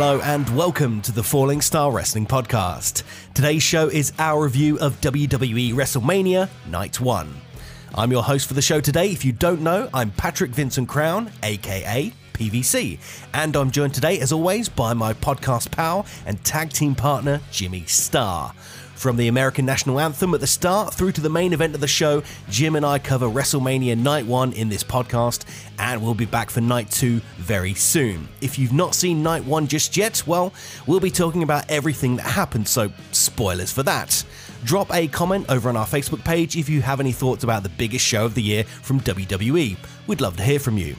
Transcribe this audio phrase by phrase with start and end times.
[0.00, 3.02] Hello and welcome to the Falling Star Wrestling Podcast.
[3.34, 7.40] Today's show is our review of WWE WrestleMania Night 1.
[7.96, 9.10] I'm your host for the show today.
[9.10, 12.98] If you don't know, I'm Patrick Vincent Crown, aka PVC,
[13.34, 17.84] and I'm joined today, as always, by my podcast pal and tag team partner, Jimmy
[17.84, 18.54] Star.
[19.00, 21.88] From the American National Anthem at the start through to the main event of the
[21.88, 25.46] show, Jim and I cover WrestleMania Night 1 in this podcast,
[25.78, 28.28] and we'll be back for Night 2 very soon.
[28.42, 30.52] If you've not seen Night 1 just yet, well,
[30.86, 34.22] we'll be talking about everything that happened, so spoilers for that.
[34.64, 37.70] Drop a comment over on our Facebook page if you have any thoughts about the
[37.70, 39.78] biggest show of the year from WWE.
[40.08, 40.94] We'd love to hear from you.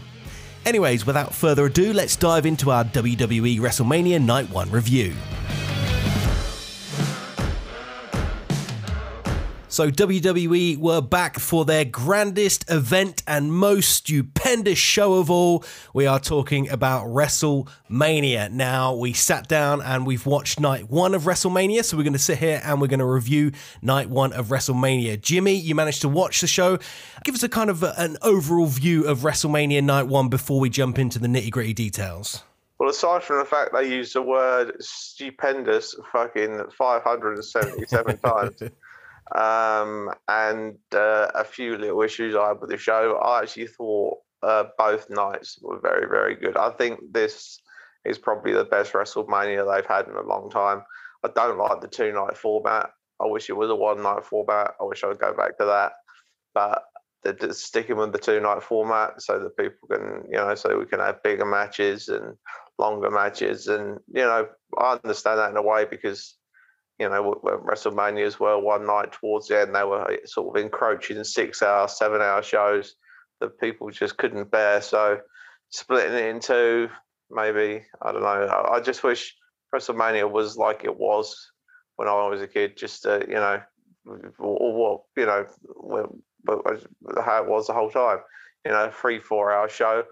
[0.65, 5.13] Anyways, without further ado, let's dive into our WWE WrestleMania Night 1 review.
[9.71, 15.63] So, WWE were back for their grandest event and most stupendous show of all.
[15.93, 18.51] We are talking about WrestleMania.
[18.51, 21.85] Now, we sat down and we've watched night one of WrestleMania.
[21.85, 25.21] So, we're going to sit here and we're going to review night one of WrestleMania.
[25.21, 26.77] Jimmy, you managed to watch the show.
[27.23, 30.69] Give us a kind of a, an overall view of WrestleMania night one before we
[30.69, 32.43] jump into the nitty gritty details.
[32.81, 38.63] Well, aside from the fact they used the word stupendous fucking 577 times
[39.35, 43.17] um, and uh, a few little issues I had with the show.
[43.17, 46.57] I actually thought uh, both nights were very, very good.
[46.57, 47.59] I think this
[48.05, 50.81] is probably the best WrestleMania they've had in a long time.
[51.23, 52.89] I don't like the two night format.
[53.21, 54.73] I wish it was a one night format.
[54.79, 55.93] I wish I would go back to that.
[56.53, 56.83] But
[57.23, 60.85] they're sticking with the two night format so that people can, you know, so we
[60.85, 62.35] can have bigger matches and
[62.79, 63.67] longer matches.
[63.67, 66.35] And, you know, I understand that in a way because
[67.01, 68.61] you know, WrestleMania as well.
[68.61, 72.43] One night towards the end, they were uh, sort of encroaching six hour, seven hour
[72.43, 72.93] shows
[73.39, 74.83] that people just couldn't bear.
[74.83, 75.19] So
[75.71, 76.89] splitting it into
[77.31, 78.67] maybe, I don't know.
[78.71, 79.35] I just wish
[79.73, 81.35] WrestleMania was like it was
[81.95, 83.59] when I was a kid, just, uh, you know,
[84.37, 85.47] or what, you know,
[87.25, 88.19] how it was the whole time.
[88.63, 90.03] You know, three, four hour show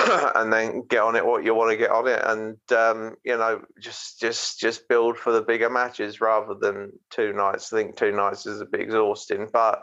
[0.34, 3.36] and then get on it what you want to get on it and um, you
[3.36, 7.72] know just just just build for the bigger matches rather than two nights.
[7.72, 9.82] I think two nights is a bit exhausting but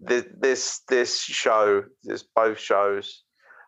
[0.00, 3.24] this this show this both shows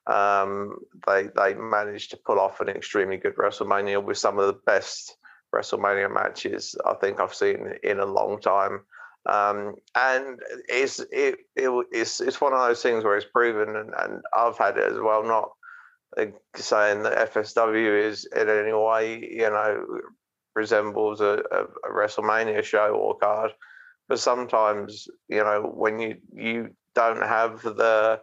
[0.07, 4.61] um, they they managed to pull off an extremely good wrestlemania with some of the
[4.67, 5.17] best
[5.53, 8.81] wrestlemania matches i think i've seen in a long time.
[9.27, 13.93] Um, and it's it, it, it's it's one of those things where it's proven and,
[13.99, 15.51] and I've had it as well not
[16.57, 19.85] saying that FSW is in any way, you know,
[20.55, 23.53] resembles a, a, WrestleMania show or card.
[24.09, 28.21] But sometimes, you know, when you you don't have the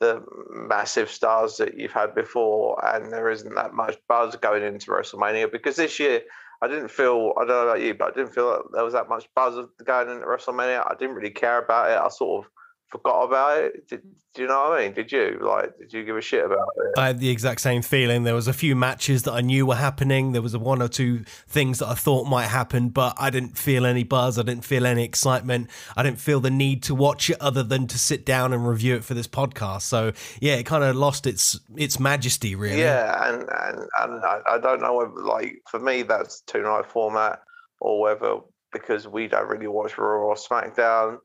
[0.00, 4.90] the massive stars that you've had before, and there isn't that much buzz going into
[4.90, 6.22] WrestleMania because this year
[6.62, 8.94] I didn't feel I don't know about you, but I didn't feel like there was
[8.94, 10.84] that much buzz going into WrestleMania.
[10.86, 11.98] I didn't really care about it.
[11.98, 12.50] I sort of
[12.90, 13.88] forgot about it.
[13.88, 14.02] Did,
[14.32, 14.92] do you know what I mean?
[14.94, 15.76] Did you like?
[15.78, 16.98] Did you give a shit about it?
[16.98, 18.22] I had the exact same feeling.
[18.22, 20.32] There was a few matches that I knew were happening.
[20.32, 23.58] There was a one or two things that I thought might happen, but I didn't
[23.58, 24.38] feel any buzz.
[24.38, 25.68] I didn't feel any excitement.
[25.96, 28.94] I didn't feel the need to watch it other than to sit down and review
[28.94, 29.82] it for this podcast.
[29.82, 32.82] So yeah, it kind of lost its its majesty, really.
[32.82, 36.86] Yeah, and and and I, I don't know whether like for me that's two night
[36.86, 37.40] format
[37.80, 38.36] or whether
[38.72, 41.18] because we don't really watch Raw or SmackDown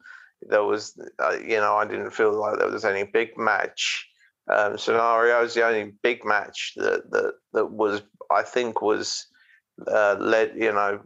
[0.48, 4.08] there was, uh, you know, I didn't feel like there was any big match
[4.48, 8.02] um, was The only big match that that that was,
[8.32, 9.26] I think, was
[9.88, 11.02] uh, led, you know,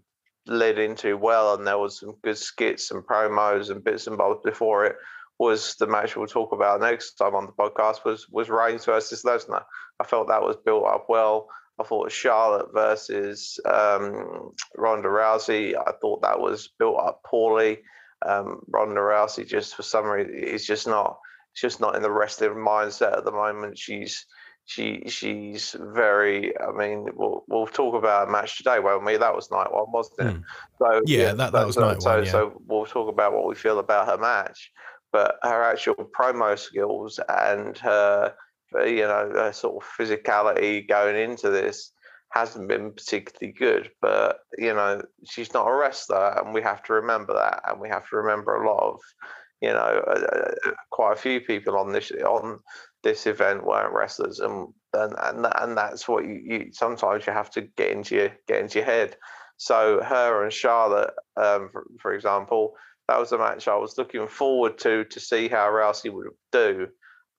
[0.46, 4.42] led into well, and there was some good skits and promos and bits and bobs
[4.44, 4.96] before it.
[5.40, 9.24] Was the match we'll talk about next time on the podcast was was Reigns versus
[9.24, 9.64] Lesnar.
[10.00, 11.48] I felt that was built up well.
[11.80, 15.76] I thought Charlotte versus um, Ronda Rousey.
[15.76, 17.80] I thought that was built up poorly.
[18.26, 21.18] Um, Ronda Rousey just for some reason is just not
[21.54, 23.78] she's just not in the wrestling mindset at the moment.
[23.78, 24.26] She's
[24.66, 26.54] she she's very.
[26.60, 29.18] I mean, we'll we'll talk about a match today, won't we?
[29.18, 30.36] That was night one, wasn't it?
[30.36, 30.44] Mm.
[30.78, 32.26] So yeah, yeah that, that was so, night so, one.
[32.26, 32.32] Yeah.
[32.32, 34.72] So we'll talk about what we feel about her match,
[35.12, 38.36] but her actual promo skills and her
[38.86, 41.92] you know her sort of physicality going into this
[42.32, 46.94] hasn't been particularly good, but you know she's not a wrestler, and we have to
[46.94, 49.00] remember that, and we have to remember a lot of,
[49.62, 52.60] you know, uh, uh quite a few people on this on
[53.04, 57.50] this event weren't wrestlers, and and and, and that's what you, you sometimes you have
[57.52, 59.16] to get into your get into your head.
[59.58, 62.76] So her and Charlotte, um, for, for example,
[63.10, 66.90] that was a match I was looking forward to to see how Rousey would do,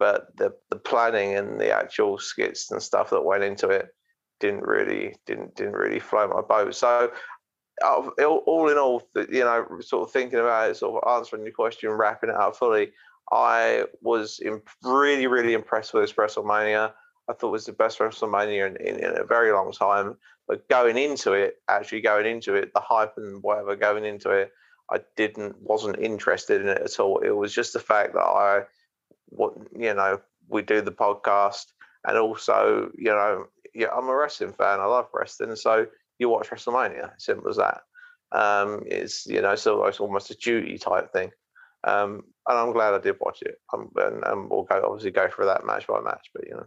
[0.01, 3.89] but the the planning and the actual skits and stuff that went into it
[4.41, 6.75] didn't really didn't didn't really float my boat.
[6.75, 7.13] So
[7.83, 11.91] all in all, you know, sort of thinking about it, sort of answering your question,
[11.91, 12.93] wrapping it up fully,
[13.33, 14.41] I was
[14.83, 16.93] really, really impressed with this WrestleMania.
[17.29, 20.17] I thought it was the best WrestleMania in, in, in, a very long time.
[20.49, 24.51] But going into it, actually going into it, the hype and whatever going into it,
[24.91, 27.19] I didn't, wasn't interested in it at all.
[27.19, 28.63] It was just the fact that I,
[29.27, 31.67] what you know, we do the podcast,
[32.05, 34.81] and also, you know, yeah, I'm a wrestling fan.
[34.81, 35.87] I love wrestling, so
[36.19, 37.13] you watch WrestleMania.
[37.19, 37.81] Simple as that.
[38.33, 41.31] Um, it's you know, so it's almost a duty type thing.
[41.85, 43.57] Um, and I'm glad I did watch it.
[43.73, 46.29] Um, and, and we'll go obviously go for that match by match.
[46.35, 46.67] But you know,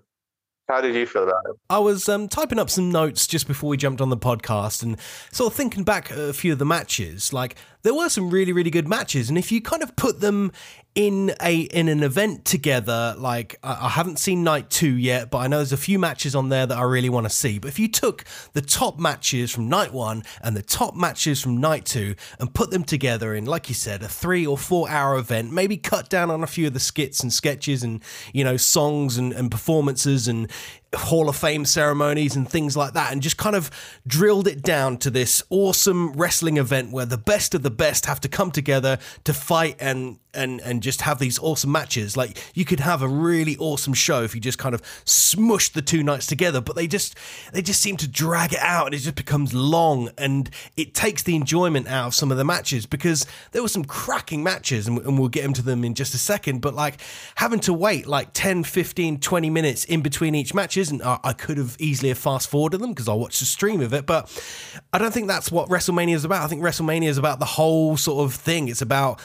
[0.67, 1.55] how did you feel about it?
[1.69, 4.99] I was um, typing up some notes just before we jumped on the podcast and
[5.31, 7.33] sort of thinking back a few of the matches.
[7.33, 10.51] Like there were some really, really good matches, and if you kind of put them
[10.95, 13.15] in a in an event together.
[13.17, 16.35] Like I, I haven't seen night two yet, but I know there's a few matches
[16.35, 17.57] on there that I really want to see.
[17.59, 21.59] But if you took the top matches from night one and the top matches from
[21.59, 25.17] night two and put them together in, like you said, a three or four hour
[25.17, 28.03] event, maybe cut down on a few of the skits and sketches and
[28.33, 30.51] you know songs and, and performances and
[30.93, 33.71] Hall of Fame ceremonies and things like that, and just kind of
[34.05, 38.21] drilled it down to this awesome wrestling event where the best of the best have
[38.21, 42.17] to come together to fight and and and just have these awesome matches.
[42.17, 45.81] Like you could have a really awesome show if you just kind of smush the
[45.81, 47.15] two nights together, but they just
[47.51, 51.23] they just seem to drag it out and it just becomes long and it takes
[51.23, 54.99] the enjoyment out of some of the matches because there were some cracking matches and,
[54.99, 56.99] and we'll get into them in just a second, but like
[57.35, 61.57] having to wait like 10, 15, 20 minutes in between each match isn't I could
[61.57, 64.29] have easily have fast forwarded them because I watched the stream of it, but
[64.93, 66.43] I don't think that's what WrestleMania is about.
[66.43, 68.67] I think WrestleMania is about the whole sort of thing.
[68.67, 69.19] It's about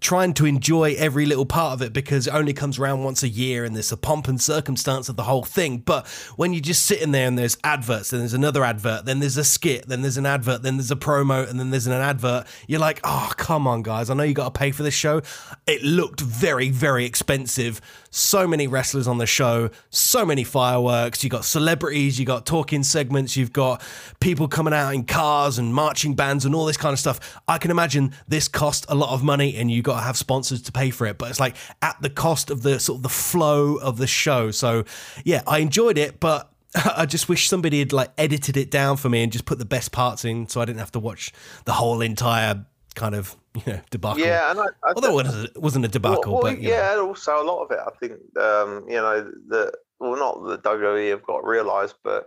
[0.00, 3.28] trying to enjoy every little part of it because it only comes around once a
[3.28, 5.78] year and there's a pomp and circumstance of the whole thing.
[5.78, 6.06] But
[6.36, 9.44] when you're just sitting there and there's adverts, then there's another advert, then there's a
[9.44, 12.80] skit, then there's an advert, then there's a promo, and then there's an advert, you're
[12.80, 14.10] like, oh, come on, guys.
[14.10, 15.20] I know you got to pay for this show.
[15.66, 17.80] It looked very, very expensive.
[18.10, 21.22] So many wrestlers on the show, so many fireworks.
[21.22, 23.82] You got celebrities, you got talking segments, you've got
[24.18, 27.40] people coming out in cars and marching bands and all this kind of stuff.
[27.46, 30.62] I can imagine this cost a lot of money and you got to have sponsors
[30.62, 33.08] to pay for it, but it's like at the cost of the sort of the
[33.08, 34.50] flow of the show.
[34.50, 34.84] So
[35.24, 36.50] yeah, I enjoyed it, but
[36.96, 39.64] I just wish somebody had like edited it down for me and just put the
[39.64, 41.32] best parts in, so I didn't have to watch
[41.64, 42.64] the whole entire
[42.94, 43.36] kind of
[43.66, 44.20] you know debacle.
[44.20, 47.08] Yeah, and I, I although it wasn't a debacle, well, well, but yeah, know.
[47.08, 51.10] also a lot of it, I think, um, you know, the well, not the WWE
[51.10, 52.26] have got realised, but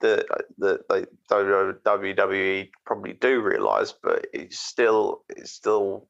[0.00, 0.26] the
[0.58, 6.08] the the WWE probably do realise, but it's still it's still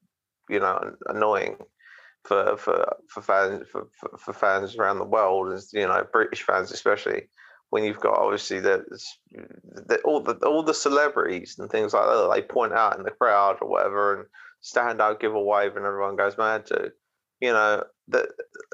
[0.49, 1.57] you know annoying
[2.23, 6.43] for for for fans for, for, for fans around the world, as you know British
[6.43, 7.29] fans especially.
[7.71, 8.85] When you've got obviously the,
[9.31, 13.11] the all the all the celebrities and things like that, they point out in the
[13.11, 14.25] crowd or whatever, and
[14.65, 16.91] stand out, give a wave, and everyone goes mad to.
[17.41, 18.27] You know that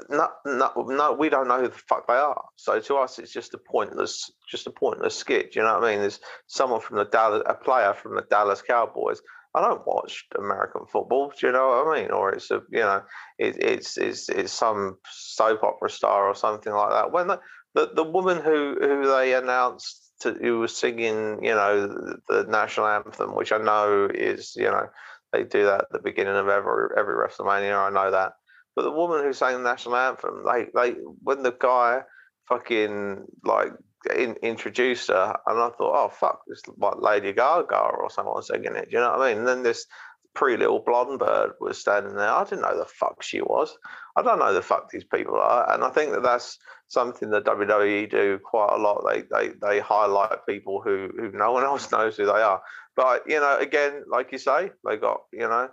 [0.08, 2.44] not not no, we don't know who the fuck they are.
[2.56, 5.56] So to us, it's just a pointless, just a pointless skit.
[5.56, 6.00] You know what I mean?
[6.00, 9.20] There's someone from the Dallas, a player from the Dallas Cowboys
[9.54, 11.32] I don't watch American football.
[11.38, 12.10] Do you know what I mean?
[12.10, 13.02] Or it's a you know,
[13.38, 17.12] it, it's it's it's some soap opera star or something like that.
[17.12, 17.40] When the
[17.74, 21.86] the, the woman who who they announced who was singing, you know,
[22.28, 24.86] the national anthem, which I know is you know
[25.32, 27.88] they do that at the beginning of every every WrestleMania.
[27.88, 28.32] I know that.
[28.74, 32.02] But the woman who sang the national anthem, they they when the guy
[32.48, 33.72] fucking like
[34.14, 38.76] in, introduced her, and I thought, oh fuck, this like Lady Gaga or someone singing
[38.76, 38.90] it.
[38.90, 39.38] Do you know what I mean?
[39.38, 39.86] And then this
[40.34, 42.30] pretty little blonde bird was standing there.
[42.30, 43.76] I didn't know the fuck she was.
[44.16, 46.58] I don't know the fuck these people are, and I think that that's
[46.88, 49.04] something that WWE do quite a lot.
[49.08, 52.62] They they they highlight people who who no one else knows who they are.
[52.96, 55.68] But you know, again, like you say, they got you know.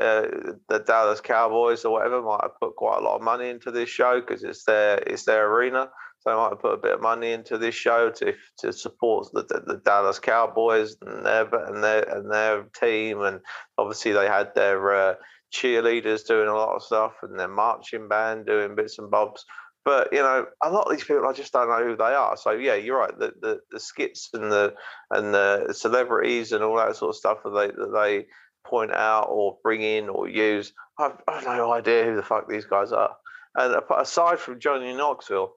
[0.00, 3.70] Uh, the Dallas Cowboys or whatever might have put quite a lot of money into
[3.70, 5.88] this show because it's their it's their arena.
[6.24, 9.28] So I might have put a bit of money into this show to to support
[9.32, 13.40] the, the, the Dallas Cowboys and their and their and their team, and
[13.76, 15.14] obviously they had their uh,
[15.52, 19.44] cheerleaders doing a lot of stuff and their marching band doing bits and bobs.
[19.84, 22.38] But you know, a lot of these people, I just don't know who they are.
[22.38, 23.18] So yeah, you're right.
[23.18, 24.74] The the, the skits and the
[25.10, 28.26] and the celebrities and all that sort of stuff that they that they
[28.66, 32.64] point out or bring in or use, I've, I've no idea who the fuck these
[32.64, 33.14] guys are.
[33.56, 35.54] And aside from Johnny Knoxville,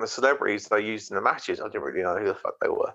[0.00, 2.68] the celebrities they used in the matches, I didn't really know who the fuck they
[2.68, 2.92] were.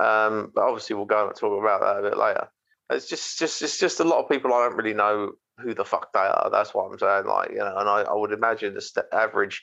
[0.00, 2.48] Um, but obviously, we'll go and talk about that a bit later.
[2.90, 5.84] It's just, just, it's just a lot of people I don't really know who the
[5.84, 6.50] fuck they are.
[6.50, 7.26] That's what I'm saying.
[7.26, 9.62] Like, you know, and I, I would imagine the st- average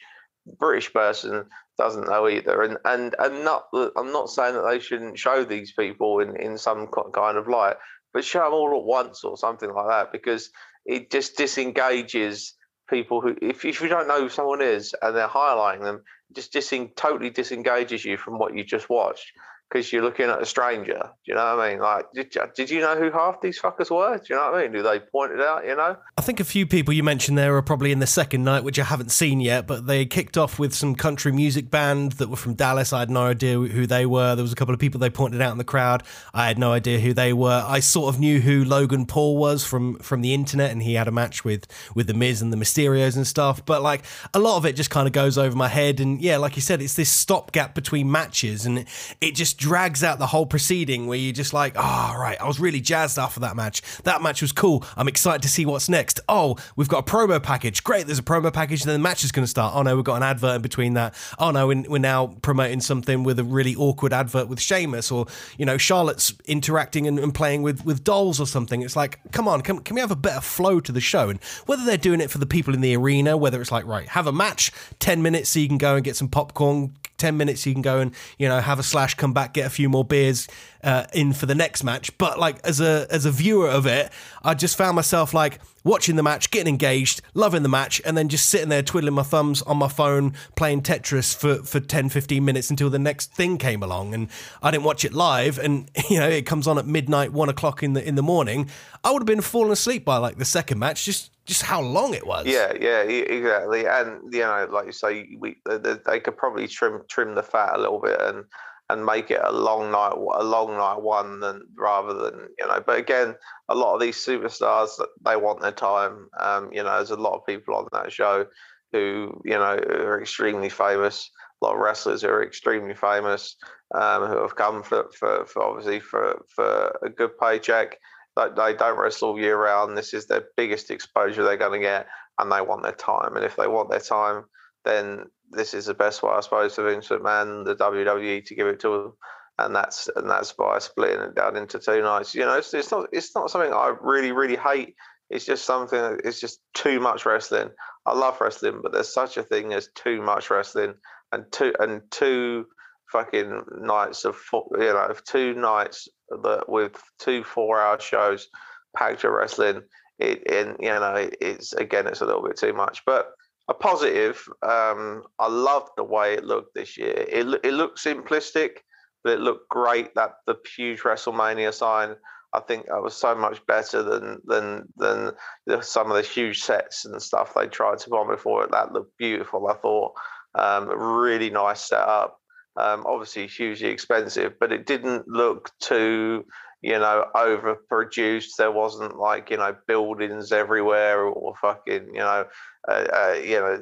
[0.57, 1.45] British person
[1.77, 2.61] doesn't know either.
[2.61, 6.57] And and and not I'm not saying that they shouldn't show these people in in
[6.57, 7.75] some kind of light,
[8.13, 10.49] but show them all at once or something like that because
[10.85, 12.55] it just disengages
[12.89, 16.51] people who if, if you don't know who someone is and they're highlighting them just
[16.95, 19.31] totally disengages you from what you just watched
[19.71, 20.99] because you're looking at a stranger.
[21.25, 21.79] Do you know what I mean?
[21.79, 24.17] Like, did, did you know who half these fuckers were?
[24.17, 24.73] Do you know what I mean?
[24.73, 25.95] Do they point it out, you know?
[26.17, 28.77] I think a few people you mentioned there are probably in the second night, which
[28.79, 32.35] I haven't seen yet, but they kicked off with some country music band that were
[32.35, 32.91] from Dallas.
[32.91, 34.35] I had no idea who they were.
[34.35, 36.03] There was a couple of people they pointed out in the crowd.
[36.33, 37.63] I had no idea who they were.
[37.65, 41.07] I sort of knew who Logan Paul was from from the internet, and he had
[41.07, 43.65] a match with with the Miz and the Mysterios and stuff.
[43.65, 46.37] But like a lot of it just kind of goes over my head, and yeah,
[46.37, 48.85] like you said, it's this stopgap between matches, and
[49.21, 52.59] it just drags out the whole proceeding where you're just like, oh, right, I was
[52.59, 53.83] really jazzed after that match.
[54.03, 54.83] That match was cool.
[54.97, 56.19] I'm excited to see what's next.
[56.27, 57.83] Oh, we've got a promo package.
[57.83, 59.75] Great, there's a promo package, and then the match is going to start.
[59.75, 61.13] Oh, no, we've got an advert in between that.
[61.37, 65.27] Oh, no, we're now promoting something with a really awkward advert with Sheamus, or,
[65.59, 68.81] you know, Charlotte's interacting and, and playing with, with dolls or something.
[68.81, 71.29] It's like, come on, can, can we have a better flow to the show?
[71.29, 74.07] And whether they're doing it for the people in the arena, whether it's like, right,
[74.09, 77.65] have a match, 10 minutes so you can go and get some popcorn, 10 minutes
[77.67, 80.03] you can go and you know have a slash come back get a few more
[80.03, 80.47] beers
[80.83, 84.11] uh, in for the next match but like as a as a viewer of it
[84.43, 88.29] i just found myself like watching the match getting engaged loving the match and then
[88.29, 92.43] just sitting there twiddling my thumbs on my phone playing tetris for for 10 15
[92.43, 94.27] minutes until the next thing came along and
[94.61, 97.83] i didn't watch it live and you know it comes on at midnight one o'clock
[97.83, 98.69] in the in the morning
[99.03, 102.13] i would have been falling asleep by like the second match just just how long
[102.13, 102.45] it was.
[102.45, 103.85] Yeah, yeah, exactly.
[103.85, 107.75] And you know, like you say, we they, they could probably trim trim the fat
[107.75, 108.45] a little bit and
[108.91, 112.83] and make it a long night, a long night one, than rather than you know.
[112.85, 113.35] But again,
[113.69, 114.89] a lot of these superstars,
[115.25, 116.27] they want their time.
[116.39, 118.45] Um, you know, there's a lot of people on that show
[118.91, 121.29] who you know are extremely famous.
[121.61, 123.55] A lot of wrestlers who are extremely famous,
[123.93, 127.97] um, who have come for, for, for obviously for for a good paycheck
[128.35, 129.97] they don't wrestle year round.
[129.97, 132.07] This is their biggest exposure they're going to get,
[132.39, 133.35] and they want their time.
[133.35, 134.45] And if they want their time,
[134.85, 138.67] then this is the best way, I suppose, for Vince McMahon, the WWE, to give
[138.67, 139.13] it to them.
[139.59, 142.33] And that's and that's by splitting it down into two nights.
[142.33, 144.95] You know, it's, it's not it's not something I really really hate.
[145.29, 146.19] It's just something.
[146.23, 147.69] It's just too much wrestling.
[148.05, 150.95] I love wrestling, but there's such a thing as too much wrestling
[151.31, 152.65] and two and two
[153.11, 158.47] fucking nights of you know two nights that with two four hour shows
[158.95, 159.81] packed with wrestling
[160.19, 163.31] it and you know it's again it's a little bit too much but
[163.69, 168.77] a positive um i loved the way it looked this year it, it looked simplistic
[169.23, 172.15] but it looked great that the huge wrestlemania sign
[172.53, 175.31] I think that was so much better than than than
[175.65, 178.67] the, some of the huge sets and stuff they tried to bomb before.
[178.67, 179.67] That looked beautiful.
[179.67, 180.13] I thought
[180.55, 182.37] um, really nice setup.
[182.77, 186.45] Um, obviously, hugely expensive, but it didn't look too,
[186.81, 188.55] you know, overproduced.
[188.57, 192.45] There wasn't like you know buildings everywhere or fucking you know,
[192.89, 193.81] uh, uh, you know,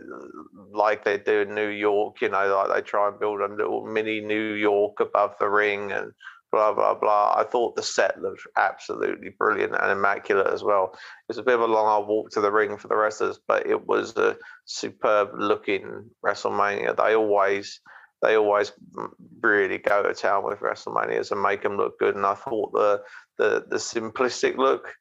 [0.73, 2.21] like they do in New York.
[2.21, 5.91] You know, like they try and build a little mini New York above the ring
[5.91, 6.11] and
[6.51, 7.33] blah blah blah.
[7.37, 10.91] I thought the set looked absolutely brilliant and immaculate as well.
[10.93, 13.65] It was a bit of a long walk to the ring for the wrestlers, but
[13.65, 16.97] it was a superb looking WrestleMania.
[16.97, 17.79] They always
[18.21, 18.71] they always
[19.41, 22.15] really go to town with WrestleManias and make them look good.
[22.15, 23.01] And I thought the
[23.37, 24.93] the, the simplistic look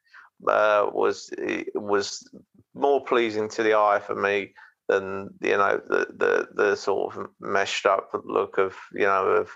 [0.47, 1.31] uh, was
[1.75, 2.29] was
[2.75, 4.55] more pleasing to the eye for me
[4.89, 9.51] than you know the the the sort of meshed up look of you know of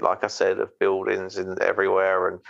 [0.00, 2.40] like I said of buildings and everywhere and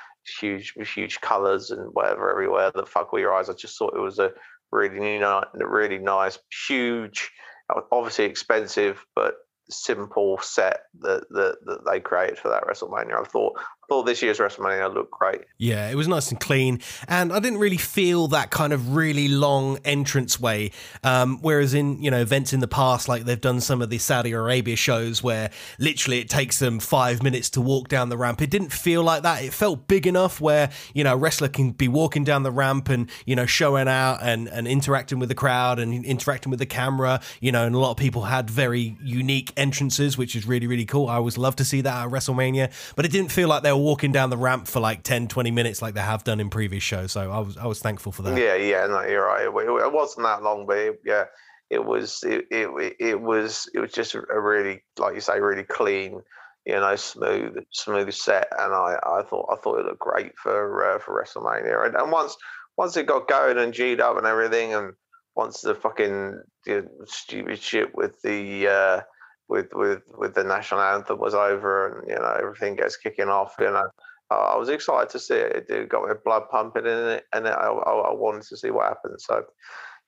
[0.40, 3.48] huge huge colors and whatever everywhere that fuck with your eyes.
[3.48, 4.32] I just thought it was a
[4.72, 5.20] really
[5.54, 7.30] really nice, huge,
[7.92, 9.34] obviously expensive, but
[9.70, 13.20] simple set that, that that they created for that WrestleMania.
[13.20, 13.58] I thought
[13.88, 15.42] thought this year's WrestleMania looked great.
[15.56, 19.28] Yeah, it was nice and clean, and I didn't really feel that kind of really
[19.28, 20.72] long entrance way.
[21.02, 23.98] Um, whereas in you know events in the past, like they've done some of the
[23.98, 28.42] Saudi Arabia shows where literally it takes them five minutes to walk down the ramp.
[28.42, 29.42] It didn't feel like that.
[29.42, 32.90] It felt big enough where you know a wrestler can be walking down the ramp
[32.90, 36.66] and you know showing out and and interacting with the crowd and interacting with the
[36.66, 37.20] camera.
[37.40, 40.84] You know, and a lot of people had very unique entrances, which is really, really
[40.84, 41.08] cool.
[41.08, 43.77] I always love to see that at WrestleMania, but it didn't feel like they were
[43.78, 46.82] walking down the ramp for like 10, 20 minutes like they have done in previous
[46.82, 47.12] shows.
[47.12, 48.38] So I was, I was thankful for that.
[48.38, 49.44] Yeah, yeah, no, you're right.
[49.44, 51.24] It, wasn't that long, but it, yeah,
[51.70, 55.64] it was, it, it, it was, it was just a really, like you say, really
[55.64, 56.20] clean,
[56.66, 60.94] you know, smooth, smooth set, and I, I thought, I thought it looked great for
[60.94, 61.86] uh, for WrestleMania.
[61.86, 62.36] And, and once,
[62.76, 64.92] once it got going and G'd up and everything, and
[65.34, 69.00] once the fucking know, stupid shit with the uh,
[69.48, 73.54] with with with the national anthem was over and you know everything gets kicking off.
[73.58, 73.88] You know,
[74.30, 75.66] I was excited to see it.
[75.70, 78.88] It got my blood pumping in it, and I, I, I wanted to see what
[78.88, 79.20] happened.
[79.20, 79.44] So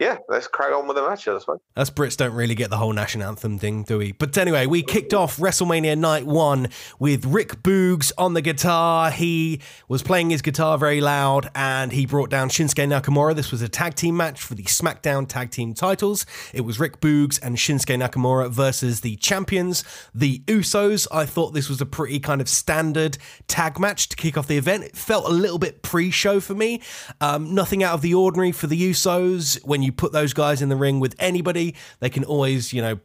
[0.01, 1.59] yeah, let's crack on with the match this way.
[1.77, 4.13] Us Brits don't really get the whole national anthem thing, do we?
[4.13, 9.11] But anyway, we kicked off WrestleMania Night 1 with Rick Boogs on the guitar.
[9.11, 13.37] He was playing his guitar very loud and he brought down Shinsuke Nakamura.
[13.37, 16.25] This was a tag team match for the SmackDown tag team titles.
[16.55, 21.09] It was Rick Boogs and Shinsuke Nakamura versus the champions, the Usos.
[21.13, 24.57] I thought this was a pretty kind of standard tag match to kick off the
[24.57, 24.85] event.
[24.85, 26.81] It felt a little bit pre show for me.
[27.21, 29.63] Um, nothing out of the ordinary for the Usos.
[29.67, 32.81] When you you put those guys in the ring with anybody, they can always, you
[32.81, 33.01] know,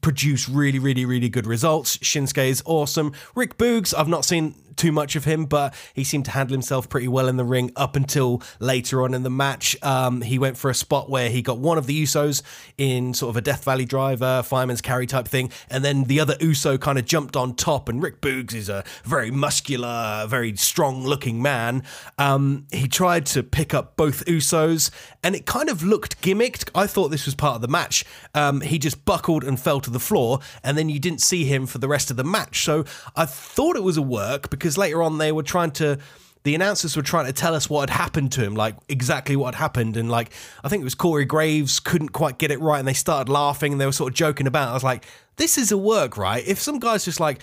[0.00, 1.98] produce really, really, really good results.
[1.98, 3.12] Shinsuke is awesome.
[3.34, 6.88] Rick Boogs, I've not seen too much of him, but he seemed to handle himself
[6.88, 9.76] pretty well in the ring up until later on in the match.
[9.82, 12.42] Um, he went for a spot where he got one of the Usos
[12.78, 16.36] in sort of a Death Valley driver, fireman's carry type thing, and then the other
[16.40, 17.88] Uso kind of jumped on top.
[17.88, 21.82] And Rick Boogs is a very muscular, very strong looking man.
[22.18, 24.90] Um, he tried to pick up both Usos,
[25.22, 26.70] and it kind of looked gimmicked.
[26.74, 28.04] I thought this was part of the match.
[28.34, 31.66] Um, he just buckled and fell to the floor, and then you didn't see him
[31.66, 32.64] for the rest of the match.
[32.64, 32.84] So
[33.16, 35.98] I thought it was a work because because later on they were trying to
[36.44, 39.54] the announcers were trying to tell us what had happened to him, like exactly what
[39.54, 39.96] had happened.
[39.96, 40.32] And like,
[40.64, 43.72] I think it was Corey Graves couldn't quite get it right and they started laughing
[43.72, 44.68] and they were sort of joking about.
[44.68, 44.70] It.
[44.70, 46.46] I was like, this is a work, right?
[46.46, 47.42] If some guy's just like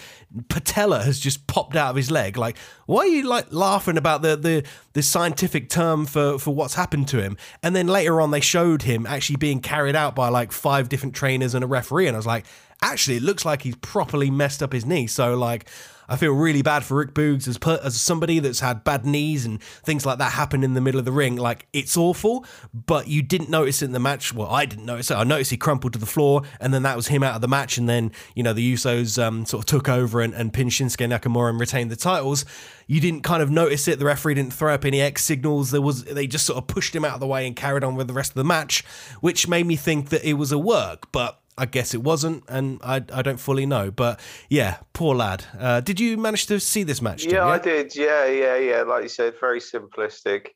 [0.49, 2.57] patella has just popped out of his leg, like,
[2.87, 7.07] why are you like laughing about the the the scientific term for for what's happened
[7.09, 7.37] to him?
[7.63, 11.15] And then later on, they showed him actually being carried out by like five different
[11.15, 12.45] trainers and a referee, and I was like,
[12.81, 15.07] actually, it looks like he's properly messed up his knee.
[15.07, 15.69] So like.
[16.09, 19.45] I feel really bad for Rick Boogs as per, as somebody that's had bad knees
[19.45, 21.35] and things like that happen in the middle of the ring.
[21.35, 24.33] Like it's awful, but you didn't notice it in the match.
[24.33, 25.15] Well, I didn't notice it.
[25.15, 27.47] I noticed he crumpled to the floor, and then that was him out of the
[27.47, 27.77] match.
[27.77, 31.07] And then you know the Usos um, sort of took over and, and pinned Shinsuke
[31.07, 32.43] Nakamura and retained the titles.
[32.87, 33.99] You didn't kind of notice it.
[33.99, 35.69] The referee didn't throw up any X signals.
[35.69, 37.95] There was they just sort of pushed him out of the way and carried on
[37.95, 38.83] with the rest of the match,
[39.21, 42.79] which made me think that it was a work, but I guess it wasn't, and
[42.83, 43.91] I, I don't fully know.
[43.91, 44.19] But
[44.49, 45.45] yeah, poor lad.
[45.59, 47.25] Uh, did you manage to see this match?
[47.25, 47.95] Yeah, I did.
[47.95, 48.81] Yeah, yeah, yeah.
[48.83, 50.47] Like you said, very simplistic.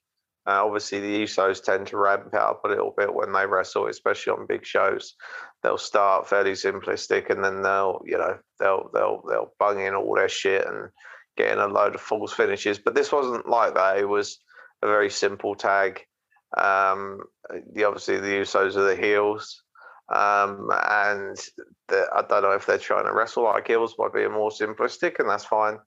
[0.46, 3.88] Uh, obviously, the Usos tend to ramp it up a little bit when they wrestle,
[3.88, 5.16] especially on big shows.
[5.62, 10.16] They'll start fairly simplistic, and then they'll, you know, they'll they'll they'll bung in all
[10.16, 10.90] their shit and
[11.38, 12.80] getting a load of false finishes.
[12.80, 13.98] But this wasn't like that.
[13.98, 14.38] It was
[14.82, 16.02] a very simple tag.
[16.58, 17.22] Um,
[17.74, 19.63] the obviously the Usos are the heels.
[20.14, 21.38] Um, and
[21.88, 25.20] the, I don't know if they're trying to wrestle like heels by being more simplistic,
[25.20, 25.78] and that's fine.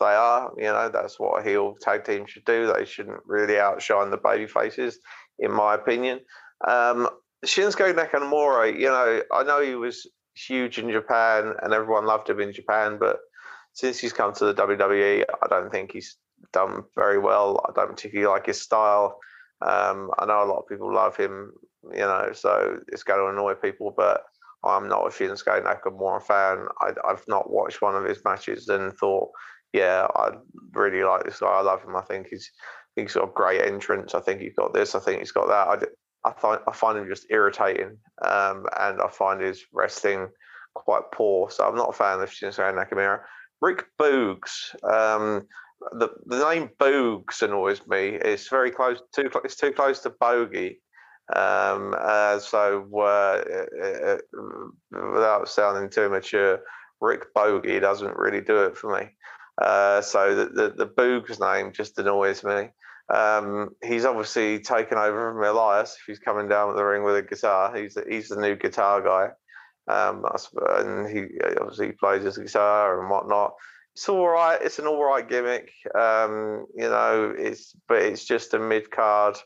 [0.00, 2.72] They are, you know, that's what a heel tag team should do.
[2.72, 4.98] They shouldn't really outshine the baby faces,
[5.38, 6.20] in my opinion.
[6.66, 7.08] Um,
[7.44, 12.40] Shinsuke Nakamura, you know, I know he was huge in Japan and everyone loved him
[12.40, 13.18] in Japan, but
[13.72, 16.16] since he's come to the WWE, I don't think he's
[16.52, 17.64] done very well.
[17.68, 19.18] I don't particularly like his style.
[19.62, 21.52] Um, I know a lot of people love him
[21.92, 23.94] you know, so it's going to annoy people.
[23.96, 24.22] But
[24.64, 26.66] I'm not a Shinsuke Nakamura fan.
[26.80, 29.30] I, I've not watched one of his matches and thought,
[29.72, 30.30] yeah, I
[30.74, 31.48] really like this guy.
[31.48, 31.96] I love him.
[31.96, 32.50] I think he's
[32.94, 34.14] he's got a great entrance.
[34.14, 34.94] I think he's got this.
[34.94, 35.88] I think he's got that.
[36.24, 40.28] I, I find I find him just irritating, um, and I find his wrestling
[40.74, 41.50] quite poor.
[41.50, 43.20] So I'm not a fan of Shinsuke Nakamura.
[43.60, 44.74] Rick Boogs.
[44.84, 45.46] Um,
[45.92, 48.18] the the name Boogs annoys me.
[48.20, 49.00] It's very close.
[49.14, 50.80] Too it's too close to bogey.
[51.34, 53.42] Um, uh, so, uh,
[53.82, 54.16] uh,
[54.90, 56.60] without sounding too mature,
[57.00, 59.08] Rick Bogey doesn't really do it for me.
[59.60, 62.68] Uh, so the, the, the Boogs name just annoys me.
[63.12, 65.96] Um, he's obviously taken over from Elias.
[65.98, 68.56] If he's coming down with the ring with a guitar, he's the, he's the new
[68.56, 69.30] guitar guy.
[69.88, 70.24] Um,
[70.78, 71.26] and he
[71.60, 73.54] obviously plays his guitar and whatnot.
[73.94, 74.60] It's all right.
[74.60, 75.70] It's an all right gimmick.
[75.94, 79.36] Um, you know, it's but it's just a mid card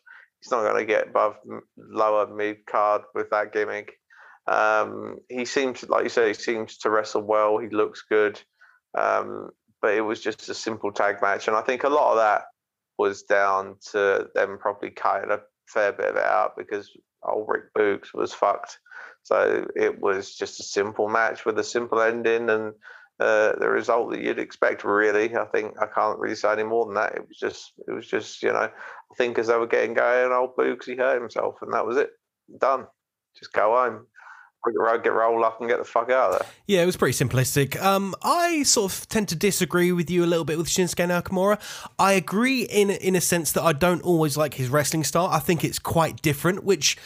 [0.41, 1.37] he's not going to get above
[1.77, 3.93] lower mid card with that gimmick.
[4.47, 7.59] Um, he seems, like you said, he seems to wrestle well.
[7.59, 8.41] He looks good,
[8.99, 9.51] um,
[9.81, 12.45] but it was just a simple tag match, and I think a lot of that
[12.99, 16.91] was down to them probably cutting a fair bit of it out because
[17.23, 18.79] old Rick Boogs was fucked.
[19.23, 22.73] So it was just a simple match with a simple ending, and
[23.21, 24.85] uh, the result that you'd expect.
[24.85, 27.15] Really, I think I can't really say any more than that.
[27.15, 28.71] It was just, it was just, you know,
[29.17, 32.11] think as they were getting going, old Boogsy hurt himself, and that was it.
[32.59, 32.87] Done.
[33.39, 34.07] Just go home.
[35.03, 36.49] Get roll up and get the fuck out of there.
[36.67, 37.81] Yeah, it was pretty simplistic.
[37.81, 41.59] Um, I sort of tend to disagree with you a little bit with Shinsuke Nakamura.
[41.99, 45.27] I agree in in a sense that I don't always like his wrestling style.
[45.27, 46.99] I think it's quite different, which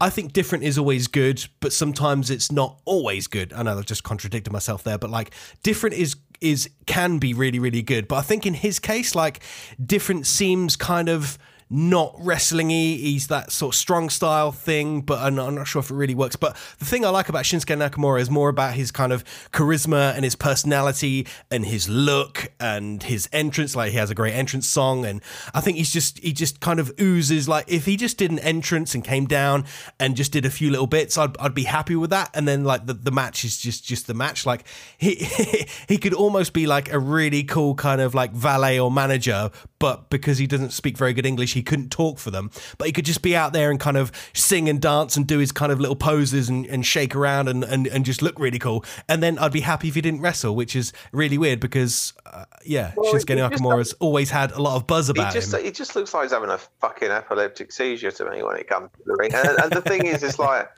[0.00, 3.52] I think different is always good, but sometimes it's not always good.
[3.52, 7.58] I know I've just contradicted myself there, but like different is is can be really
[7.58, 8.08] really good.
[8.08, 9.40] But I think in his case, like
[9.84, 11.38] different seems kind of
[11.70, 12.98] not wrestlingy.
[12.98, 15.94] He's that sort of strong style thing, but I'm not, I'm not, sure if it
[15.94, 16.36] really works.
[16.36, 20.14] But the thing I like about Shinsuke Nakamura is more about his kind of charisma
[20.14, 23.74] and his personality and his look and his entrance.
[23.74, 25.22] Like he has a great entrance song, and
[25.54, 27.48] I think he's just he just kind of oozes.
[27.48, 29.64] Like if he just did an entrance and came down
[29.98, 32.30] and just did a few little bits, I'd, I'd be happy with that.
[32.34, 34.44] And then like the, the match is just just the match.
[34.44, 34.66] Like
[34.98, 35.14] he
[35.88, 40.10] he could almost be like a really cool kind of like valet or manager, but
[40.10, 42.50] because he doesn't speak very good English, he couldn't talk for them.
[42.78, 45.38] But he could just be out there and kind of sing and dance and do
[45.38, 48.58] his kind of little poses and, and shake around and, and, and just look really
[48.58, 48.84] cool.
[49.08, 52.44] And then I'd be happy if he didn't wrestle, which is really weird because, uh,
[52.64, 55.64] yeah, well, Shinsuke Nakamura's always had a lot of buzz about he just, him.
[55.64, 58.90] He just looks like he's having a fucking epileptic seizure to me when it comes
[58.92, 59.32] to the ring.
[59.34, 60.68] And, and the thing is, it's like,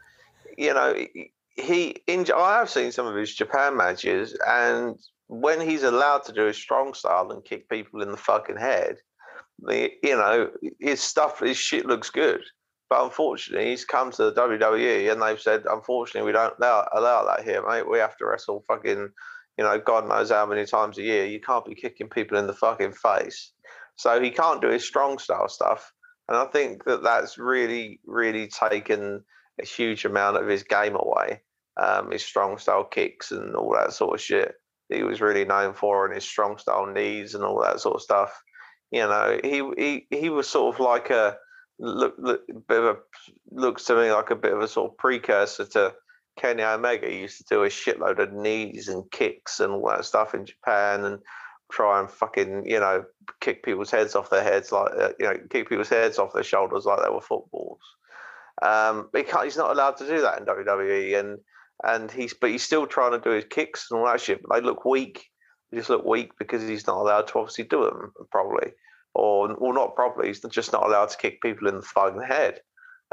[0.57, 0.95] you know,
[1.57, 6.33] he in I have seen some of his Japan matches, and when he's allowed to
[6.33, 8.99] do his strong style and kick people in the fucking head,
[9.61, 12.43] the you know his stuff, his shit looks good.
[12.89, 17.25] But unfortunately, he's come to the WWE and they've said, unfortunately, we don't allow, allow
[17.25, 17.91] that here, mate.
[17.91, 19.09] We have to wrestle fucking,
[19.59, 21.27] you know, God knows how many times a year.
[21.27, 23.51] You can't be kicking people in the fucking face.
[23.97, 25.93] So he can't do his strong style stuff.
[26.29, 29.25] And I think that that's really, really taken
[29.61, 31.43] a huge amount of his game away.
[31.77, 34.55] Um, his strong style kicks and all that sort of shit
[34.89, 38.03] he was really known for and his strong style knees and all that sort of
[38.03, 38.41] stuff.
[38.91, 41.37] You know, he he he was sort of like a
[41.79, 42.97] look, look bit of a
[43.51, 45.95] looks to me like a bit of a sort of precursor to
[46.37, 47.09] Kenny Omega.
[47.09, 50.47] He used to do a shitload of knees and kicks and all that stuff in
[50.47, 51.19] Japan and
[51.71, 53.05] try and fucking you know
[53.41, 56.45] kick people's heads off their heads like uh, you know kick people's heads off their
[56.45, 57.81] shoulders like they were footballs.
[58.63, 61.39] Um, he he's not allowed to do that in WWE and
[61.85, 64.41] and he's but he's still trying to do his kicks and all that shit.
[64.43, 65.27] But they look weak.
[65.71, 68.73] They just look weak because he's not allowed to obviously do them properly,
[69.15, 70.29] or well, not properly.
[70.29, 72.61] He's just not allowed to kick people in the fucking head,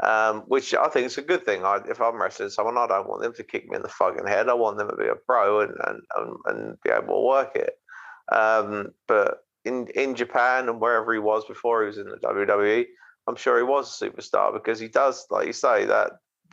[0.02, 1.64] um, which I think is a good thing.
[1.64, 4.26] I, if I'm wrestling someone, I don't want them to kick me in the fucking
[4.26, 4.48] head.
[4.48, 7.56] I want them to be a pro and and and, and be able to work
[7.56, 7.74] it.
[8.32, 12.86] Um, but in in Japan and wherever he was before he was in the WWE,
[13.26, 16.12] I'm sure he was a superstar because he does, like you say, that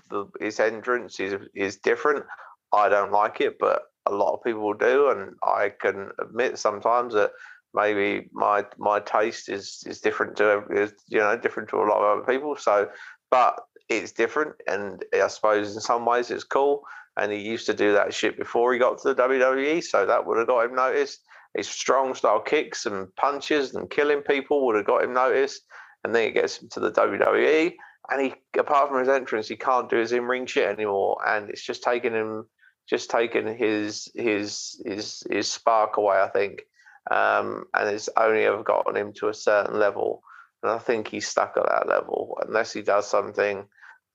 [0.09, 2.25] the, his entrance is is different.
[2.73, 7.13] I don't like it, but a lot of people do, and I can admit sometimes
[7.13, 7.31] that
[7.73, 12.01] maybe my my taste is is different to is, you know different to a lot
[12.01, 12.55] of other people.
[12.55, 12.89] So,
[13.29, 13.59] but
[13.89, 16.83] it's different, and I suppose in some ways it's cool.
[17.17, 20.25] And he used to do that shit before he got to the WWE, so that
[20.25, 21.19] would have got him noticed.
[21.55, 25.63] His strong style kicks and punches and killing people would have got him noticed,
[26.03, 27.73] and then it gets him to the WWE
[28.11, 31.49] and he apart from his entrance, he can't do his in ring shit anymore, and
[31.49, 32.45] it's just taken him,
[32.91, 36.61] just taken his his his his spark away, I think,
[37.09, 40.21] um, and it's only ever gotten him to a certain level,
[40.61, 43.65] and I think he's stuck at that level unless he does something,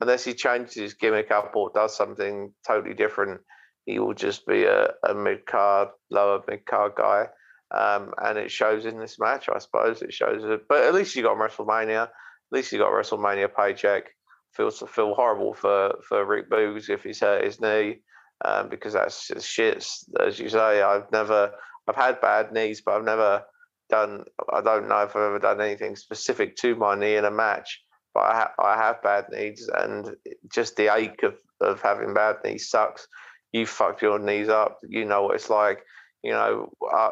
[0.01, 3.41] unless he changes his gimmick up or does something totally different.
[3.87, 7.29] He will just be a, a mid card, lower mid card guy.
[7.73, 10.01] Um, and it shows in this match, I suppose.
[10.01, 12.09] It shows it, but at least you got WrestleMania
[12.47, 14.05] at least he got WrestleMania paycheck.
[14.53, 17.99] Feels feel horrible for for Rick Boogs if he's hurt his knee,
[18.45, 19.87] um, because that's just shit.
[20.21, 21.53] As you say, I've never
[21.89, 23.45] I've had bad knees, but I've never
[23.91, 24.25] done.
[24.53, 27.83] I don't know if I've ever done anything specific to my knee in a match.
[28.15, 30.17] But I, ha- I have bad knees, and
[30.53, 33.07] just the ache of, of having bad knees sucks.
[33.53, 34.79] You fucked your knees up.
[34.89, 35.83] You know what it's like
[36.27, 37.11] you know, uh,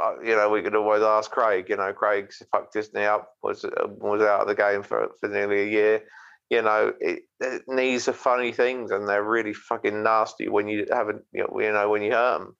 [0.00, 1.66] uh, you know, we could always ask Craig.
[1.68, 3.64] You know, Craig fucked Disney up, was
[3.98, 6.02] was out of the game for, for nearly a year.
[6.50, 7.22] You know, it,
[7.68, 12.02] knees are funny things, and they're really fucking nasty when you haven't, you know when
[12.02, 12.56] you hurt them.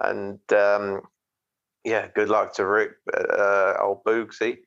[0.00, 1.02] And um,
[1.84, 4.58] yeah, good luck to Rick, uh, old Boogsy,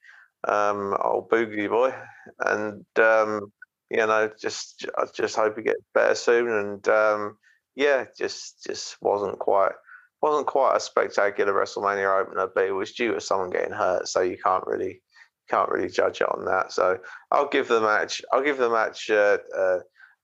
[0.48, 1.94] um, old Boogie boy,
[2.40, 3.52] and um,
[3.90, 6.50] you know, just I just hope he gets better soon.
[6.50, 7.38] And um,
[7.76, 9.72] yeah, just just wasn't quite
[10.22, 14.22] wasn't quite a spectacular WrestleMania opener, but it was due to someone getting hurt, so
[14.22, 15.02] you can't really
[15.50, 16.72] can't really judge it on that.
[16.72, 16.98] So
[17.32, 19.80] I'll give the match I'll give the match uh, uh,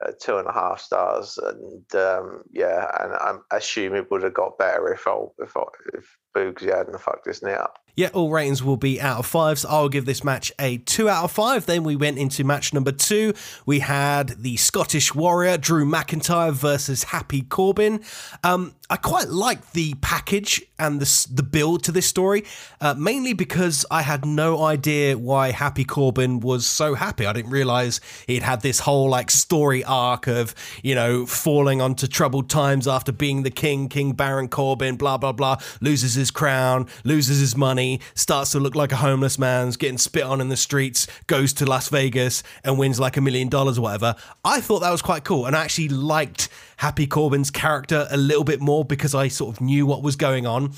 [0.06, 3.14] uh, two and a half stars, and um, yeah, and
[3.52, 5.62] I assume it would have got better if I, if I,
[5.94, 7.82] if he hadn't fucked this knee up.
[7.96, 9.60] Yeah, all ratings will be out of five.
[9.60, 11.66] So I'll give this match a two out of five.
[11.66, 13.34] Then we went into match number two.
[13.66, 18.02] We had the Scottish Warrior Drew McIntyre versus Happy Corbin.
[18.44, 22.44] Um, I quite liked the package and the, the build to this story,
[22.82, 27.26] uh, mainly because I had no idea why Happy Corbin was so happy.
[27.26, 32.06] I didn't realize he'd had this whole like story arc of, you know, falling onto
[32.08, 36.88] troubled times after being the king, King Baron Corbin, blah, blah, blah, loses his crown,
[37.04, 40.58] loses his money, starts to look like a homeless man's getting spit on in the
[40.58, 44.16] streets, goes to Las Vegas and wins like a million dollars or whatever.
[44.46, 46.50] I thought that was quite cool and I actually liked
[46.82, 50.48] Happy Corbin's character a little bit more because I sort of knew what was going
[50.48, 50.74] on.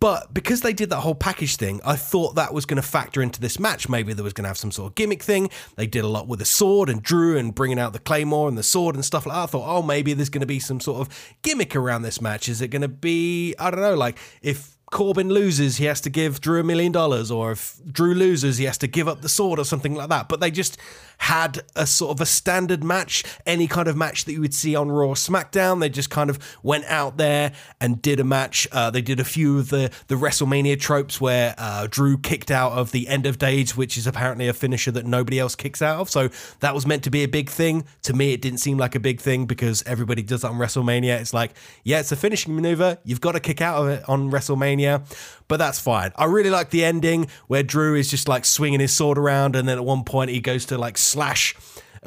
[0.00, 3.22] But because they did that whole package thing, I thought that was going to factor
[3.22, 3.88] into this match.
[3.88, 5.48] Maybe there was going to have some sort of gimmick thing.
[5.76, 8.58] They did a lot with the sword and Drew and bringing out the claymore and
[8.58, 9.42] the sword and stuff like that.
[9.44, 12.48] I thought, oh, maybe there's going to be some sort of gimmick around this match.
[12.48, 16.10] Is it going to be, I don't know, like if Corbin loses, he has to
[16.10, 19.28] give Drew a million dollars, or if Drew loses, he has to give up the
[19.28, 20.28] sword or something like that.
[20.28, 20.78] But they just
[21.18, 24.74] had a sort of a standard match, any kind of match that you would see
[24.74, 25.80] on Raw SmackDown.
[25.80, 28.66] They just kind of went out there and did a match.
[28.72, 32.72] Uh, they did a few of the, the WrestleMania tropes where uh, Drew kicked out
[32.72, 36.00] of the end of days, which is apparently a finisher that nobody else kicks out
[36.00, 36.08] of.
[36.08, 37.84] So that was meant to be a big thing.
[38.02, 41.20] To me, it didn't seem like a big thing because everybody does that on WrestleMania.
[41.20, 41.52] It's like,
[41.84, 42.98] yeah, it's a finishing maneuver.
[43.04, 45.02] You've got to kick out of it on WrestleMania
[45.48, 46.12] but that's fine.
[46.16, 49.68] I really like the ending where Drew is just like swinging his sword around, and
[49.68, 51.56] then at one point he goes to like slash.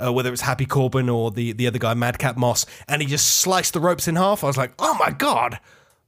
[0.02, 3.28] Uh, whether it's Happy Corbin or the, the other guy, Madcap Moss, and he just
[3.28, 4.42] sliced the ropes in half.
[4.42, 5.60] I was like, oh my God,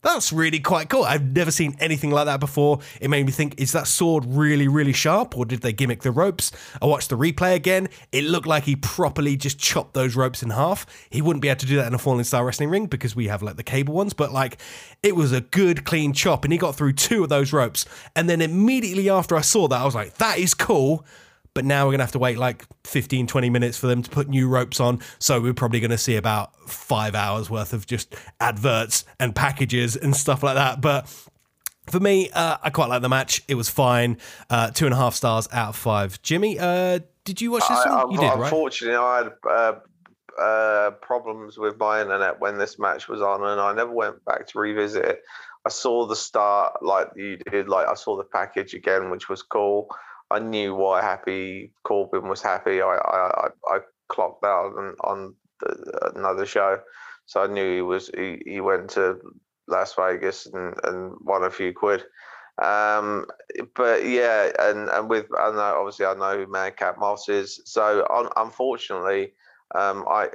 [0.04, 1.04] that's really quite cool.
[1.04, 2.80] I've never seen anything like that before.
[3.00, 6.12] It made me think, is that sword really, really sharp or did they gimmick the
[6.12, 6.52] ropes?
[6.82, 7.88] I watched the replay again.
[8.12, 10.86] It looked like he properly just chopped those ropes in half.
[11.10, 13.28] He wouldn't be able to do that in a Falling Star Wrestling ring because we
[13.28, 14.60] have like the cable ones, but like
[15.02, 17.86] it was a good, clean chop and he got through two of those ropes.
[18.16, 21.06] And then immediately after I saw that, I was like, that is cool
[21.54, 24.10] but now we're going to have to wait like 15, 20 minutes for them to
[24.10, 25.00] put new ropes on.
[25.20, 29.96] So we're probably going to see about five hours worth of just adverts and packages
[29.96, 30.82] and stuff like that.
[30.82, 31.08] But
[31.90, 33.44] for me, uh, I quite like the match.
[33.48, 34.18] It was fine.
[34.50, 36.22] Uh, two and a half stars out of five.
[36.22, 38.12] Jimmy, uh, did you watch this I, one?
[38.12, 39.04] You did, Unfortunately, right?
[39.14, 43.74] I had uh, uh, problems with my internet when this match was on, and I
[43.74, 45.24] never went back to revisit it.
[45.66, 49.42] I saw the start like you did, like I saw the package again, which was
[49.42, 49.90] cool.
[50.34, 52.82] I knew why Happy Corbin was happy.
[52.82, 56.80] I I, I clocked that on, on the, another show,
[57.26, 59.20] so I knew he was he, he went to
[59.68, 62.04] Las Vegas and, and won a few quid.
[62.62, 63.26] Um,
[63.76, 67.62] but yeah, and and with I know obviously I know who Madcap Moss is.
[67.66, 69.34] So un, unfortunately,
[69.76, 70.30] um, I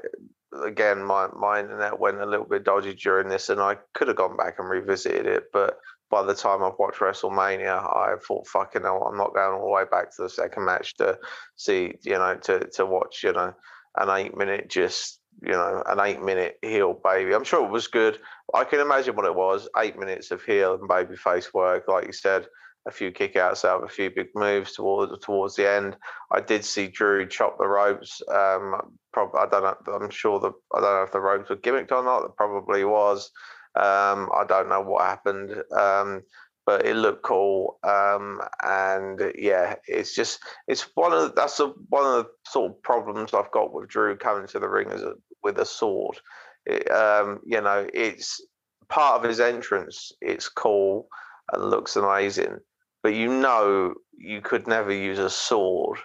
[0.65, 4.17] again my my internet went a little bit dodgy during this, and I could have
[4.17, 5.79] gone back and revisited it, but
[6.11, 9.73] by the time I've watched WrestleMania, I thought, fucking hell, I'm not going all the
[9.73, 11.19] way back to the second match to
[11.57, 13.53] see, you know, to to watch, you know,
[13.97, 17.35] an eight minute just, you know, an eight minute heel baby.
[17.35, 18.19] I'm sure it was good.
[18.55, 19.69] I can imagine what it was.
[19.77, 22.47] Eight minutes of heel and baby face work, like you said,
[22.87, 25.97] a few kickouts out, a few big moves towards towards the end.
[26.33, 28.23] I did see Drew chop the ropes.
[28.31, 28.75] Um,
[29.15, 29.93] I don't know.
[29.93, 32.25] I'm sure the I don't know if the ropes were gimmicked or not.
[32.25, 33.31] It probably was.
[33.79, 36.23] Um, I don't know what happened, um,
[36.67, 37.79] but it looked cool.
[37.85, 42.73] Um, and yeah, it's just it's one of the, that's a, one of the sort
[42.73, 45.13] of problems I've got with Drew coming to the ring as a,
[45.45, 46.19] with a sword.
[46.67, 48.45] It, um, you know, it's
[48.89, 50.11] part of his entrance.
[50.21, 51.09] It's cool
[51.53, 52.59] and looks amazing,
[53.03, 56.01] but you know you could never use a sword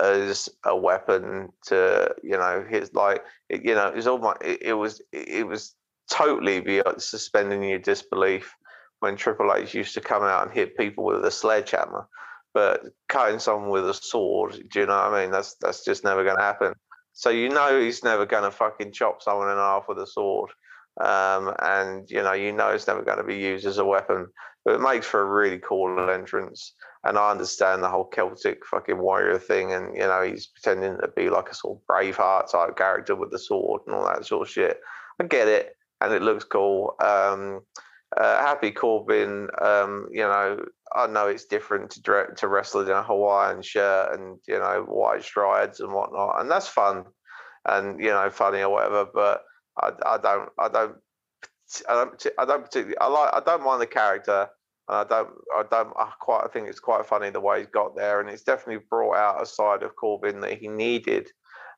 [0.00, 4.72] as a weapon to you know his like you know it was my it, it
[4.74, 5.74] was it was
[6.10, 8.54] totally be suspending your disbelief
[9.00, 12.08] when Triple H used to come out and hit people with a sledgehammer.
[12.54, 15.30] But cutting someone with a sword, do you know what I mean?
[15.30, 16.74] That's that's just never going to happen.
[17.12, 20.50] So you know he's never going to fucking chop someone in half with a sword,
[21.00, 24.28] um, and you know you know it's never going to be used as a weapon.
[24.64, 28.98] But it makes for a really cool entrance, and I understand the whole Celtic fucking
[28.98, 32.76] warrior thing, and you know he's pretending to be like a sort of Braveheart type
[32.76, 34.80] character with the sword and all that sort of shit.
[35.20, 36.94] I get it and it looks cool.
[37.00, 37.60] Um,
[38.16, 42.94] uh, Happy Corbin, um, you know, I know it's different to direct, to wrestling in
[42.94, 47.04] a Hawaiian shirt and you know white strides and whatnot, and that's fun
[47.66, 49.06] and you know funny or whatever.
[49.12, 49.42] But
[49.80, 50.96] I, I don't, I don't,
[51.88, 52.98] I don't, I don't particularly.
[52.98, 54.48] I like, I don't mind the character.
[54.88, 57.68] And I don't, I don't, I quite, I think it's quite funny the way he's
[57.68, 61.28] got there, and it's definitely brought out a side of Corbin that he needed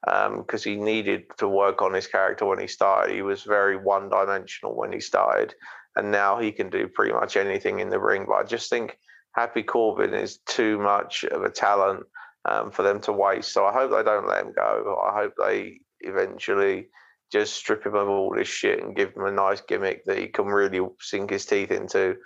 [0.05, 3.15] because um, he needed to work on his character when he started.
[3.15, 5.55] He was very one dimensional when he started,
[5.97, 8.25] and now he can do pretty much anything in the ring.
[8.27, 8.97] But I just think
[9.33, 12.05] Happy Corbin is too much of a talent
[12.49, 13.53] um, for them to waste.
[13.53, 15.03] So I hope they don't let him go.
[15.07, 16.89] I hope they eventually
[17.31, 20.27] just strip him of all this shit and give him a nice gimmick that he
[20.29, 22.17] can really sink his teeth into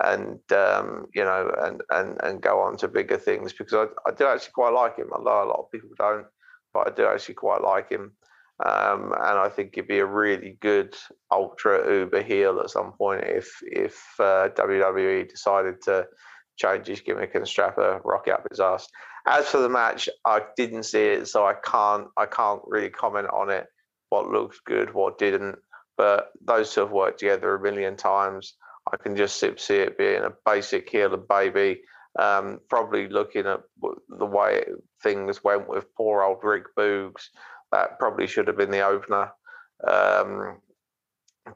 [0.00, 4.14] and um, you know and, and and go on to bigger things because I, I
[4.14, 5.10] do actually quite like him.
[5.12, 6.26] although a lot of people don't,
[6.72, 8.12] but I do actually quite like him.
[8.64, 10.94] Um, and I think he'd be a really good
[11.30, 16.06] ultra uber heel at some point if if uh, WWE decided to
[16.56, 18.86] change his gimmick and strap a rocket up his ass.
[19.26, 23.28] As for the match, I didn't see it, so I can't I can't really comment
[23.32, 23.66] on it.
[24.10, 25.56] What looked good, what didn't.
[25.96, 28.54] But those two have worked together a million times.
[28.92, 31.82] I can just see it being a basic heel and baby.
[32.18, 33.60] Um, probably looking at
[34.08, 34.64] the way
[35.02, 37.28] things went with poor old Rick Boogs,
[37.70, 39.30] that probably should have been the opener.
[39.86, 40.58] Um,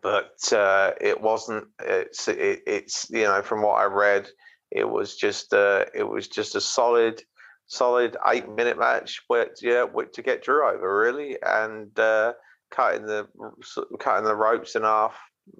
[0.02, 1.66] but uh, it wasn't.
[1.80, 4.28] It's it, it's you know from what I read,
[4.70, 7.22] it was just uh, it was just a solid
[7.66, 12.32] solid eight minute match where yeah to get Drew over really and uh,
[12.70, 13.28] cutting the
[13.98, 15.16] cutting the ropes in half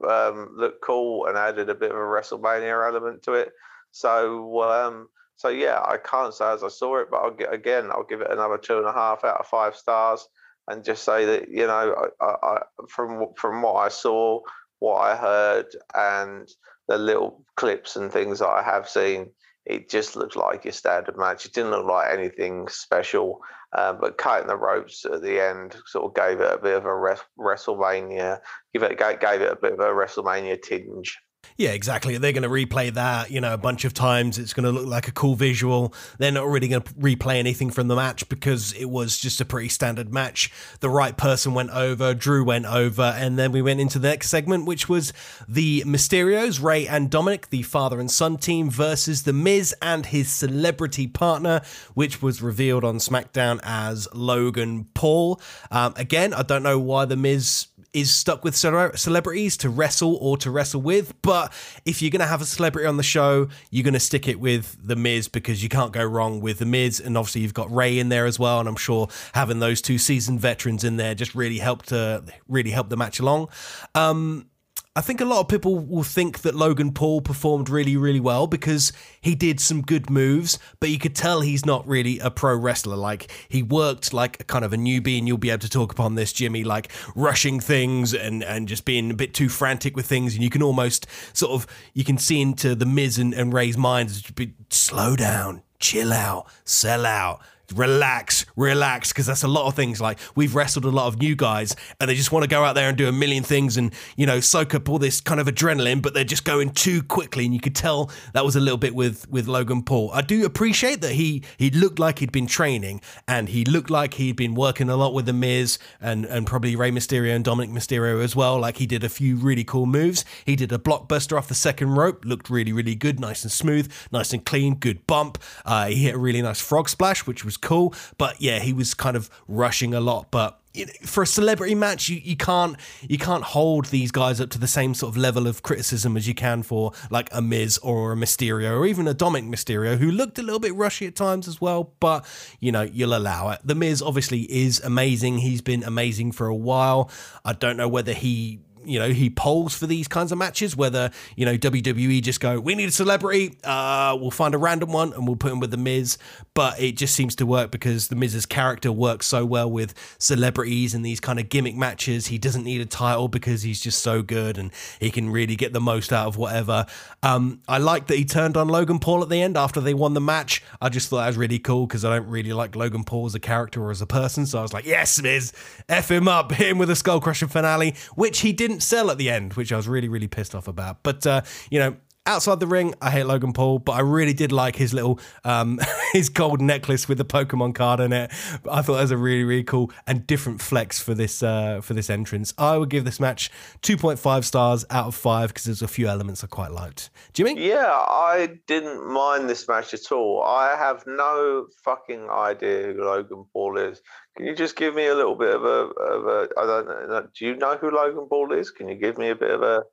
[0.09, 3.53] um, looked cool and added a bit of a WrestleMania element to it.
[3.97, 7.91] So um, so yeah, I can't say as I saw it, but I'll get again.
[7.91, 10.29] I'll give it another two and a half out of five stars,
[10.69, 12.59] and just say that you know, I, I,
[12.91, 14.41] from from what I saw,
[14.81, 16.47] what I heard, and
[16.89, 19.31] the little clips and things that I have seen,
[19.65, 21.47] it just looked like your standard match.
[21.47, 23.41] It didn't look like anything special,
[23.73, 26.85] uh, but cutting the ropes at the end sort of gave it a bit of
[26.85, 28.41] a WrestleMania,
[28.75, 31.19] give it gave it a bit of a WrestleMania tinge.
[31.57, 32.19] Yeah, exactly.
[32.19, 34.39] They're going to replay that, you know, a bunch of times.
[34.39, 35.95] It's going to look like a cool visual.
[36.19, 39.45] They're not really going to replay anything from the match because it was just a
[39.45, 40.53] pretty standard match.
[40.81, 44.29] The right person went over, Drew went over, and then we went into the next
[44.29, 45.13] segment, which was
[45.49, 50.31] the Mysterios, Rey and Dominic, the father and son team, versus The Miz and his
[50.31, 51.63] celebrity partner,
[51.95, 55.41] which was revealed on SmackDown as Logan Paul.
[55.71, 60.37] Um, again, I don't know why The Miz is stuck with celebrities to wrestle or
[60.37, 61.15] to wrestle with.
[61.23, 61.51] But
[61.87, 64.39] if you're going to have a celebrity on the show, you're going to stick it
[64.39, 67.01] with The Miz because you can't go wrong with The Miz.
[67.01, 68.61] And obviously, you've got Rey in there as well.
[68.61, 72.71] And I'm sure having those two seasoned veterans in there just really helped to really
[72.71, 73.49] help the match along.
[73.95, 74.51] Um,
[74.97, 78.47] I think a lot of people will think that Logan Paul performed really, really well
[78.47, 82.57] because he did some good moves, but you could tell he's not really a pro
[82.57, 82.97] wrestler.
[82.97, 85.93] Like he worked like a kind of a newbie, and you'll be able to talk
[85.93, 90.07] upon this, Jimmy, like rushing things and and just being a bit too frantic with
[90.07, 93.53] things, and you can almost sort of you can see into the Miz and, and
[93.53, 94.33] Rey's minds,
[94.71, 97.43] slow down, chill out, sell out
[97.75, 100.01] relax, relax, because that's a lot of things.
[100.01, 102.75] Like we've wrestled a lot of new guys, and they just want to go out
[102.75, 105.47] there and do a million things, and you know, soak up all this kind of
[105.47, 108.79] adrenaline, but they're just going too quickly, and you could tell that was a little
[108.79, 110.11] bit with with Logan Paul.
[110.13, 114.15] I do appreciate that he he looked like he'd been training, and he looked like
[114.15, 117.71] he'd been working a lot with the Miz and and probably Rey Mysterio and Dominic
[117.71, 118.59] Mysterio as well.
[118.59, 120.25] Like he did a few really cool moves.
[120.45, 123.93] He did a blockbuster off the second rope, looked really really good, nice and smooth,
[124.13, 125.39] nice and clean, good bump.
[125.65, 127.95] Uh, he hit a really nice frog splash, which was was cool.
[128.19, 130.31] But yeah, he was kind of rushing a lot.
[130.31, 130.61] But
[131.03, 132.77] for a celebrity match, you, you can't
[133.09, 136.29] you can't hold these guys up to the same sort of level of criticism as
[136.29, 140.11] you can for like a Miz or a Mysterio or even a Dominic Mysterio, who
[140.11, 141.93] looked a little bit rushy at times as well.
[141.99, 142.27] But
[142.61, 143.61] you know, you'll allow it.
[143.65, 145.39] The Miz obviously is amazing.
[145.39, 147.11] He's been amazing for a while.
[147.45, 150.77] I don't know whether he you know he polls for these kinds of matches.
[150.77, 154.93] Whether you know WWE just go, we need a celebrity, uh, we'll find a random
[154.93, 156.19] one and we'll put him with the Miz.
[156.55, 160.95] But it just seems to work because the Miz's character works so well with celebrities
[160.95, 162.27] and these kind of gimmick matches.
[162.29, 164.71] He doesn't need a title because he's just so good and
[165.01, 166.87] he can really get the most out of whatever.
[167.23, 170.15] Um, I like that he turned on Logan Paul at the end after they won
[170.15, 170.63] the match.
[170.81, 173.35] I just thought that was really cool because I don't really like Logan Paul as
[173.35, 174.47] a character or as a person.
[174.47, 175.53] So I was like, yes, Miz,
[175.89, 179.11] F him up, hit him with a skull crushing finale, which he didn't didn't sell
[179.11, 181.03] at the end, which I was really, really pissed off about.
[181.03, 184.53] But, uh, you know, outside the ring, I hate Logan Paul, but I really did
[184.53, 185.81] like his little um,
[186.13, 188.31] his gold necklace with the Pokemon card in it.
[188.71, 191.95] I thought that was a really really cool and different flex for this uh, for
[191.95, 192.53] this entrance.
[192.59, 195.89] I would give this match two point five stars out of five because there's a
[195.89, 197.09] few elements I quite liked.
[197.33, 197.59] Jimmy?
[197.59, 200.43] Yeah, I didn't mind this match at all.
[200.43, 204.03] I have no fucking idea who Logan Paul is.
[204.37, 207.29] Can you just give me a little bit of a, of a I don't know.
[207.37, 208.71] Do you know who Logan Paul is?
[208.71, 209.85] Can you give me a bit of a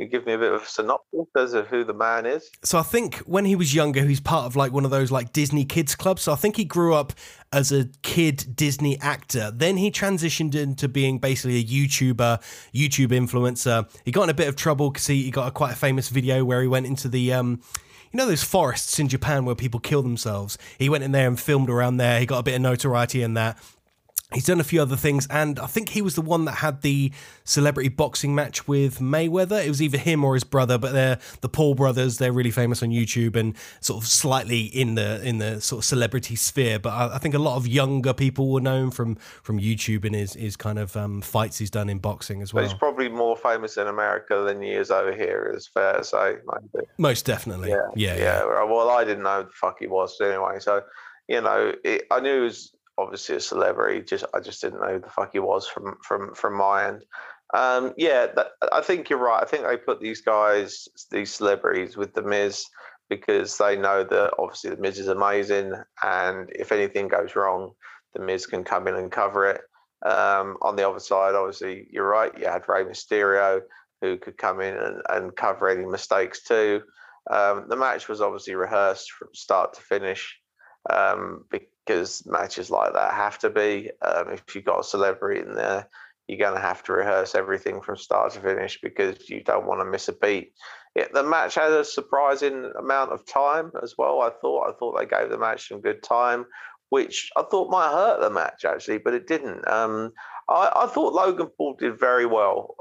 [0.00, 2.50] you give me a bit of a synopsis as of who the man is?
[2.64, 5.32] So I think when he was younger, he's part of like one of those like
[5.32, 6.22] Disney kids clubs.
[6.22, 7.12] So I think he grew up
[7.52, 9.50] as a kid Disney actor.
[9.54, 12.40] Then he transitioned into being basically a YouTuber,
[12.74, 13.90] YouTube influencer.
[14.04, 16.08] He got in a bit of trouble because he, he got a quite a famous
[16.08, 17.60] video where he went into the um
[18.12, 20.58] you know those forests in Japan where people kill themselves.
[20.78, 22.18] He went in there and filmed around there.
[22.18, 23.58] He got a bit of notoriety in that.
[24.32, 26.82] He's done a few other things, and I think he was the one that had
[26.82, 27.12] the
[27.44, 29.64] celebrity boxing match with Mayweather.
[29.64, 32.18] It was either him or his brother, but they're the Paul brothers.
[32.18, 35.84] They're really famous on YouTube and sort of slightly in the in the sort of
[35.84, 36.78] celebrity sphere.
[36.78, 40.04] But I, I think a lot of younger people will know him from from YouTube
[40.04, 42.62] and his his kind of um, fights he's done in boxing as well.
[42.62, 45.52] But he's probably more famous in America than he is over here.
[45.56, 46.86] Is fair to say, maybe.
[46.98, 47.70] Most definitely.
[47.70, 48.44] Yeah, yeah, yeah.
[48.44, 48.64] yeah.
[48.64, 50.82] Well, I didn't know the fuck he was anyway, so
[51.30, 54.02] you know, it, I knew he was obviously a celebrity.
[54.02, 57.04] Just I just didn't know who the fuck he was from from from my end.
[57.52, 59.42] Um, yeah, that, I think you're right.
[59.42, 62.64] I think they put these guys, these celebrities, with the Miz
[63.08, 65.72] because they know that obviously the Miz is amazing,
[66.02, 67.72] and if anything goes wrong,
[68.14, 69.62] the Miz can come in and cover it.
[70.06, 72.32] Um, on the other side, obviously, you're right.
[72.38, 73.62] You had Rey Mysterio
[74.00, 76.82] who could come in and, and cover any mistakes too.
[77.30, 80.38] Um, the match was obviously rehearsed from start to finish
[80.88, 81.44] um,
[81.90, 83.90] because matches like that have to be.
[84.00, 85.88] Um, if you've got a celebrity in there,
[86.28, 89.80] you're going to have to rehearse everything from start to finish because you don't want
[89.80, 90.52] to miss a beat.
[90.94, 94.20] It, the match had a surprising amount of time as well.
[94.20, 96.46] I thought I thought they gave the match some good time,
[96.90, 99.66] which I thought might hurt the match actually, but it didn't.
[99.66, 100.12] Um,
[100.48, 102.76] I, I, thought Logan Paul did very well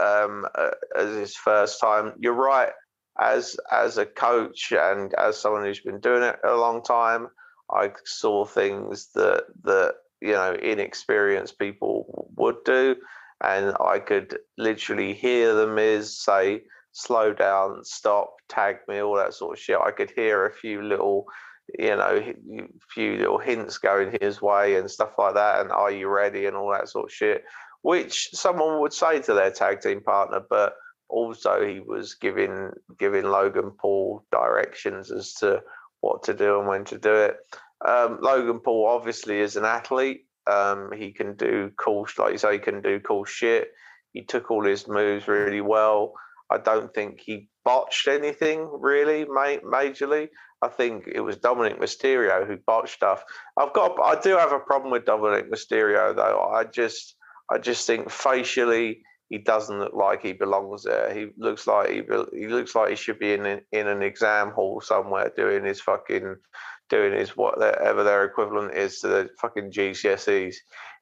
[0.00, 2.14] um, uh, as his first time.
[2.18, 2.72] You're right,
[3.20, 7.28] as as a coach and as someone who's been doing it a long time.
[7.70, 12.96] I saw things that that you know inexperienced people would do,
[13.42, 19.34] and I could literally hear the Miz say, "Slow down, stop, tag me," all that
[19.34, 19.78] sort of shit.
[19.80, 21.26] I could hear a few little,
[21.78, 22.34] you know,
[22.94, 26.56] few little hints going his way and stuff like that, and "Are you ready?" and
[26.56, 27.44] all that sort of shit,
[27.82, 30.76] which someone would say to their tag team partner, but
[31.08, 35.62] also he was giving giving Logan Paul directions as to
[36.06, 37.36] what to do and when to do it.
[37.84, 40.22] Um, Logan Paul obviously is an athlete.
[40.46, 43.68] Um, he can do cool, like you say, he can do cool shit.
[44.12, 46.12] He took all his moves really well.
[46.50, 50.28] I don't think he botched anything really ma- majorly.
[50.62, 53.24] I think it was Dominic Mysterio who botched stuff.
[53.58, 56.40] I've got, I do have a problem with Dominic Mysterio though.
[56.40, 57.16] I just,
[57.50, 61.12] I just think facially he doesn't look like he belongs there.
[61.12, 62.02] He looks like he,
[62.32, 66.36] he looks like he should be in in an exam hall somewhere doing his fucking
[66.88, 70.56] doing his whatever their equivalent is to the fucking GCSEs.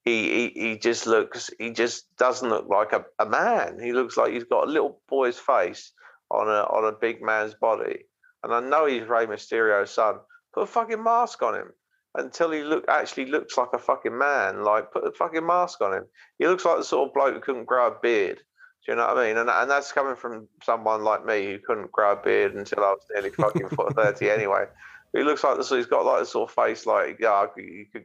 [0.04, 3.78] He, he he just looks he just doesn't look like a, a man.
[3.82, 5.92] He looks like he's got a little boy's face
[6.30, 8.04] on a on a big man's body.
[8.42, 10.16] And I know he's Rey Mysterio's son.
[10.54, 11.72] Put a fucking mask on him
[12.14, 14.62] until he look actually looks like a fucking man.
[14.62, 16.04] Like put a fucking mask on him.
[16.38, 18.38] He looks like the sort of bloke who couldn't grow a beard.
[18.84, 19.36] Do you know what I mean?
[19.38, 22.90] And and that's coming from someone like me who couldn't grow a beard until I
[22.90, 24.64] was nearly fucking thirty anyway.
[25.12, 25.70] He looks like this.
[25.70, 28.04] He's got like a sort of face like yeah, you, could,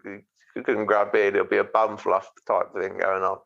[0.56, 1.36] you couldn't grab beard.
[1.36, 3.38] It'll be a bum fluff type thing going on.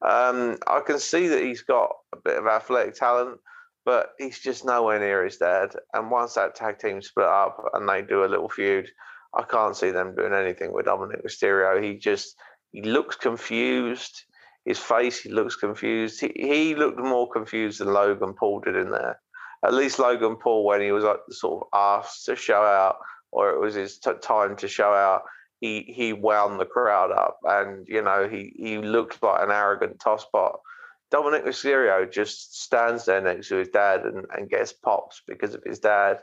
[0.00, 3.38] Um, I can see that he's got a bit of athletic talent,
[3.84, 5.70] but he's just nowhere near his dad.
[5.92, 8.88] And once that tag team split up and they do a little feud,
[9.38, 11.82] I can't see them doing anything with Dominic Mysterio.
[11.82, 12.36] He just
[12.72, 14.24] he looks confused.
[14.64, 16.20] His face, he looks confused.
[16.20, 19.18] He, he looked more confused than Logan Paul did in there
[19.64, 22.96] at least Logan Paul, when he was like sort of asked to show out,
[23.32, 25.22] or it was his t- time to show out,
[25.60, 29.98] he he wound the crowd up, and you know he he looked like an arrogant
[29.98, 30.58] tosspot.
[31.10, 35.62] Dominic Mysterio just stands there next to his dad and, and gets pops because of
[35.64, 36.18] his dad.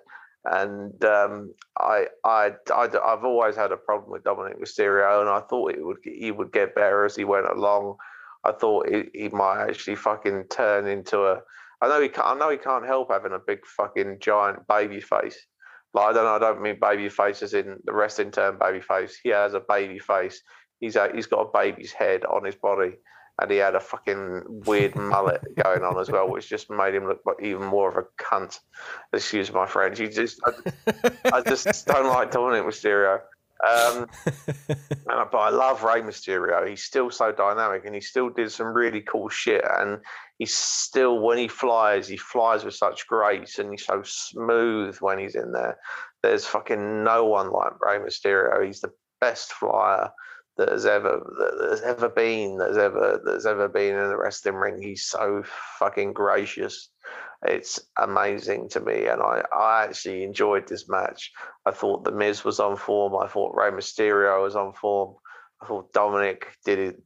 [0.45, 5.41] And um, I, I, I, have always had a problem with Dominic Mysterio, and I
[5.41, 7.95] thought it would he would get better as he went along.
[8.43, 11.41] I thought he, he might actually fucking turn into a
[11.81, 12.27] I know he can't.
[12.27, 15.45] I know he can't help having a big fucking giant baby face.
[15.93, 16.35] Like I don't know.
[16.35, 19.19] I don't mean baby faces in the wrestling term baby face.
[19.21, 20.41] He has a baby face.
[20.79, 22.93] He's a, he's got a baby's head on his body,
[23.41, 27.07] and he had a fucking weird mullet going on as well, which just made him
[27.07, 28.59] look like even more of a cunt.
[29.13, 29.99] Excuse my French.
[29.99, 33.21] He just, I, I just don't like Dominic Mysterio.
[33.65, 34.07] Um,
[35.05, 36.67] but I love Rey Mysterio.
[36.67, 39.63] He's still so dynamic, and he still did some really cool shit.
[39.65, 39.99] And
[40.37, 45.19] he's still, when he flies, he flies with such grace, and he's so smooth when
[45.19, 45.77] he's in there.
[46.21, 48.65] There's fucking no one like Rey Mysterio.
[48.65, 50.11] He's the best flyer
[50.57, 54.55] that has ever that has ever been that's ever that's ever been in the wrestling
[54.55, 54.81] ring.
[54.81, 55.43] He's so
[55.79, 56.89] fucking gracious.
[57.47, 61.31] it's amazing to me, and I, I actually enjoyed this match.
[61.65, 63.15] I thought the Miz was on form.
[63.15, 65.15] I thought Rey Mysterio was on form.
[65.61, 67.01] I thought Dominic did it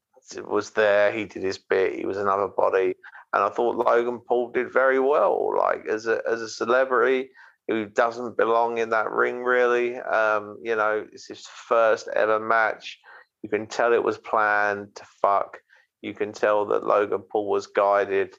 [0.48, 1.12] was there.
[1.12, 1.96] He did his bit.
[1.96, 2.96] He was another body,
[3.34, 5.56] and I thought Logan Paul did very well.
[5.58, 7.30] Like as a as a celebrity
[7.70, 9.98] who doesn't belong in that ring really.
[9.98, 13.00] Um, you know, it's his first ever match.
[13.42, 15.58] You can tell it was planned to fuck.
[16.02, 18.36] You can tell that Logan Paul was guided,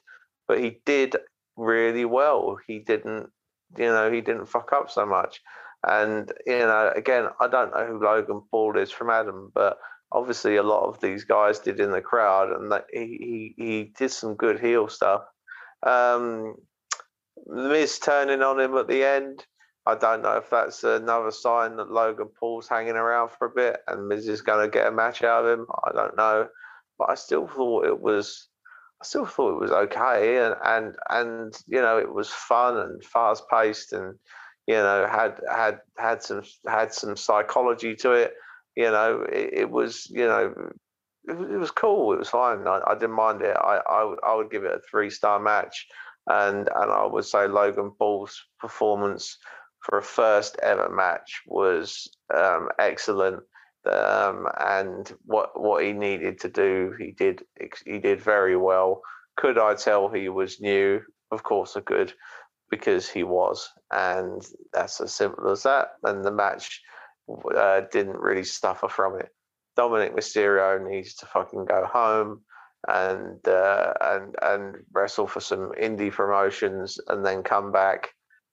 [0.47, 1.15] but he did
[1.57, 2.57] really well.
[2.67, 3.29] He didn't,
[3.77, 5.41] you know, he didn't fuck up so much.
[5.87, 9.77] And you know, again, I don't know who Logan Paul is from Adam, but
[10.11, 13.83] obviously a lot of these guys did in the crowd, and that he he, he
[13.97, 15.23] did some good heel stuff.
[15.83, 16.55] Um,
[17.47, 19.45] Miz turning on him at the end.
[19.85, 23.81] I don't know if that's another sign that Logan Paul's hanging around for a bit
[23.87, 25.65] and Miz is going to get a match out of him.
[25.83, 26.47] I don't know,
[26.99, 28.47] but I still thought it was
[29.01, 33.03] I still thought it was okay, and and and you know it was fun and
[33.03, 34.19] fast paced, and
[34.67, 38.33] you know had had had some had some psychology to it.
[38.75, 40.53] You know, it, it was you know
[41.27, 42.13] it, it, was cool.
[42.13, 42.67] It was fine.
[42.67, 43.57] I, I didn't mind it.
[43.57, 45.87] I, I I would give it a three star match,
[46.27, 49.35] and and I would say Logan Paul's performance
[49.81, 53.41] for a first ever match was um, excellent
[53.89, 57.43] um, and what what he needed to do, he did
[57.85, 59.01] he did very well.
[59.37, 61.01] Could I tell he was new?
[61.31, 62.13] Of course, I could,
[62.69, 65.93] because he was, and that's as simple as that.
[66.03, 66.81] And the match
[67.55, 69.29] uh, didn't really suffer from it.
[69.75, 72.41] Dominic Mysterio needs to fucking go home
[72.87, 78.09] and uh, and and wrestle for some indie promotions, and then come back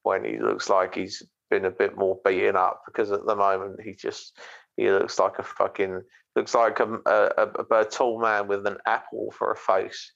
[0.08, 3.78] when he looks like he's been a bit more beaten up because at the moment
[3.84, 4.38] he just
[4.78, 6.00] he looks like a fucking
[6.34, 10.12] looks like a, a, a, a tall man with an apple for a face,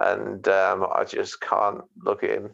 [0.00, 2.50] and um, I just can't look at him,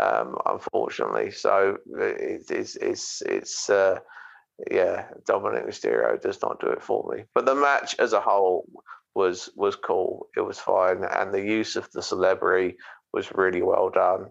[0.00, 1.32] um, unfortunately.
[1.32, 3.98] So it, it's it's it's uh,
[4.70, 7.24] yeah, Dominic Mysterio does not do it for me.
[7.34, 8.66] But the match as a whole
[9.14, 10.28] was was cool.
[10.34, 12.76] It was fine, and the use of the celebrity
[13.12, 14.28] was really well done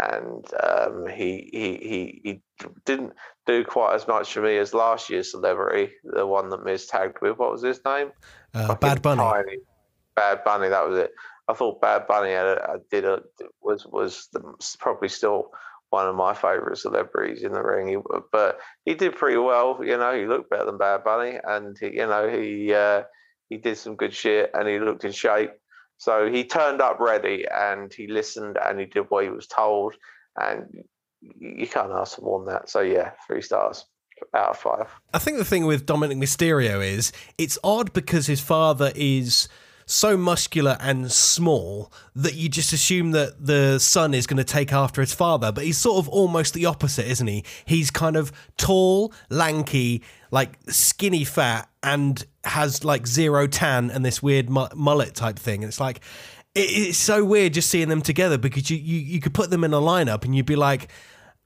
[0.00, 2.40] and um, he, he he he
[2.84, 3.12] didn't
[3.46, 7.18] do quite as much for me as last year's celebrity, the one that Miz tagged
[7.20, 7.38] with.
[7.38, 8.10] What was his name?
[8.54, 9.20] Uh, Bad Bunny.
[9.20, 9.58] Tiny.
[10.16, 10.68] Bad Bunny.
[10.68, 11.12] That was it.
[11.48, 13.20] I thought Bad Bunny had a, did a
[13.60, 14.40] was was the,
[14.78, 15.50] probably still
[15.90, 17.88] one of my favorite celebrities in the ring.
[17.88, 17.96] He,
[18.32, 19.78] but he did pretty well.
[19.82, 23.02] You know, he looked better than Bad Bunny, and he, you know he uh,
[23.48, 25.52] he did some good shit, and he looked in shape.
[26.04, 29.94] So he turned up ready and he listened and he did what he was told.
[30.38, 30.84] And
[31.22, 32.68] you can't ask for more than that.
[32.68, 33.86] So yeah, three stars
[34.34, 34.90] out of five.
[35.14, 39.48] I think the thing with Dominic Mysterio is it's odd because his father is
[39.86, 44.72] so muscular and small that you just assume that the son is going to take
[44.72, 45.52] after his father.
[45.52, 47.44] But he's sort of almost the opposite, isn't he?
[47.64, 54.22] He's kind of tall, lanky, like skinny fat, and has like zero tan and this
[54.22, 55.62] weird mullet type thing.
[55.62, 56.00] And it's like,
[56.54, 59.74] it's so weird just seeing them together because you, you, you could put them in
[59.74, 60.88] a lineup and you'd be like,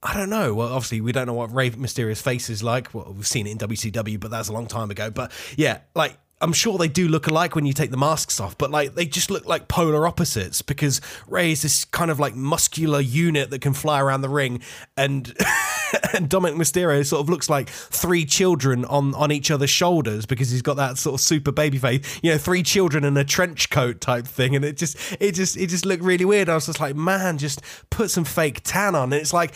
[0.03, 0.55] I don't know.
[0.55, 2.95] Well, obviously, we don't know what Rey Mysterio's face is like.
[2.95, 5.11] Well, we've seen it in WCW, but that's a long time ago.
[5.11, 8.57] But yeah, like I'm sure they do look alike when you take the masks off,
[8.57, 12.36] but like they just look like polar opposites because Rey is this kind of like
[12.36, 14.61] muscular unit that can fly around the ring,
[14.97, 15.36] and
[16.14, 20.51] and Dominic Mysterio sort of looks like three children on on each other's shoulders because
[20.51, 23.70] he's got that sort of super baby face, you know, three children in a trench
[23.70, 26.49] coat type thing, and it just it just it just looked really weird.
[26.49, 29.55] I was just like, man, just put some fake tan on, and it's like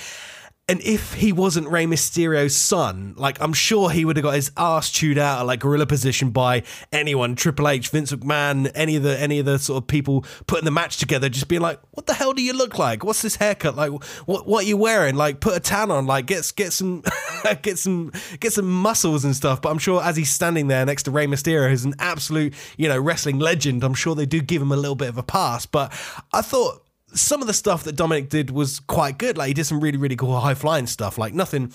[0.73, 4.51] and if he wasn't Rey Mysterio's son, like I'm sure he would have got his
[4.57, 9.03] ass chewed out at like gorilla position by anyone, Triple H, Vince McMahon, any of
[9.03, 12.07] the any of the sort of people putting the match together, just being like, "What
[12.07, 13.05] the hell do you look like?
[13.05, 13.77] What's this haircut?
[13.77, 13.91] Like,
[14.25, 15.15] what what are you wearing?
[15.15, 17.03] Like, put a tan on, like get get some
[17.61, 18.11] get some
[18.41, 21.27] get some muscles and stuff." But I'm sure as he's standing there next to Rey
[21.27, 24.77] Mysterio, who's an absolute you know wrestling legend, I'm sure they do give him a
[24.77, 25.67] little bit of a pass.
[25.67, 25.93] But
[26.33, 26.83] I thought
[27.15, 29.37] some of the stuff that Dominic did was quite good.
[29.37, 31.19] Like he did some really, really cool high flying stuff.
[31.19, 31.73] Like nothing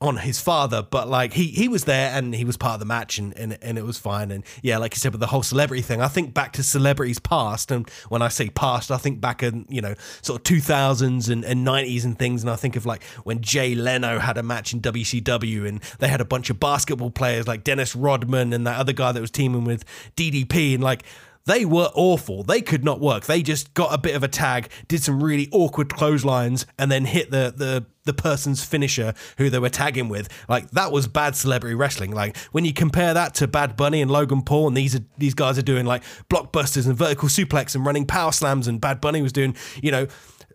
[0.00, 2.86] on his father, but like he he was there and he was part of the
[2.86, 4.30] match and, and and it was fine.
[4.30, 7.18] And yeah, like you said with the whole celebrity thing, I think back to celebrities
[7.18, 10.60] past, and when I say past, I think back in you know sort of two
[10.60, 14.42] thousands and nineties and things, and I think of like when Jay Leno had a
[14.42, 18.66] match in WCW and they had a bunch of basketball players like Dennis Rodman and
[18.66, 19.84] that other guy that was teaming with
[20.16, 21.04] DDP and like
[21.46, 22.42] they were awful.
[22.42, 23.26] They could not work.
[23.26, 27.04] They just got a bit of a tag, did some really awkward clotheslines, and then
[27.04, 30.28] hit the the the person's finisher who they were tagging with.
[30.48, 32.12] Like that was bad celebrity wrestling.
[32.12, 35.34] Like when you compare that to Bad Bunny and Logan Paul, and these are these
[35.34, 39.20] guys are doing like blockbusters and vertical suplex and running power slams, and Bad Bunny
[39.20, 40.06] was doing you know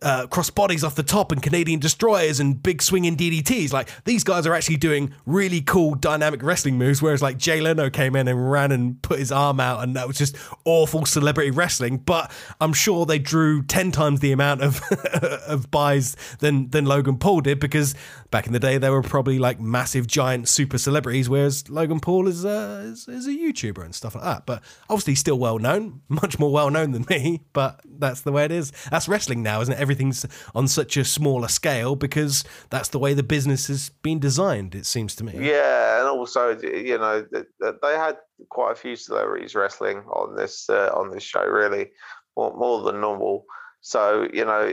[0.01, 3.73] uh, cross bodies off the top and Canadian destroyers and big swinging DDTs.
[3.73, 7.89] Like these guys are actually doing really cool dynamic wrestling moves, whereas like Jay Leno
[7.89, 10.35] came in and ran and put his arm out, and that was just
[10.65, 11.97] awful celebrity wrestling.
[11.97, 12.31] But
[12.61, 14.81] I'm sure they drew ten times the amount of
[15.47, 17.95] of buys than than Logan Paul did because
[18.31, 22.27] back in the day they were probably like massive giant super celebrities, whereas Logan Paul
[22.27, 24.45] is, uh, is, is a YouTuber and stuff like that.
[24.45, 27.41] But obviously still well known, much more well known than me.
[27.53, 28.71] But that's the way it is.
[28.91, 29.79] That's wrestling now, isn't it?
[29.79, 30.25] Everything's
[30.55, 34.75] on such a smaller scale because that's the way the business has been designed.
[34.75, 35.33] It seems to me.
[35.39, 38.17] Yeah, and also you know they had
[38.49, 41.91] quite a few celebrities wrestling on this uh, on this show, really
[42.35, 43.45] more, more than normal.
[43.81, 44.71] So you know,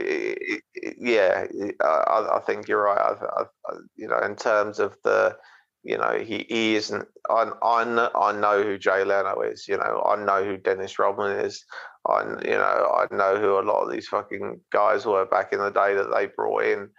[0.97, 1.45] yeah,
[1.81, 2.99] I, I, think you're right.
[2.99, 5.37] I, I, you know, in terms of the,
[5.83, 7.07] you know, he, he isn't.
[7.29, 9.67] I, I I know who Jay Leno is.
[9.67, 11.63] You know, I know who Dennis Rodman is.
[12.05, 15.59] I you know I know who a lot of these fucking guys were back in
[15.59, 16.89] the day that they brought in.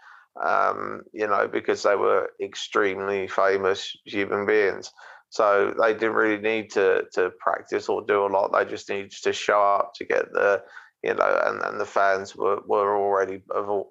[0.42, 4.92] Um, you know, because they were extremely famous human beings.
[5.30, 8.52] So they didn't really need to to practice or do a lot.
[8.52, 10.62] They just needed to show up to get the
[11.08, 13.42] you know, and, and the fans were, were already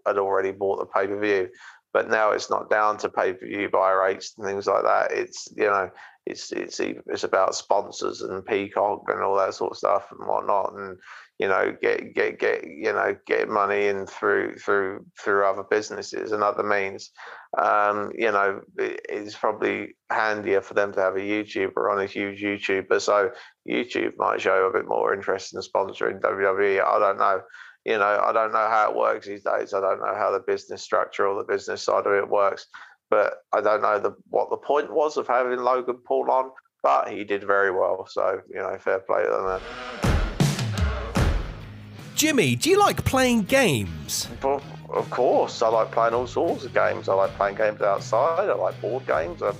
[0.06, 1.50] had already bought the pay per view.
[1.94, 5.12] But now it's not down to pay per view buy rates and things like that.
[5.12, 5.90] It's you know,
[6.26, 10.74] it's it's it's about sponsors and Peacock and all that sort of stuff and whatnot.
[10.74, 10.98] And
[11.40, 16.32] you know get get get you know get money in through through through other businesses
[16.32, 17.12] and other means
[17.58, 22.42] um, you know it's probably handier for them to have a youtuber on a huge
[22.42, 23.30] youtuber so
[23.70, 27.42] youtube might show a bit more interest in sponsoring wwe i don't know
[27.88, 30.40] you know i don't know how it works these days i don't know how the
[30.42, 32.68] business structure or the business side of it works
[33.10, 36.52] but i don't know the what the point was of having logan paul on
[36.84, 39.62] but he did very well so you know fair play to them
[42.16, 44.28] Jimmy, do you like playing games?
[44.42, 44.60] Well,
[44.90, 47.08] of course, I like playing all sorts of games.
[47.08, 48.50] I like playing games outside.
[48.50, 49.44] I like board games.
[49.44, 49.56] And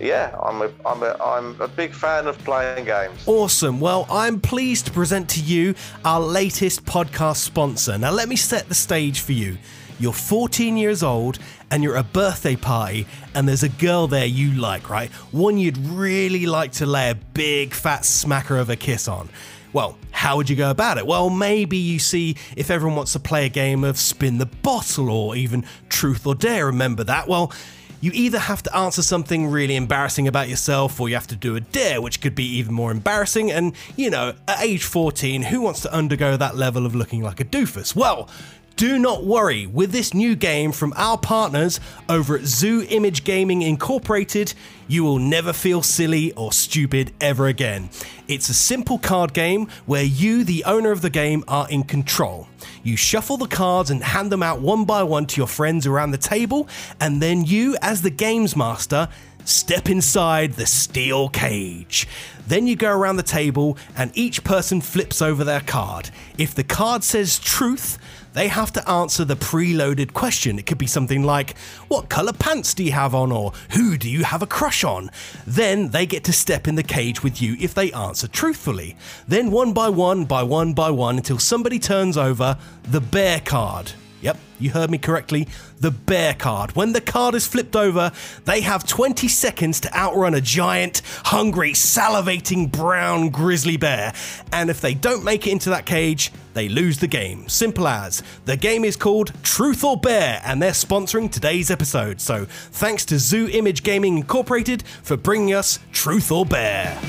[0.00, 3.22] yeah, I'm a, I'm, a, I'm a big fan of playing games.
[3.26, 3.80] Awesome.
[3.80, 5.74] Well, I'm pleased to present to you
[6.04, 7.98] our latest podcast sponsor.
[7.98, 9.58] Now, let me set the stage for you.
[10.00, 11.38] You're 14 years old
[11.70, 15.10] and you're at a birthday party, and there's a girl there you like, right?
[15.32, 19.28] One you'd really like to lay a big fat smacker of a kiss on.
[19.72, 21.06] Well, how would you go about it?
[21.06, 25.10] Well, maybe you see if everyone wants to play a game of spin the bottle
[25.10, 26.66] or even truth or dare.
[26.66, 27.28] Remember that?
[27.28, 27.52] Well,
[28.00, 31.56] you either have to answer something really embarrassing about yourself or you have to do
[31.56, 33.50] a dare, which could be even more embarrassing.
[33.50, 37.40] And, you know, at age 14, who wants to undergo that level of looking like
[37.40, 37.96] a doofus?
[37.96, 38.28] Well,
[38.76, 43.62] do not worry, with this new game from our partners over at Zoo Image Gaming
[43.62, 44.54] Incorporated,
[44.86, 47.90] you will never feel silly or stupid ever again.
[48.28, 52.46] It's a simple card game where you, the owner of the game, are in control.
[52.82, 56.10] You shuffle the cards and hand them out one by one to your friends around
[56.10, 56.68] the table,
[57.00, 59.08] and then you, as the games master,
[59.46, 62.06] step inside the steel cage.
[62.46, 66.10] Then you go around the table and each person flips over their card.
[66.36, 67.98] If the card says truth,
[68.38, 70.60] they have to answer the preloaded question.
[70.60, 71.58] It could be something like,
[71.88, 73.32] What colour pants do you have on?
[73.32, 75.10] or Who do you have a crush on?
[75.44, 78.96] Then they get to step in the cage with you if they answer truthfully.
[79.26, 83.90] Then one by one, by one by one, until somebody turns over the bear card.
[84.20, 85.46] Yep, you heard me correctly.
[85.78, 86.74] The bear card.
[86.74, 88.10] When the card is flipped over,
[88.46, 94.12] they have 20 seconds to outrun a giant, hungry, salivating brown grizzly bear.
[94.52, 97.48] And if they don't make it into that cage, they lose the game.
[97.48, 98.22] Simple as.
[98.44, 102.20] The game is called Truth or Bear, and they're sponsoring today's episode.
[102.20, 107.00] So thanks to Zoo Image Gaming Incorporated for bringing us Truth or Bear.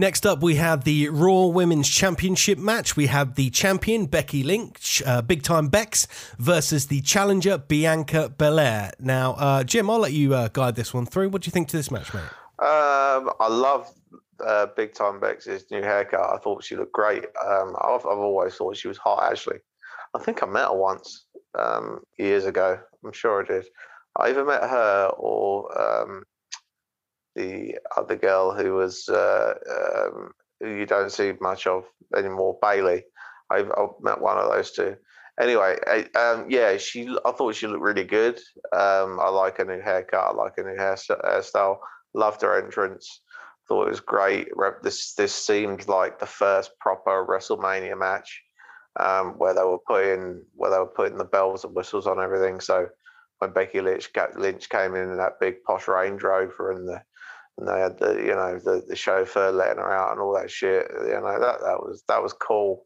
[0.00, 2.96] Next up, we have the Raw Women's Championship match.
[2.96, 6.06] We have the champion Becky Lynch, uh, Big Time Bex,
[6.38, 8.92] versus the challenger Bianca Belair.
[9.00, 11.30] Now, uh, Jim, I'll let you uh, guide this one through.
[11.30, 12.22] What do you think to this match, mate?
[12.60, 13.92] Um, I love
[14.46, 16.20] uh, Big Time Bex's new haircut.
[16.20, 17.24] I thought she looked great.
[17.44, 19.58] Um, I've, I've, always thought she was hot, actually.
[20.14, 21.26] I think I met her once
[21.58, 22.78] um, years ago.
[23.04, 23.66] I'm sure I did.
[24.14, 26.22] I either met her or um,
[27.38, 30.30] the other girl who was uh, um,
[30.60, 31.84] who you don't see much of
[32.16, 33.04] anymore, Bayley.
[33.50, 34.96] I've, I've met one of those two.
[35.40, 37.08] Anyway, I, um, yeah, she.
[37.24, 38.38] I thought she looked really good.
[38.72, 40.30] Um, I like her new haircut.
[40.30, 41.78] I like her new hairstyle.
[42.14, 43.20] Loved her entrance.
[43.68, 44.48] Thought it was great.
[44.82, 48.42] This this seemed like the first proper WrestleMania match
[48.98, 52.60] um, where they were putting where they were putting the bells and whistles on everything.
[52.60, 52.88] So
[53.38, 57.00] when Becky Lynch, Lynch came in in that big posh Range Rover and the
[57.58, 60.50] and they had the you know the, the chauffeur letting her out and all that
[60.50, 60.86] shit.
[60.90, 62.82] You know that that was that was cool.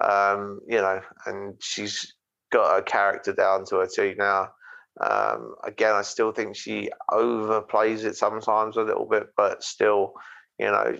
[0.00, 2.14] Um, you know, and she's
[2.50, 4.48] got a character down to a T now.
[5.00, 10.14] Um, again, I still think she overplays it sometimes a little bit, but still,
[10.58, 10.98] you know,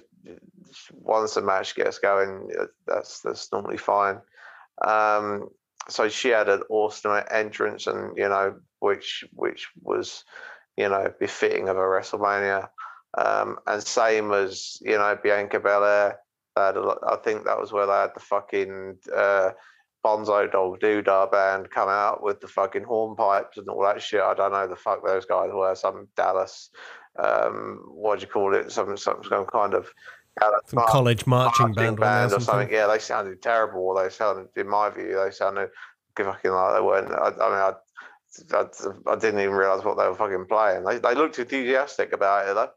[0.93, 2.51] once the match gets going,
[2.87, 4.18] that's that's normally fine.
[4.85, 5.49] Um,
[5.89, 10.25] so she had an awesome entrance, and you know, which which was,
[10.77, 12.68] you know, befitting of a WrestleMania.
[13.16, 16.18] Um, and same as you know Bianca Belair.
[16.56, 19.50] I think that was where they had the fucking uh,
[20.04, 24.20] Bonzo Dog Doodah band come out with the fucking hornpipes and all that shit.
[24.20, 25.74] I don't know the fuck those guys were.
[25.74, 26.70] Some Dallas,
[27.18, 28.70] um, what do you call it?
[28.70, 29.88] Some some, some kind of
[30.66, 32.42] some college marching, marching band, band or, something.
[32.42, 32.72] or, something.
[32.72, 33.94] Yeah, they sounded terrible.
[33.94, 35.70] They sounded, in my view, they sounded
[36.16, 37.12] fucking like they weren't.
[37.12, 37.74] I, I mean,
[38.52, 40.84] I, I, I, didn't even realize what they were fucking playing.
[40.84, 42.70] They, they looked enthusiastic about it though,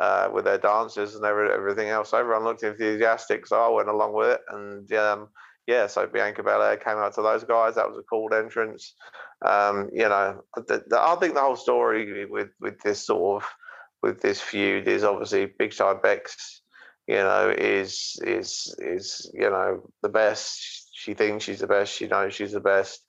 [0.00, 2.14] uh, with their dances and every, everything else.
[2.14, 4.40] Everyone looked enthusiastic, so I went along with it.
[4.48, 5.28] And um,
[5.66, 7.74] yeah, so Bianca Belair came out to those guys.
[7.74, 8.94] That was a cool entrance.
[9.44, 13.48] Um, you know, the, the, I think the whole story with with this sort of
[14.02, 16.62] with this feud is obviously Big Time Bex.
[17.06, 20.88] You know, is is is you know the best.
[20.92, 21.92] She thinks she's the best.
[21.92, 23.04] She knows she's the best.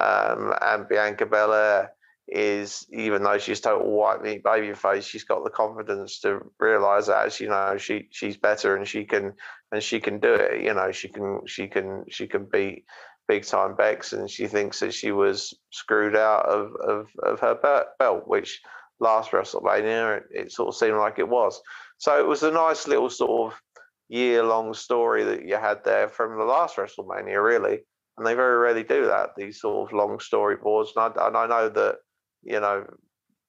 [0.00, 1.90] Um, and Bianca Belair
[2.28, 7.06] is, even though she's total white meat baby face, she's got the confidence to realise
[7.06, 9.32] that you know she she's better and she can
[9.72, 10.62] and she can do it.
[10.62, 12.84] You know, she can she can she can beat
[13.26, 17.86] big time Bex, and she thinks that she was screwed out of of, of her
[17.98, 18.60] belt, which
[19.00, 21.60] last WrestleMania it, it sort of seemed like it was.
[21.98, 23.60] So it was a nice little sort of
[24.08, 27.80] year long story that you had there from the last WrestleMania, really.
[28.16, 30.88] And they very rarely do that, these sort of long storyboards.
[30.96, 31.96] And I, and I know that,
[32.42, 32.84] you know,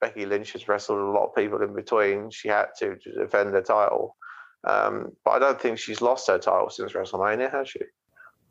[0.02, 2.30] Becky Lynch has wrestled a lot of people in between.
[2.32, 4.16] She had to, defend her title.
[4.66, 7.80] Um, but I don't think she's lost her title since WrestleMania, has she?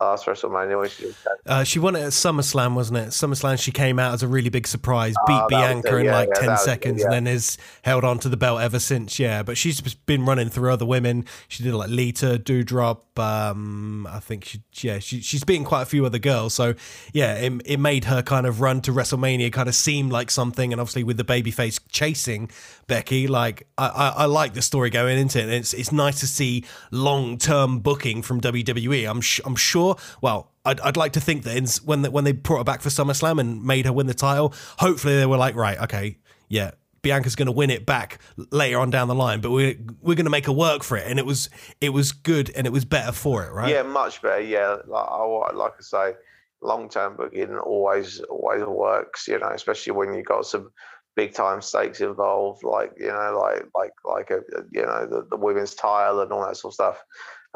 [0.01, 1.12] Last WrestleMania when she
[1.46, 3.09] uh, she won it at SummerSlam, wasn't it?
[3.09, 6.46] SummerSlam, she came out as a really big surprise, beat uh, Bianca in like yeah,
[6.46, 9.18] 10 seconds, and then has held on to the belt ever since.
[9.18, 11.24] Yeah, but she's been running through other women.
[11.49, 13.03] She did like Lita, Doudrop.
[13.18, 16.55] Um, I think she, yeah, she, she's beaten quite a few other girls.
[16.55, 16.74] So
[17.12, 20.72] yeah, it, it made her kind of run to WrestleMania kind of seem like something.
[20.72, 22.51] And obviously with the babyface chasing
[22.86, 25.44] Becky, like I, I, I like the story going into it.
[25.44, 29.11] And it's it's nice to see long term booking from WWE.
[29.11, 29.88] I'm sh- I'm sure
[30.20, 32.91] Well, I'd, I'd like to think that in, when when they brought her back for
[32.91, 36.18] SummerSlam and made her win the title, hopefully they were like, right, okay,
[36.49, 36.72] yeah,
[37.03, 38.18] Bianca's going to win it back
[38.51, 41.07] later on down the line, but we're we're going to make her work for it,
[41.07, 41.49] and it was
[41.80, 43.70] it was good and it was better for it, right?
[43.70, 44.41] Yeah, much better.
[44.41, 46.14] Yeah, like I like I say,
[46.61, 49.28] long term booking always always works.
[49.28, 50.70] You know, especially when you got some
[51.16, 55.36] big time stakes involved, like you know, like like like a you know the, the
[55.36, 57.05] women's title and all that sort of stuff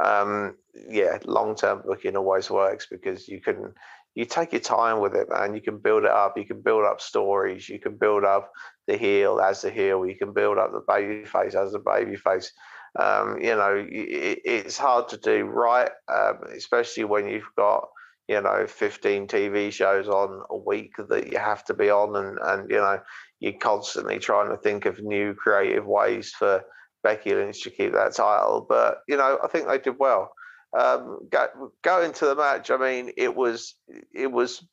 [0.02, 0.56] um,
[0.88, 3.74] yeah, long term booking always works because you can
[4.14, 5.54] you take your time with it, man.
[5.54, 6.36] You can build it up.
[6.36, 7.68] You can build up stories.
[7.68, 8.52] You can build up
[8.86, 10.06] the heel as the heel.
[10.06, 12.52] You can build up the baby face as the baby face.
[12.98, 17.88] Um, you know, it, it's hard to do right, um, especially when you've got
[18.28, 22.38] you know 15 TV shows on a week that you have to be on, and
[22.42, 23.00] and you know
[23.40, 26.62] you're constantly trying to think of new creative ways for
[27.02, 28.64] Becky Lynch to keep that title.
[28.68, 30.32] But you know, I think they did well.
[30.78, 33.74] Um, go, going to the match, I mean, it was
[34.14, 34.66] it was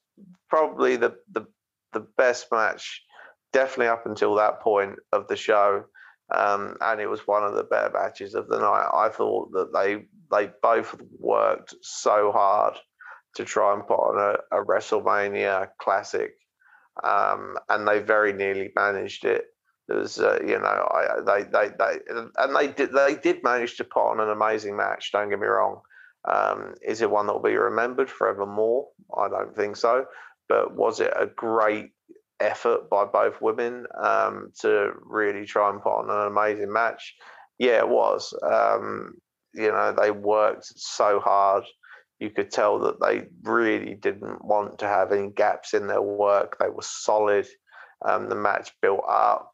[0.50, 1.46] probably the the
[1.94, 3.04] the best match,
[3.52, 5.86] definitely up until that point of the show.
[6.32, 8.88] Um, and it was one of the better matches of the night.
[8.94, 12.76] I thought that they they both worked so hard
[13.36, 16.34] to try and put on a, a WrestleMania classic,
[17.04, 19.46] um, and they very nearly managed it.
[19.90, 21.98] There's, uh, you know, I, they, they, they,
[22.38, 25.12] and they did, they did manage to put on an amazing match.
[25.12, 25.82] Don't get me wrong.
[26.32, 28.88] Um, is it one that will be remembered forevermore?
[29.18, 30.06] I don't think so.
[30.48, 31.90] But was it a great
[32.40, 37.16] effort by both women um, to really try and put on an amazing match?
[37.58, 38.34] Yeah, it was.
[38.44, 39.16] Um,
[39.56, 41.64] you know, they worked so hard.
[42.20, 46.58] You could tell that they really didn't want to have any gaps in their work.
[46.60, 47.48] They were solid.
[48.08, 49.52] Um, the match built up.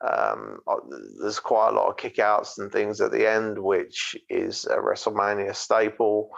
[0.00, 0.76] Um, uh,
[1.20, 5.54] there's quite a lot of kickouts and things at the end, which is a WrestleMania
[5.54, 6.30] staple.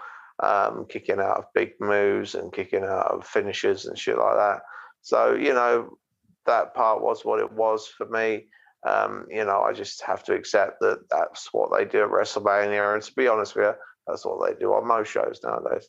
[0.43, 4.63] Um, kicking out of big moves and kicking out of finishes and shit like that.
[5.03, 5.99] So you know
[6.47, 8.47] that part was what it was for me.
[8.87, 12.95] Um, you know, I just have to accept that that's what they do at WrestleMania,
[12.95, 13.75] and to be honest with you,
[14.07, 15.89] that's what they do on most shows nowadays.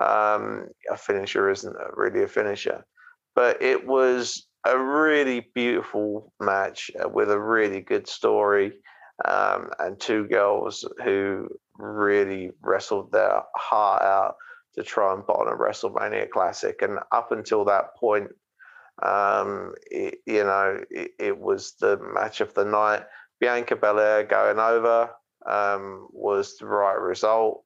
[0.00, 2.84] Um, a finisher isn't really a finisher,
[3.34, 8.72] but it was a really beautiful match uh, with a really good story
[9.24, 11.48] um, and two girls who
[11.78, 14.34] really wrestled their heart out
[14.74, 16.80] to try and on a WrestleMania Classic.
[16.82, 18.28] And up until that point,
[19.02, 23.04] um, it, you know, it, it, was the match of the night.
[23.40, 25.10] Bianca Belair going over
[25.46, 27.64] um, was the right result.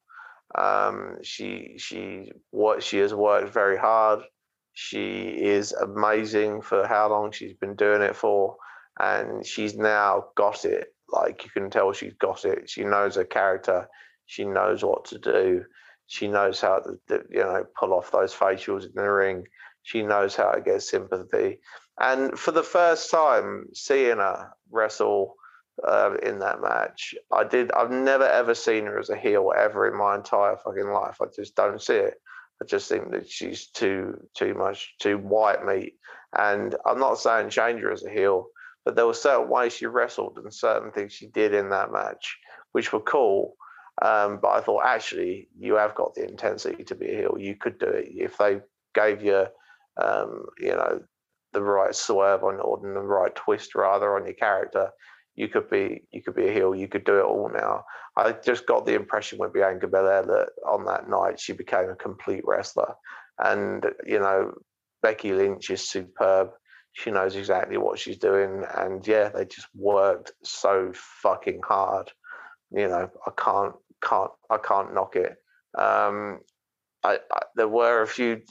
[0.55, 4.21] Um, she she what she has worked very hard.
[4.73, 8.57] She is amazing for how long she's been doing it for,
[8.99, 10.87] and she's now got it.
[11.09, 12.69] Like you can tell, she's got it.
[12.69, 13.87] She knows her character.
[14.25, 15.65] She knows what to do.
[16.07, 19.45] She knows how to, you know, pull off those facials in the ring.
[19.83, 21.59] She knows how to get sympathy.
[21.99, 25.35] And for the first time, seeing her wrestle
[25.87, 27.71] uh, in that match, I did.
[27.71, 31.17] I've never ever seen her as a heel ever in my entire fucking life.
[31.21, 32.15] I just don't see it.
[32.63, 35.95] I just think that she's too too much too white meat.
[36.37, 38.47] And I'm not saying change her as a heel,
[38.85, 42.37] but there were certain ways she wrestled and certain things she did in that match
[42.71, 43.55] which were cool.
[44.01, 47.35] Um, but I thought actually you have got the intensity to be a heel.
[47.37, 48.61] You could do it if they
[48.95, 49.45] gave you,
[50.01, 51.01] um, you know,
[51.51, 54.89] the right swerve on or the right twist rather on your character.
[55.35, 56.75] You could be you could be a heel.
[56.75, 57.83] You could do it all now.
[58.15, 61.95] I just got the impression with Bianca Belair that on that night she became a
[61.95, 62.93] complete wrestler,
[63.39, 64.53] and you know
[65.01, 66.51] Becky Lynch is superb.
[66.93, 72.11] She knows exactly what she's doing, and yeah, they just worked so fucking hard
[72.73, 75.37] you know, I can't can't I can't knock it.
[75.77, 76.39] Um,
[77.03, 78.41] I, I, there were a few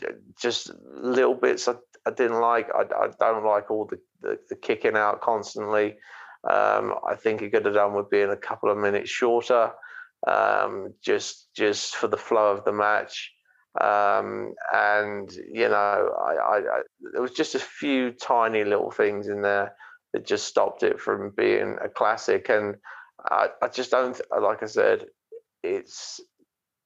[0.40, 1.74] just little bits I,
[2.06, 2.68] I didn't like.
[2.74, 5.96] I, I don't like all the, the, the kicking out constantly.
[6.48, 9.72] Um, I think he could have done with being a couple of minutes shorter,
[10.26, 13.32] um, just just for the flow of the match.
[13.80, 16.82] Um, and you know, I, I,
[17.12, 19.74] there was just a few tiny little things in there
[20.12, 22.48] that just stopped it from being a classic.
[22.50, 22.76] And
[23.30, 25.06] I, I just don't, like I said,
[25.62, 26.20] it's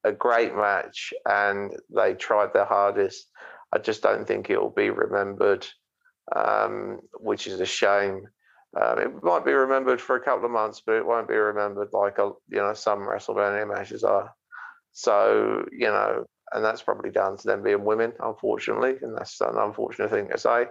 [0.03, 3.29] a great match and they tried their hardest.
[3.73, 5.67] I just don't think it will be remembered,
[6.33, 8.23] um, which is a shame.
[8.75, 11.89] Um, it might be remembered for a couple of months, but it won't be remembered
[11.93, 14.33] like a, you know some WrestleMania matches are.
[14.91, 19.57] So you know, and that's probably down to them being women, unfortunately, and that's an
[19.57, 20.65] unfortunate thing to say.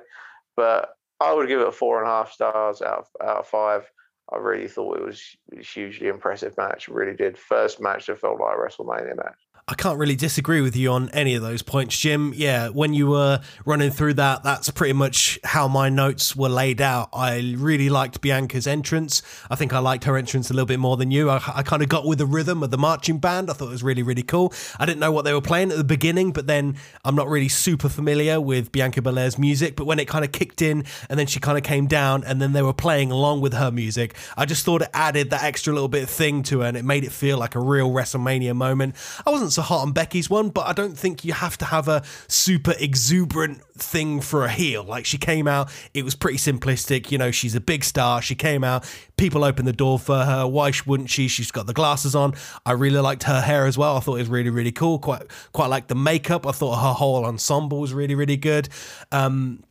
[0.56, 0.90] But
[1.20, 3.90] I would give it four and a half stars out of, out of five.
[4.32, 5.22] I really thought it was
[5.56, 6.88] a hugely impressive match.
[6.88, 7.38] Really did.
[7.38, 9.45] First match that felt like a WrestleMania match.
[9.68, 12.32] I can't really disagree with you on any of those points, Jim.
[12.36, 16.80] Yeah, when you were running through that, that's pretty much how my notes were laid
[16.80, 17.08] out.
[17.12, 19.22] I really liked Bianca's entrance.
[19.50, 21.30] I think I liked her entrance a little bit more than you.
[21.30, 23.50] I, I kind of got with the rhythm of the marching band.
[23.50, 24.52] I thought it was really, really cool.
[24.78, 27.48] I didn't know what they were playing at the beginning, but then I'm not really
[27.48, 29.74] super familiar with Bianca Belair's music.
[29.74, 32.40] But when it kind of kicked in and then she kind of came down and
[32.40, 35.72] then they were playing along with her music, I just thought it added that extra
[35.72, 38.54] little bit of thing to her and it made it feel like a real WrestleMania
[38.54, 38.94] moment.
[39.26, 41.88] I wasn't so hot on Becky's one, but I don't think you have to have
[41.88, 44.84] a super exuberant thing for a heel.
[44.84, 47.10] Like she came out, it was pretty simplistic.
[47.10, 48.22] You know, she's a big star.
[48.22, 48.84] She came out,
[49.16, 50.46] people opened the door for her.
[50.46, 51.28] Why wouldn't she?
[51.28, 52.34] She's got the glasses on.
[52.64, 53.96] I really liked her hair as well.
[53.96, 54.98] I thought it was really, really cool.
[54.98, 56.46] Quite, quite like the makeup.
[56.46, 58.68] I thought her whole ensemble was really, really good.
[59.10, 59.62] Um,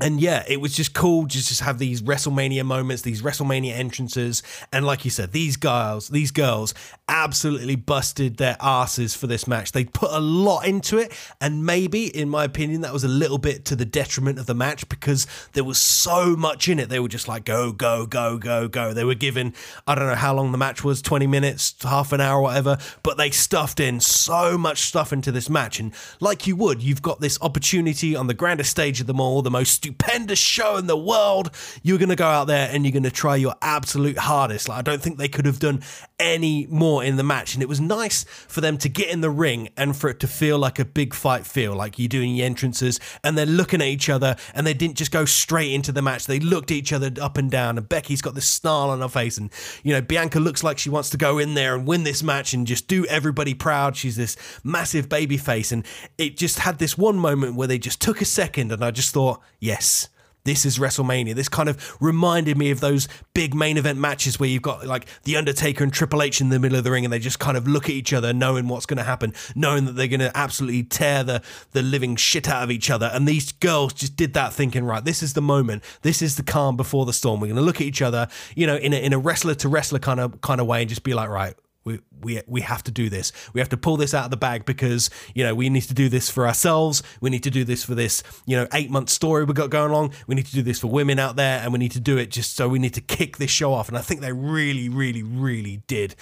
[0.00, 4.42] and yeah, it was just cool just to have these WrestleMania moments, these WrestleMania entrances,
[4.72, 6.74] and like you said, these girls, these girls
[7.08, 9.72] absolutely busted their asses for this match.
[9.72, 13.38] They put a lot into it, and maybe, in my opinion, that was a little
[13.38, 16.88] bit to the detriment of the match because there was so much in it.
[16.88, 18.92] They were just like go, go, go, go, go.
[18.92, 19.54] They were given
[19.86, 23.16] I don't know how long the match was, twenty minutes, half an hour, whatever, but
[23.16, 27.20] they stuffed in so much stuff into this match, and like you would, you've got
[27.20, 30.96] this opportunity on the grandest stage of them all, the most stupendous show in the
[30.96, 31.50] world.
[31.82, 34.68] You're going to go out there and you're going to try your absolute hardest.
[34.68, 35.82] Like, I don't think they could have done
[36.18, 37.54] any more in the match.
[37.54, 40.28] And it was nice for them to get in the ring and for it to
[40.28, 43.88] feel like a big fight feel, like you're doing the entrances and they're looking at
[43.88, 46.26] each other and they didn't just go straight into the match.
[46.26, 47.78] They looked at each other up and down.
[47.78, 49.38] And Becky's got this snarl on her face.
[49.38, 49.50] And,
[49.82, 52.52] you know, Bianca looks like she wants to go in there and win this match
[52.52, 53.96] and just do everybody proud.
[53.96, 55.72] She's this massive baby face.
[55.72, 55.84] And
[56.16, 59.12] it just had this one moment where they just took a second and I just
[59.12, 60.08] thought, yes,
[60.42, 61.32] this is WrestleMania.
[61.36, 65.06] This kind of reminded me of those big main event matches where you've got like
[65.22, 67.56] The Undertaker and Triple H in the middle of the ring and they just kind
[67.56, 70.36] of look at each other, knowing what's going to happen, knowing that they're going to
[70.36, 71.40] absolutely tear the,
[71.70, 73.10] the living shit out of each other.
[73.12, 75.84] And these girls just did that thinking, right, this is the moment.
[76.02, 77.38] This is the calm before the storm.
[77.38, 79.68] We're going to look at each other, you know, in a, in a wrestler to
[79.68, 81.54] wrestler kind of, kind of way and just be like, right,
[81.84, 83.32] we, we we have to do this.
[83.54, 85.94] We have to pull this out of the bag because you know we need to
[85.94, 87.02] do this for ourselves.
[87.20, 89.90] We need to do this for this you know eight month story we got going
[89.90, 90.12] along.
[90.26, 92.30] We need to do this for women out there, and we need to do it
[92.30, 93.88] just so we need to kick this show off.
[93.88, 96.14] And I think they really, really, really did.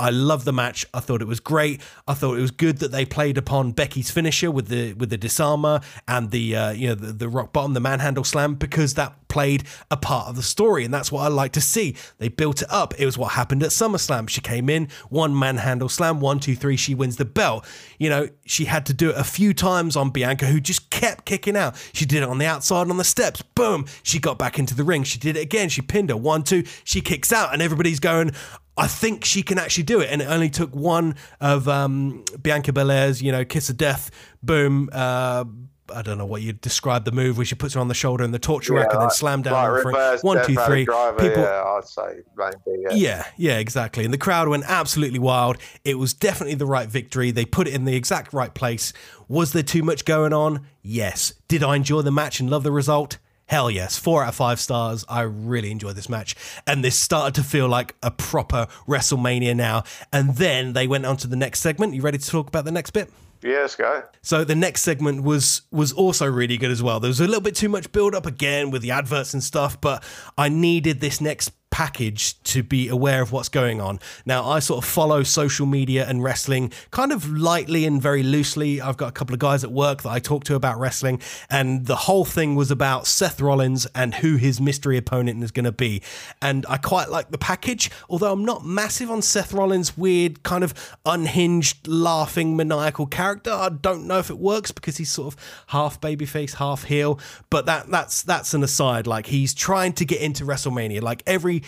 [0.00, 0.84] I love the match.
[0.92, 1.80] I thought it was great.
[2.08, 5.16] I thought it was good that they played upon Becky's finisher with the with the
[5.16, 9.23] disarmer and the uh, you know the, the rock bottom, the manhandle slam, because that
[9.34, 11.96] played a part of the story, and that's what I like to see.
[12.18, 12.94] They built it up.
[13.00, 14.28] It was what happened at SummerSlam.
[14.28, 16.76] She came in, one manhandle slam, one, two, three.
[16.76, 17.66] She wins the belt.
[17.98, 21.24] You know, she had to do it a few times on Bianca, who just kept
[21.24, 21.74] kicking out.
[21.92, 23.42] She did it on the outside on the steps.
[23.42, 23.86] Boom.
[24.04, 25.02] She got back into the ring.
[25.02, 25.68] She did it again.
[25.68, 26.16] She pinned her.
[26.16, 26.62] One, two.
[26.84, 28.30] She kicks out, and everybody's going,
[28.76, 30.10] I think she can actually do it.
[30.10, 34.12] And it only took one of um, Bianca Belair's, you know, kiss of death,
[34.42, 34.90] boom.
[34.92, 35.44] Uh,
[35.92, 38.24] I don't know what you describe the move where she puts her on the shoulder
[38.24, 40.24] and the torture yeah, rack and then slam down like front.
[40.24, 40.84] One, two, three.
[40.84, 42.94] Driver, People, yeah, I'd say maybe, yeah.
[42.94, 44.04] yeah, yeah, exactly.
[44.04, 45.58] And the crowd went absolutely wild.
[45.84, 47.30] It was definitely the right victory.
[47.30, 48.92] They put it in the exact right place.
[49.28, 50.66] Was there too much going on?
[50.82, 51.34] Yes.
[51.48, 53.18] Did I enjoy the match and love the result?
[53.46, 55.04] Hell yes, four out of five stars.
[55.06, 56.34] I really enjoyed this match.
[56.66, 59.84] And this started to feel like a proper WrestleMania now.
[60.12, 61.94] And then they went on to the next segment.
[61.94, 63.12] You ready to talk about the next bit?
[63.44, 64.02] Yes, go.
[64.22, 66.98] So the next segment was was also really good as well.
[66.98, 69.78] There was a little bit too much build up again with the adverts and stuff,
[69.78, 70.02] but
[70.38, 73.98] I needed this next package to be aware of what's going on.
[74.24, 78.80] Now, I sort of follow social media and wrestling kind of lightly and very loosely.
[78.80, 81.20] I've got a couple of guys at work that I talk to about wrestling,
[81.50, 85.64] and the whole thing was about Seth Rollins and who his mystery opponent is going
[85.64, 86.00] to be.
[86.40, 90.62] And I quite like the package, although I'm not massive on Seth Rollins' weird, kind
[90.62, 93.50] of unhinged, laughing, maniacal character.
[93.50, 97.18] I don't know if it works because he's sort of half babyface, half heel.
[97.50, 99.08] But that that's that's an aside.
[99.08, 101.02] Like he's trying to get into WrestleMania.
[101.02, 101.63] Like every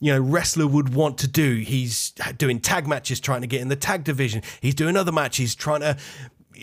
[0.00, 1.56] you know wrestler would want to do.
[1.56, 4.42] He's doing tag matches, trying to get in the tag division.
[4.60, 5.96] He's doing other matches, trying to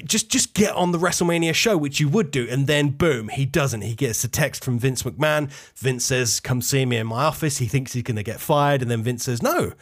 [0.05, 3.45] just just get on the WrestleMania show, which you would do, and then boom, he
[3.45, 3.81] doesn't.
[3.81, 5.51] He gets a text from Vince McMahon.
[5.75, 8.81] Vince says, "Come see me in my office." He thinks he's going to get fired,
[8.81, 9.73] and then Vince says, "No,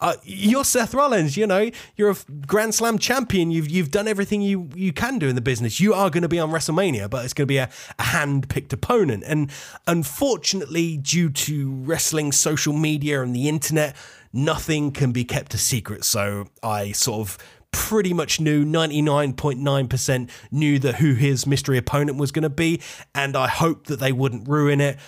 [0.00, 1.36] uh, you're Seth Rollins.
[1.36, 3.50] You know, you're a Grand Slam champion.
[3.50, 5.80] You've you've done everything you you can do in the business.
[5.80, 8.48] You are going to be on WrestleMania, but it's going to be a, a hand
[8.48, 9.24] picked opponent.
[9.26, 9.50] And
[9.86, 13.94] unfortunately, due to wrestling, social media, and the internet,
[14.32, 16.04] nothing can be kept a secret.
[16.04, 17.38] So I sort of
[17.72, 22.80] pretty much knew 99.9% knew that who his mystery opponent was going to be
[23.14, 24.98] and I hoped that they wouldn't ruin it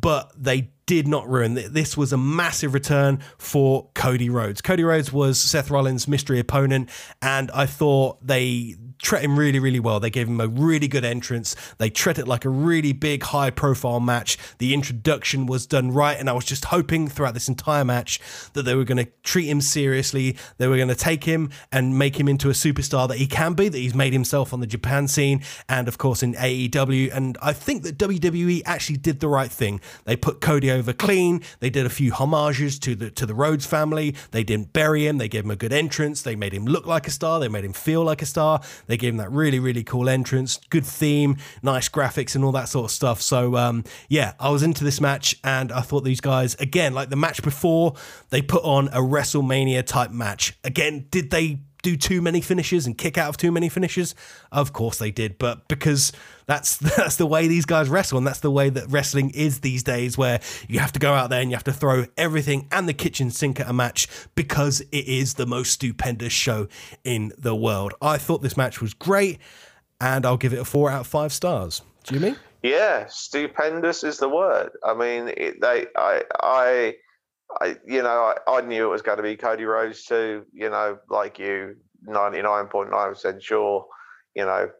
[0.00, 1.54] but they did not ruin.
[1.54, 4.60] This was a massive return for Cody Rhodes.
[4.60, 6.90] Cody Rhodes was Seth Rollins' mystery opponent,
[7.20, 8.76] and I thought they
[9.06, 10.00] treat him really, really well.
[10.00, 11.54] They gave him a really good entrance.
[11.78, 14.36] They treat it like a really big, high profile match.
[14.58, 18.18] The introduction was done right, and I was just hoping throughout this entire match
[18.54, 20.36] that they were going to treat him seriously.
[20.58, 23.54] They were going to take him and make him into a superstar that he can
[23.54, 27.14] be, that he's made himself on the Japan scene, and of course in AEW.
[27.14, 29.80] And I think that WWE actually did the right thing.
[30.04, 31.42] They put Cody over clean.
[31.60, 34.16] They did a few homages to the to the Rhodes family.
[34.32, 35.18] They didn't bury him.
[35.18, 36.22] They gave him a good entrance.
[36.22, 37.38] They made him look like a star.
[37.38, 38.60] They made him feel like a star.
[38.88, 42.68] They gave him that really, really cool entrance, good theme, nice graphics, and all that
[42.68, 43.20] sort of stuff.
[43.22, 47.10] So, um, yeah, I was into this match, and I thought these guys, again, like
[47.10, 47.94] the match before,
[48.30, 50.58] they put on a WrestleMania type match.
[50.64, 54.16] Again, did they do too many finishes and kick out of too many finishes?
[54.50, 56.10] Of course they did, but because
[56.46, 59.84] that's that's the way these guys wrestle, and that's the way that wrestling is these
[59.84, 62.88] days, where you have to go out there and you have to throw everything and
[62.88, 66.66] the kitchen sink at a match because it is the most stupendous show
[67.04, 67.94] in the world.
[68.02, 69.38] I thought this match was great,
[70.00, 71.82] and I'll give it a four out of five stars.
[72.02, 72.36] Do you mean?
[72.64, 74.70] Yeah, stupendous is the word.
[74.84, 76.96] I mean, it, they, I, I
[77.60, 80.44] I, you know, I, I knew it was going to be Cody Rhodes too.
[80.52, 83.86] You know, like you, ninety nine point nine percent sure.
[84.34, 84.70] You know,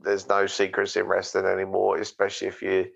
[0.00, 2.86] there's no secrets in wrestling anymore, especially if you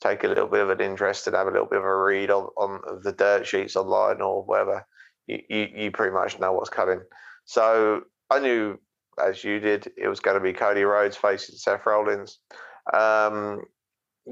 [0.00, 2.30] take a little bit of an interest and have a little bit of a read
[2.30, 4.84] on, on the dirt sheets online or whatever.
[5.26, 7.00] You, you, you pretty much know what's coming.
[7.44, 8.78] So I knew,
[9.24, 12.40] as you did, it was going to be Cody Rhodes facing Seth Rollins.
[12.92, 13.62] Um,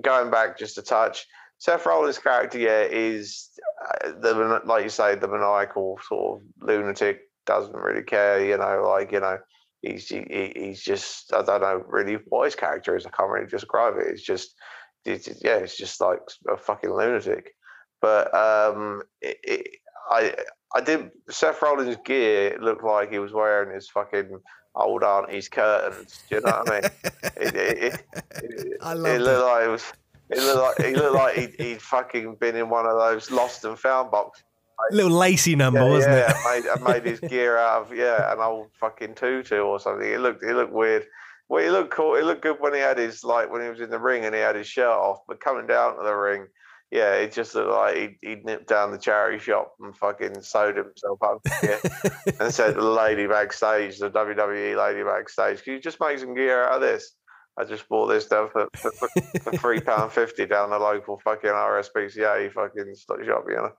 [0.00, 1.26] going back just a touch,
[1.62, 3.50] Seth Rollins' character, yeah, is
[3.88, 7.20] uh, the like you say, the maniacal sort of lunatic.
[7.46, 8.82] Doesn't really care, you know.
[8.84, 9.38] Like you know,
[9.80, 13.06] he's he, he's just I don't know really what his character is.
[13.06, 14.08] I can't really describe it.
[14.08, 14.56] It's just,
[15.04, 17.52] it's, yeah, it's just like a fucking lunatic.
[18.00, 19.68] But um, it, it,
[20.10, 20.34] I
[20.74, 24.36] I did Seth Rollins' gear looked like he was wearing his fucking
[24.74, 26.24] old auntie's curtains.
[26.28, 26.90] Do you know what I mean?
[27.36, 29.92] it, it, it, I love it looked like it was
[30.34, 33.64] he looked like he looked like he'd, he'd, fucking been in one of those lost
[33.64, 34.44] and found boxes.
[34.90, 36.62] little lacy number, yeah, wasn't yeah, it?
[36.64, 40.08] made, I made his gear out of yeah, an old fucking tutu or something.
[40.08, 41.06] It looked it looked weird.
[41.48, 42.16] Well, he looked cool.
[42.16, 44.34] He looked good when he had his like when he was in the ring and
[44.34, 45.20] he had his shirt off.
[45.28, 46.46] But coming down to the ring,
[46.90, 50.76] yeah, it just looked like he he nipped down the charity shop and fucking sewed
[50.76, 51.78] himself up yeah.
[52.40, 56.34] and said to the lady backstage, the WWE lady backstage, "Can you just make some
[56.34, 57.16] gear out of this?"
[57.58, 61.50] I just bought this down for, for, for three pound fifty down the local fucking
[61.50, 62.94] RSPCA fucking
[63.26, 63.72] shop, you know.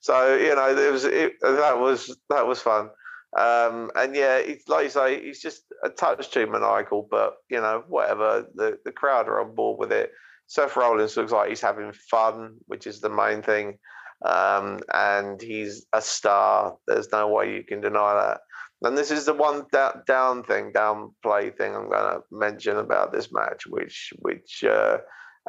[0.00, 2.90] So you know, it was it, that was that was fun.
[3.38, 7.84] Um, and yeah, like you say, he's just a touch too maniacal, but you know,
[7.88, 8.46] whatever.
[8.54, 10.10] The the crowd are on board with it.
[10.46, 13.78] Seth Rollins looks like he's having fun, which is the main thing.
[14.24, 16.76] Um, and he's a star.
[16.86, 18.40] There's no way you can deny that.
[18.82, 23.12] And this is the one da- down thing, downplay thing I'm going to mention about
[23.12, 24.98] this match, which, which, uh,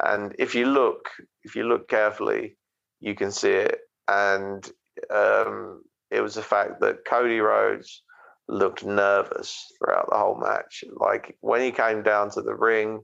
[0.02, 1.08] and if you look,
[1.44, 2.56] if you look carefully,
[3.00, 3.78] you can see it.
[4.08, 4.70] And
[5.10, 8.02] um, it was the fact that Cody Rhodes
[8.48, 10.84] looked nervous throughout the whole match.
[10.94, 13.00] Like when he came down to the ring,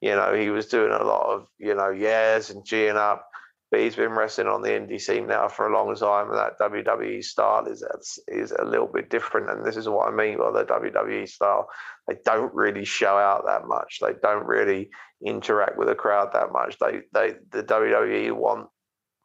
[0.00, 3.26] you know, he was doing a lot of, you know, yes and geeing up
[3.70, 6.58] but he's been wrestling on the indie scene now for a long time, and that
[6.60, 7.84] WWE style is
[8.28, 9.50] is a little bit different.
[9.50, 11.68] And this is what I mean by the WWE style.
[12.06, 13.98] They don't really show out that much.
[14.00, 14.90] They don't really
[15.24, 16.78] interact with the crowd that much.
[16.78, 18.68] They they the WWE want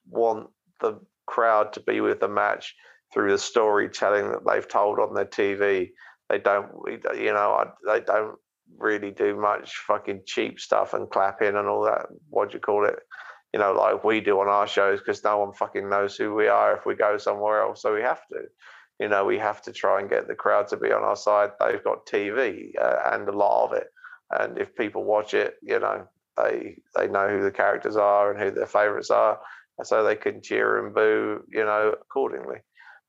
[0.08, 0.50] want
[0.82, 2.74] the crowd to be with the match
[3.14, 5.90] through the storytelling that they've told on their TV.
[6.30, 8.38] They don't, you know, they don't
[8.78, 12.06] really do much fucking cheap stuff and clapping and all that.
[12.30, 13.00] What do you call it?
[13.54, 16.48] You know, like we do on our shows because no one fucking knows who we
[16.48, 17.82] are if we go somewhere else.
[17.82, 18.44] So we have to,
[19.00, 21.52] you know, we have to try and get the crowd to be on our side.
[21.60, 23.88] They've got TV uh, and a lot of it.
[24.32, 28.42] And if people watch it, you know, they they know who the characters are and
[28.42, 29.40] who their favorites are.
[29.84, 32.58] So they can cheer and boo, you know, accordingly.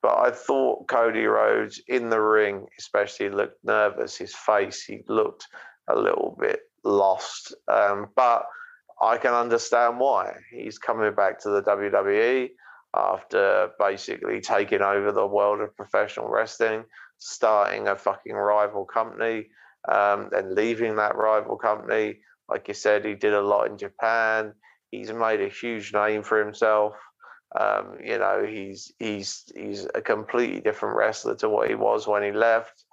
[0.02, 4.16] But I thought Cody Rhodes in the ring, especially, looked nervous.
[4.16, 5.46] His face, he looked
[5.88, 7.54] a little bit lost.
[7.68, 8.46] Um, but
[9.00, 10.34] I can understand why.
[10.50, 12.50] He's coming back to the WWE
[12.94, 16.84] after basically taking over the world of professional wrestling,
[17.18, 19.48] starting a fucking rival company,
[19.88, 22.18] um, then leaving that rival company.
[22.48, 24.52] Like you said, he did a lot in Japan.
[24.90, 26.94] He's made a huge name for himself.
[27.58, 32.22] Um, you know, he's he's he's a completely different wrestler to what he was when
[32.22, 32.84] he left.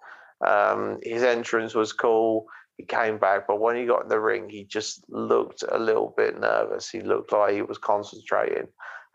[0.45, 2.45] Um, his entrance was cool
[2.77, 6.13] he came back, but when he got in the ring, he just looked a little
[6.15, 6.89] bit nervous.
[6.89, 8.67] He looked like he was concentrating,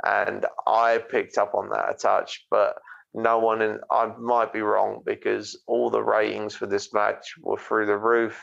[0.04, 2.44] and I picked up on that a touch.
[2.50, 2.74] But
[3.14, 7.58] no one, and I might be wrong because all the ratings for this match were
[7.58, 8.40] through the roof.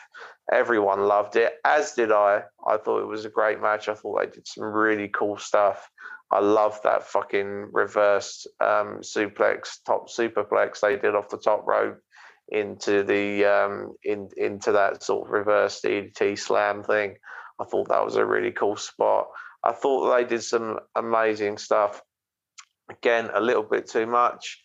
[0.51, 2.43] Everyone loved it, as did I.
[2.65, 3.89] I thought it was a great match.
[3.89, 5.89] I thought they did some really cool stuff.
[6.31, 11.99] I love that fucking reversed um, suplex, top superplex they did off the top rope
[12.51, 17.15] into the um, in into that sort of reverse DDT slam thing.
[17.59, 19.27] I thought that was a really cool spot.
[19.63, 22.01] I thought they did some amazing stuff.
[22.89, 24.61] Again, a little bit too much,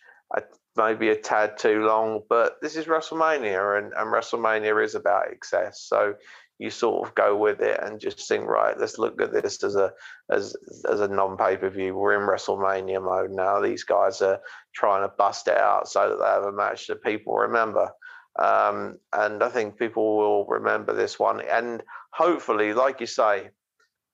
[0.75, 5.81] maybe a tad too long, but this is WrestleMania, and, and WrestleMania is about excess.
[5.81, 6.15] So
[6.57, 9.75] you sort of go with it and just think, right, let's look at this as
[9.75, 9.91] a
[10.29, 10.55] as
[10.89, 11.95] as a non pay per view.
[11.95, 13.59] We're in WrestleMania mode now.
[13.59, 14.39] These guys are
[14.73, 17.89] trying to bust it out so that they have a match that people remember.
[18.37, 21.41] Um, and I think people will remember this one.
[21.41, 23.49] And hopefully, like you say,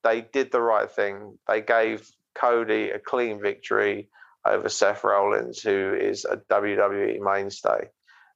[0.04, 1.38] they did the right thing.
[1.48, 4.10] They gave Cody a clean victory
[4.46, 7.90] over Seth Rollins, who is a WWE mainstay.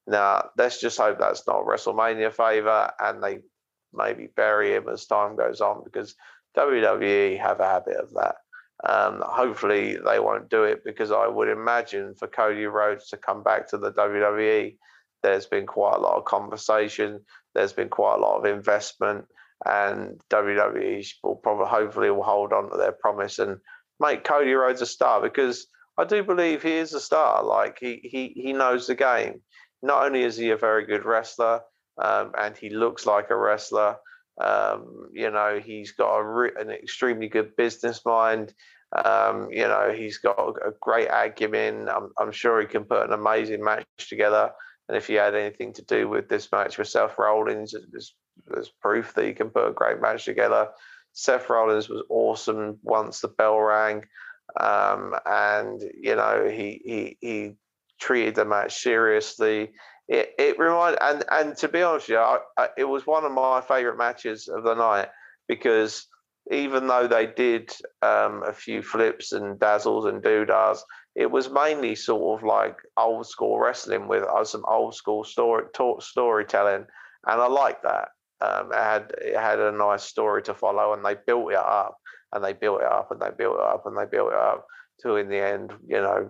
[0.08, 3.40] Now, let's just hope that's not WrestleMania favor and they
[3.96, 6.16] maybe bury him as time goes on because
[6.58, 8.36] WWE have a habit of that.
[8.84, 13.42] Um, hopefully, they won't do it because I would imagine for Cody Rhodes to come
[13.42, 14.78] back to the WWE,
[15.24, 17.22] there's been quite a lot of conversation,
[17.56, 19.26] there's been quite a lot of investment,
[19.66, 23.58] and WWE will probably, hopefully, will hold on to their promise and
[24.00, 25.68] make Cody Rhodes a star because
[25.98, 27.44] I do believe he is a star.
[27.44, 29.42] Like he he he knows the game.
[29.82, 31.62] Not only is he a very good wrestler,
[31.98, 33.98] um, and he looks like a wrestler.
[34.42, 38.54] Um, you know, he's got re- an extremely good business mind.
[38.96, 41.90] Um, you know, he's got a great acumen.
[41.90, 44.52] I'm, I'm, sure he can put an amazing match together.
[44.88, 48.16] And if he had anything to do with this match with Seth Rollins, there's,
[48.82, 50.70] proof that he can put a great match together.
[51.14, 54.04] Seth Rollins was awesome once the bell rang.
[54.60, 57.54] Um, and, you know, he, he, he
[58.00, 59.72] treated the match seriously
[60.08, 63.32] it, it reminded and and to be honest, yeah, I, I, it was one of
[63.32, 65.10] my favourite matches of the night
[65.48, 66.08] because
[66.52, 67.72] even though they did
[68.04, 70.80] um, a few flips and dazzles and doodahs,
[71.16, 75.66] it was mainly sort of like old school wrestling with uh, some old school story
[75.74, 76.86] talk, storytelling,
[77.26, 78.10] and I like that.
[78.42, 81.98] Um, it had it had a nice story to follow, and they built it up,
[82.32, 84.68] and they built it up, and they built it up, and they built it up
[85.02, 86.30] till in the end, you know,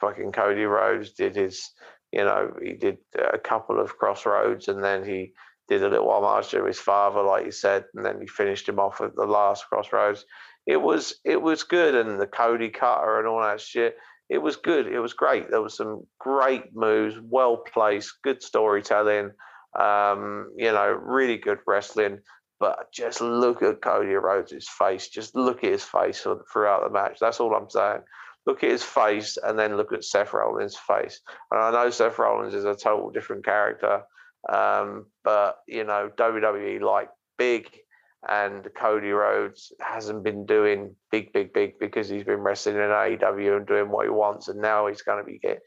[0.00, 1.70] fucking Cody Rhodes did his,
[2.12, 5.32] you know, he did a couple of Cross Rhodes, and then he
[5.68, 8.78] did a little homage to his father, like you said, and then he finished him
[8.78, 10.24] off at the last Cross Rhodes.
[10.66, 13.96] It was it was good, and the Cody cutter and all that shit
[14.30, 14.86] it was good.
[14.86, 15.50] It was great.
[15.50, 19.32] There was some great moves, well placed, good storytelling.
[19.78, 22.20] Um, you know, really good wrestling.
[22.60, 25.08] But just look at Cody Rhodes' face.
[25.08, 27.18] Just look at his face throughout the match.
[27.20, 28.02] That's all I'm saying.
[28.50, 31.20] Look at his face and then look at Seth Rollins' face.
[31.52, 34.02] And I know Seth Rollins is a total different character.
[34.48, 37.70] Um, but, you know, WWE like big
[38.28, 43.56] and Cody Rhodes hasn't been doing big, big, big because he's been wrestling in AEW
[43.56, 45.60] and doing what he wants, and now he's going to be get,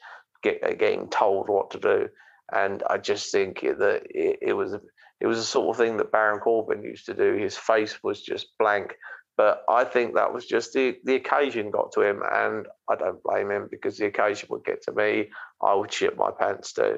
[0.44, 2.10] get, getting told what to do.
[2.52, 4.76] And I just think that it, it was
[5.24, 7.36] it was a sort of thing that Baron Corbin used to do.
[7.36, 8.94] His face was just blank,
[9.36, 13.24] but I think that was just the the occasion got to him, and I don't
[13.24, 15.30] blame him because the occasion would get to me.
[15.62, 16.98] I would shit my pants too.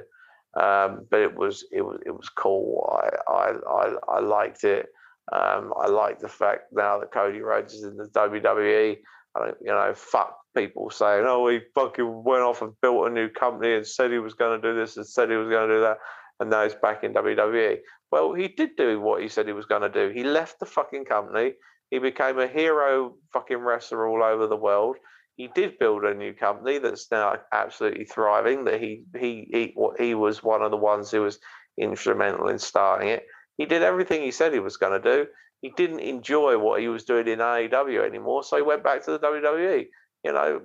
[0.59, 2.89] Um, but it was it was it was cool.
[2.91, 4.87] I I I, I liked it.
[5.31, 8.97] Um, I like the fact now that Cody Rhodes is in the WWE.
[9.35, 13.09] I don't, you know, fuck people saying, "Oh, he fucking went off and built a
[13.09, 15.69] new company and said he was going to do this and said he was going
[15.69, 15.97] to do that,
[16.39, 17.77] and now he's back in WWE."
[18.11, 20.13] Well, he did do what he said he was going to do.
[20.13, 21.53] He left the fucking company.
[21.95, 24.97] He became a hero fucking wrestler all over the world.
[25.37, 28.65] He did build a new company that's now absolutely thriving.
[28.65, 31.39] That he he he, he was one of the ones who was
[31.77, 33.25] instrumental in starting it
[33.57, 35.27] he did everything he said he was going to do.
[35.61, 39.11] He didn't enjoy what he was doing in AEW anymore, so he went back to
[39.11, 39.87] the WWE.
[40.23, 40.61] You know,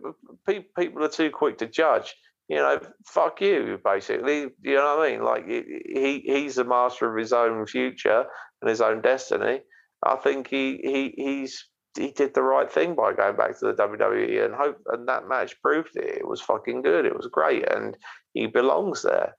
[0.46, 2.14] people are too quick to judge.
[2.48, 4.48] You know, fuck you, basically.
[4.62, 5.22] You know what I mean?
[5.22, 8.24] Like he he's the master of his own future
[8.60, 9.60] and his own destiny.
[10.02, 13.74] I think he he he's he did the right thing by going back to the
[13.74, 16.18] WWE and hope and that match proved it.
[16.18, 17.04] It was fucking good.
[17.04, 17.96] It was great, and
[18.32, 19.36] he belongs there.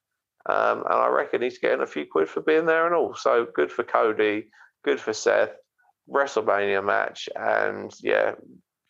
[0.50, 3.14] Um, and I reckon he's getting a few quid for being there and all.
[3.16, 4.48] So good for Cody,
[4.84, 5.52] good for Seth.
[6.10, 8.34] WrestleMania match, and yeah,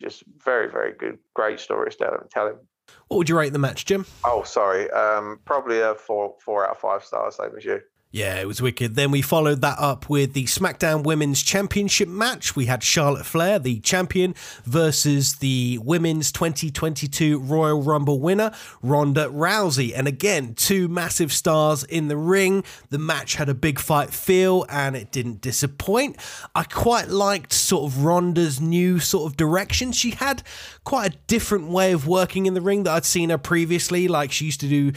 [0.02, 1.20] just very, very good.
[1.36, 2.60] Great stories to tell him.
[3.08, 4.06] What would you rate the match, Jim?
[4.26, 4.90] Oh, sorry.
[4.92, 7.80] Um, probably a four, four out of five stars, same as you.
[8.14, 8.96] Yeah, it was wicked.
[8.96, 12.58] Then we followed that up with the SmackDown Women's Championship match.
[12.58, 14.36] We had Charlotte Flair, the champion,
[14.66, 18.52] versus the Women's 2022 Royal Rumble winner,
[18.82, 19.94] Ronda Rousey.
[19.96, 22.66] And again, two massive stars in the ring.
[22.90, 26.18] The match had a big fight feel and it didn't disappoint.
[26.54, 29.94] I quite liked sort of Ronda's new sort of direction.
[29.94, 30.44] She had
[30.84, 34.10] quite a different way of working in the ring that I'd seen her previously.
[34.10, 34.92] Like she used to do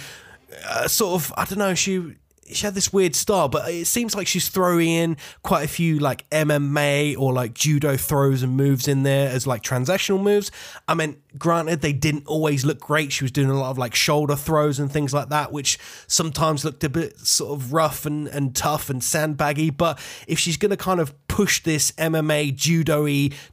[0.68, 2.16] uh, sort of, I don't know, she
[2.50, 5.98] she had this weird style, but it seems like she's throwing in quite a few
[5.98, 10.50] like MMA or like judo throws and moves in there as like transactional moves.
[10.86, 13.12] I mean, granted, they didn't always look great.
[13.12, 16.64] She was doing a lot of like shoulder throws and things like that, which sometimes
[16.64, 19.74] looked a bit sort of rough and, and tough and sandbaggy.
[19.74, 23.08] But if she's going to kind of push this MMA judo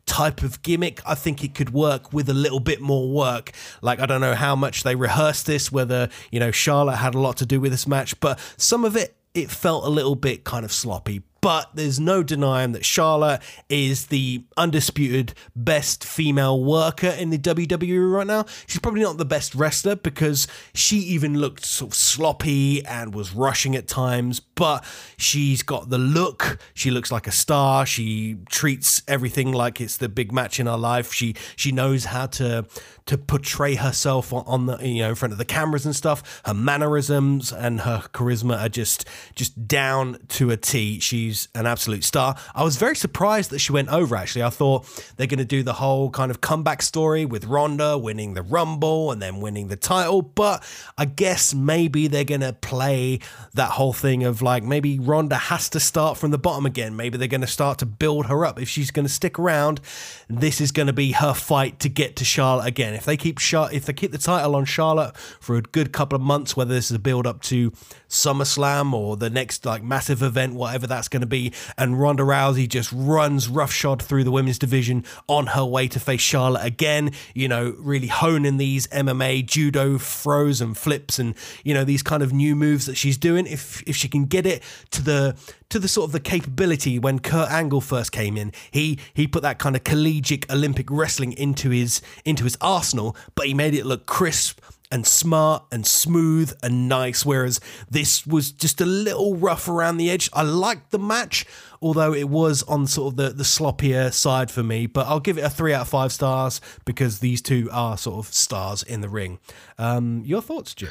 [0.06, 3.54] type of gimmick, I think it could work with a little bit more work.
[3.82, 7.20] Like, I don't know how much they rehearsed this, whether, you know, Charlotte had a
[7.20, 10.44] lot to do with this match, but some of it it felt a little bit
[10.44, 17.08] kind of sloppy but there's no denying that Charlotte is the undisputed best female worker
[17.08, 18.46] in the WWE right now.
[18.68, 23.34] She's probably not the best wrestler because she even looked sort of sloppy and was
[23.34, 24.86] rushing at times, but
[25.18, 26.60] she's got the look.
[26.76, 27.88] She looks like a star.
[27.88, 31.12] She treats everything like it's the big match in her life.
[31.12, 32.66] She she knows how to
[33.08, 36.42] to portray herself on the you know in front of the cameras and stuff.
[36.46, 41.00] Her mannerisms and her charisma are just just down to a T.
[41.00, 42.36] She's an absolute star.
[42.54, 44.16] I was very surprised that she went over.
[44.16, 44.86] Actually, I thought
[45.18, 49.12] they're going to do the whole kind of comeback story with Ronda winning the Rumble
[49.12, 50.64] and then winning the title, but
[50.98, 53.20] I guess maybe they're going to play
[53.54, 56.96] that whole thing of like maybe Ronda has to start from the bottom again.
[56.96, 58.60] Maybe they're going to start to build her up.
[58.60, 59.82] If she's going to stick around,
[60.30, 62.94] this is going to be her fight to get to Charlotte again.
[62.94, 66.16] If they keep Char- if they keep the title on Charlotte for a good couple
[66.16, 67.72] of months, whether this is a build up to
[68.10, 71.54] SummerSlam or the next like massive event, whatever that's going going to be.
[71.78, 76.22] And Ronda Rousey just runs roughshod through the women's division on her way to face
[76.22, 77.12] Charlotte again.
[77.34, 82.24] You know, really honing these MMA judo throws and flips and you know these kind
[82.24, 83.46] of new moves that she's doing.
[83.46, 85.36] If if she can get it to the
[85.70, 88.52] to the sort of the capability when Kurt Angle first came in.
[88.72, 93.46] He he put that kind of collegiate Olympic wrestling into his into his arsenal, but
[93.48, 94.60] he made it look crisp
[94.92, 97.26] and smart and smooth and nice.
[97.26, 97.60] Whereas
[97.90, 100.30] this was just a little rough around the edge.
[100.34, 101.46] I liked the match,
[101.82, 104.88] although it was on sort of the, the sloppier side for me.
[104.88, 108.26] But I'll give it a three out of five stars because these two are sort
[108.26, 109.40] of stars in the ring.
[109.78, 110.90] Um, your thoughts, Jim?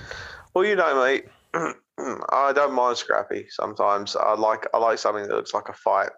[0.55, 1.27] Well, you know, mate.
[2.33, 4.17] I don't mind scrappy sometimes.
[4.17, 6.11] I like I like something that looks like a fight,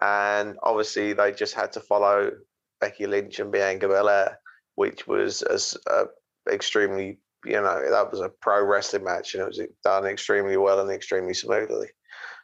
[0.00, 2.32] and obviously they just had to follow
[2.80, 4.38] Becky Lynch and Bianca Belair,
[4.74, 6.06] which was as uh,
[6.50, 10.80] extremely you know that was a pro wrestling match and it was done extremely well
[10.80, 11.88] and extremely smoothly.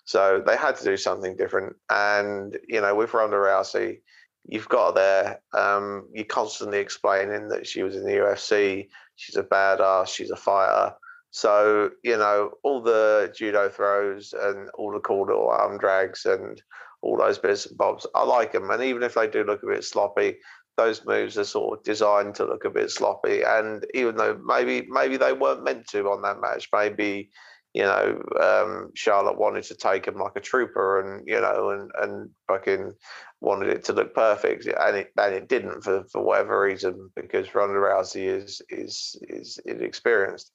[0.04, 4.00] So they had to do something different, and you know with Ronda Rousey,
[4.44, 5.40] you've got there.
[5.52, 8.88] Um, you're constantly explaining that she was in the UFC.
[9.16, 10.08] She's a badass.
[10.08, 10.94] She's a fighter
[11.36, 16.62] so, you know, all the judo throws and all the cool little arm drags and
[17.02, 18.70] all those bits and bobs, I like them.
[18.70, 20.38] And even if they do look a bit sloppy,
[20.77, 23.43] those moves are sort of designed to look a bit sloppy.
[23.43, 27.31] And even though maybe maybe they weren't meant to on that match, maybe
[27.74, 31.90] you know um, Charlotte wanted to take him like a trooper, and you know, and
[32.01, 32.93] and fucking
[33.40, 37.55] wanted it to look perfect, and it and it didn't for, for whatever reason because
[37.55, 40.53] Ronda Rousey is is is inexperienced.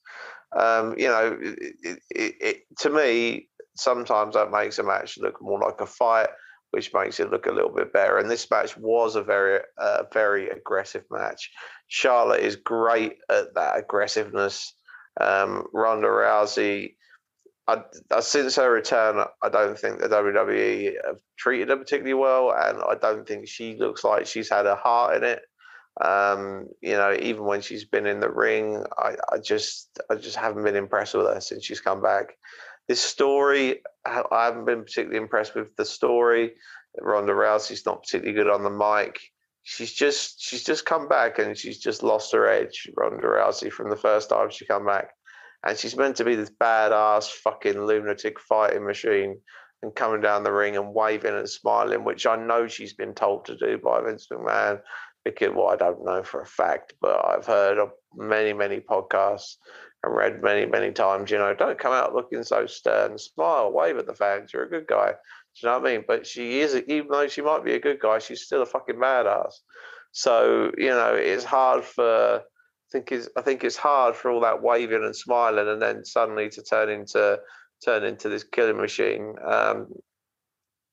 [0.58, 5.60] Um, you know, it, it, it, to me, sometimes that makes a match look more
[5.60, 6.28] like a fight,
[6.72, 8.18] which makes it look a little bit better.
[8.18, 11.52] And this match was a very, uh, very aggressive match.
[11.88, 14.74] Charlotte is great at that aggressiveness.
[15.20, 16.96] Um, Ronda Rousey,
[17.68, 22.52] I, I, since her return, I don't think the WWE have treated her particularly well,
[22.52, 25.42] and I don't think she looks like she's had a heart in it.
[26.00, 30.38] Um, you know, even when she's been in the ring, I, I just I just
[30.38, 32.38] haven't been impressed with her since she's come back.
[32.88, 36.54] This story, I haven't been particularly impressed with the story.
[37.00, 39.20] Ronda Rousey's not particularly good on the mic.
[39.64, 43.90] She's just she's just come back and she's just lost her edge, Ronda Rousey, from
[43.90, 45.12] the first time she come back.
[45.66, 49.40] And she's meant to be this badass fucking lunatic fighting machine
[49.84, 53.46] and coming down the ring and waving and smiling, which I know she's been told
[53.46, 54.82] to do by Vince McMahon
[55.24, 59.58] because well, I don't know for a fact, but I've heard of many, many podcasts
[60.04, 63.98] and read many, many times, you know, don't come out looking so stern, smile, wave
[63.98, 65.12] at the fans, you're a good guy.
[65.12, 65.16] Do
[65.62, 66.06] you know what I mean?
[66.08, 68.96] But she is, even though she might be a good guy, she's still a fucking
[68.96, 69.54] badass.
[70.12, 72.42] So, you know, it's hard for, I
[72.92, 76.50] think it's, I think it's hard for all that waving and smiling and then suddenly
[76.50, 77.40] to turn into,
[77.86, 79.36] turn into this killing machine.
[79.46, 79.88] Um,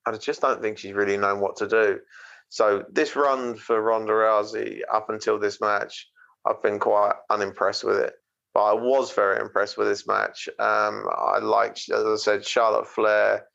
[0.07, 2.01] I just don't think she's really known what to do.
[2.49, 6.09] So this run for Ronda Rousey up until this match,
[6.47, 8.15] I've been quite unimpressed with it.
[8.59, 10.49] But I was very impressed with this match.
[10.59, 13.47] Um, I liked, as I said, Charlotte Flair.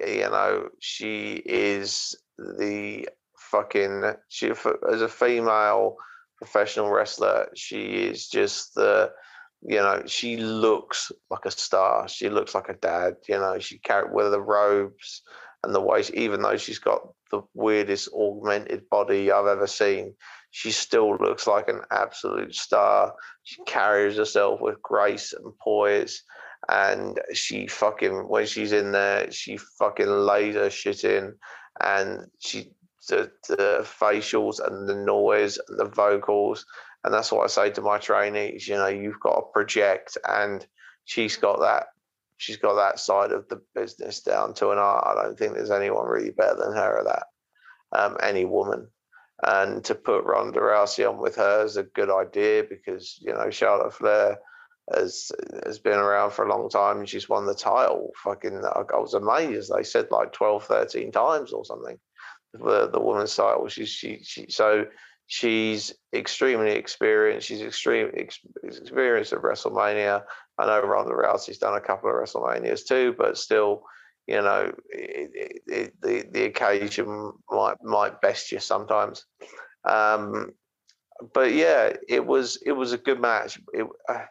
[0.00, 3.06] You know, she is the
[3.38, 4.48] fucking she
[4.90, 5.96] as a female
[6.38, 7.48] professional wrestler.
[7.54, 9.12] She is just the
[9.60, 13.78] you know she looks like a star she looks like a dad you know she
[13.78, 15.22] carried with the robes
[15.66, 20.14] and the way, even though she's got the weirdest augmented body I've ever seen,
[20.56, 23.12] she still looks like an absolute star.
[23.42, 26.22] She carries herself with grace and poise,
[26.70, 31.34] and she fucking when she's in there, she fucking lays her shit in,
[31.82, 32.72] and she
[33.06, 36.64] the, the facials and the noise and the vocals,
[37.04, 38.66] and that's what I say to my trainees.
[38.66, 40.66] You know, you've got to project, and
[41.04, 41.88] she's got that
[42.38, 45.06] she's got that side of the business down to an art.
[45.06, 47.26] I don't think there's anyone really better than her at that.
[47.92, 48.88] Um, any woman.
[49.42, 53.50] And to put Ronda Rousey on with her is a good idea because you know
[53.50, 54.38] Charlotte Flair
[54.92, 55.30] has
[55.64, 58.12] has been around for a long time and she's won the title.
[58.24, 59.72] Fucking, I was amazed.
[59.74, 61.98] They said like 12, 13 times or something.
[62.54, 63.68] The the woman's title.
[63.68, 64.86] She's she she so
[65.26, 67.46] she's extremely experienced.
[67.46, 70.22] She's extreme ex, experienced at WrestleMania.
[70.58, 73.82] I know Ronda Rousey's done a couple of WrestleManias too, but still,
[74.26, 79.24] you know, it, it, the the occasion might might best you sometimes.
[79.84, 80.52] Um,
[81.32, 83.60] but yeah, it was it was a good match.
[83.72, 84.24] It, uh,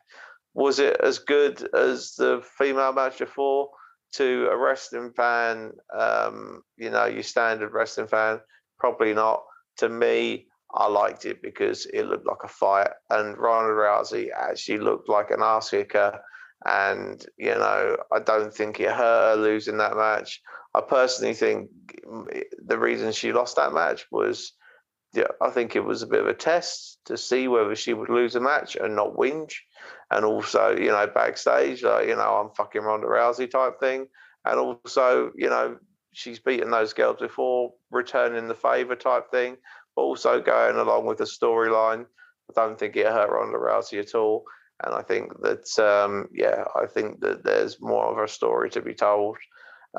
[0.54, 3.70] was it as good as the female match before?
[4.14, 8.40] To a wrestling fan, um, you know, your standard wrestling fan,
[8.80, 9.44] probably not.
[9.80, 14.78] To me, I liked it because it looked like a fight, and Ronda Rousey actually
[14.78, 16.22] looked like an ass kicker,
[16.66, 20.42] and you know I don't think it hurt her losing that match.
[20.74, 21.70] I personally think
[22.06, 24.54] mm, the reason she lost that match was,
[25.14, 28.10] yeah, I think it was a bit of a test to see whether she would
[28.10, 29.54] lose a match and not whinge,
[30.12, 34.08] and also you know backstage like you know I'm fucking Ronda Rousey type thing,
[34.44, 35.78] and also you know
[36.14, 39.58] she's beaten those girls before, returning the favour type thing,
[39.96, 42.06] but also going along with the storyline.
[42.50, 44.46] I don't think it hurt Ronda Rousey at all.
[44.84, 48.82] And I think that, um, yeah, I think that there's more of a story to
[48.82, 49.38] be told.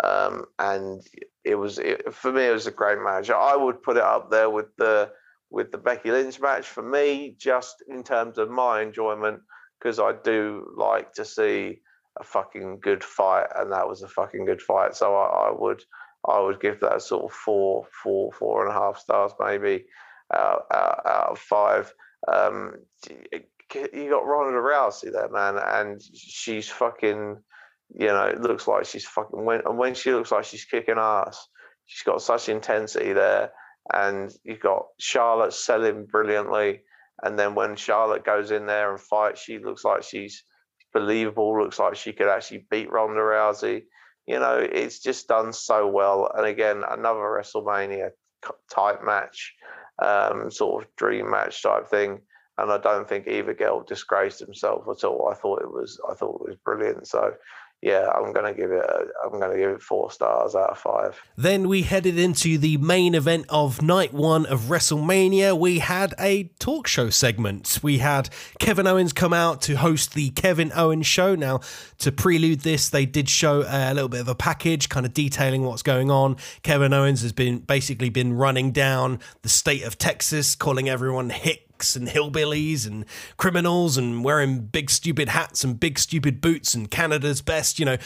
[0.02, 1.02] Um, and
[1.44, 3.30] it was it, for me, it was a great match.
[3.30, 5.10] I would put it up there with the
[5.50, 9.40] with the Becky Lynch match for me, just in terms of my enjoyment,
[9.78, 11.80] because I do like to see
[12.20, 14.94] a fucking good fight, and that was a fucking good fight.
[14.94, 15.82] So I, I would
[16.28, 19.86] I would give that sort of four, four, four and a half stars maybe
[20.34, 21.92] out, out, out of five.
[22.30, 22.74] Um,
[23.74, 27.36] you got Ronda Rousey there, man, and she's fucking,
[27.94, 30.98] you know, it looks like she's fucking when and when she looks like she's kicking
[30.98, 31.48] ass,
[31.86, 33.50] she's got such intensity there,
[33.92, 36.82] and you've got Charlotte selling brilliantly,
[37.22, 40.44] and then when Charlotte goes in there and fights, she looks like she's
[40.92, 43.84] believable, looks like she could actually beat Ronda Rousey.
[44.26, 48.10] You know, it's just done so well, and again, another WrestleMania
[48.72, 49.54] type match,
[50.00, 52.20] um, sort of dream match type thing
[52.58, 55.28] and I don't think either girl disgraced himself at all.
[55.30, 57.06] I thought it was I thought it was brilliant.
[57.06, 57.34] So
[57.82, 58.82] yeah, I'm gonna give it.
[58.82, 61.20] A, I'm gonna give it four stars out of five.
[61.36, 65.56] Then we headed into the main event of night one of WrestleMania.
[65.58, 67.80] We had a talk show segment.
[67.82, 71.34] We had Kevin Owens come out to host the Kevin Owens Show.
[71.34, 71.60] Now,
[71.98, 75.62] to prelude this, they did show a little bit of a package, kind of detailing
[75.62, 76.36] what's going on.
[76.62, 81.65] Kevin Owens has been basically been running down the state of Texas, calling everyone hick
[81.96, 83.04] and hillbillies and
[83.36, 87.98] criminals and wearing big stupid hats and big stupid boots and Canada's best, you know,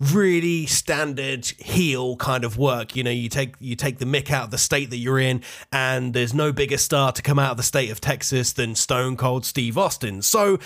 [0.00, 2.94] really standard heel kind of work.
[2.94, 5.42] You know, you take you take the mick out of the state that you're in,
[5.72, 9.16] and there's no bigger star to come out of the state of Texas than Stone
[9.16, 10.22] Cold Steve Austin.
[10.22, 10.58] So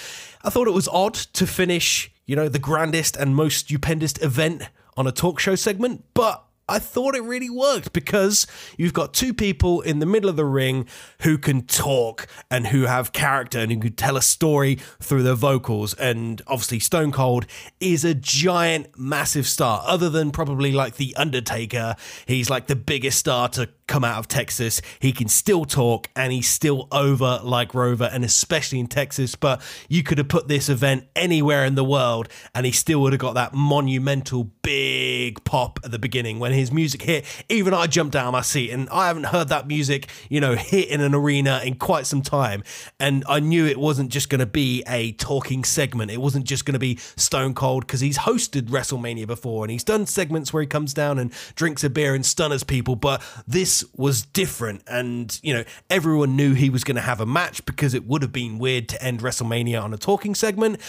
[0.45, 4.69] I thought it was odd to finish, you know, the grandest and most stupendous event
[4.97, 8.47] on a talk show segment, but I thought it really worked because
[8.79, 10.87] you've got two people in the middle of the ring
[11.21, 15.35] who can talk and who have character and who can tell a story through their
[15.35, 15.93] vocals.
[15.93, 17.45] And obviously, Stone Cold
[17.79, 19.83] is a giant, massive star.
[19.87, 21.95] Other than probably like The Undertaker,
[22.25, 24.81] he's like the biggest star to come out of Texas.
[24.99, 29.35] He can still talk and he's still over like Rover, and especially in Texas.
[29.35, 33.13] But you could have put this event anywhere in the world and he still would
[33.13, 37.25] have got that monumental big pop at the beginning when his music hit.
[37.49, 40.55] Even I jumped out of my seat and I haven't heard that music, you know,
[40.55, 42.63] hit in an arena in quite some time.
[42.99, 46.65] And I knew it wasn't just going to be a talking segment, it wasn't just
[46.65, 50.63] going to be Stone Cold because he's hosted WrestleMania before and he's done segments where
[50.63, 52.97] he comes down and drinks a beer and stunners people.
[52.97, 57.27] But this was different, and you know everyone knew he was going to have a
[57.27, 60.81] match because it would have been weird to end WrestleMania on a talking segment,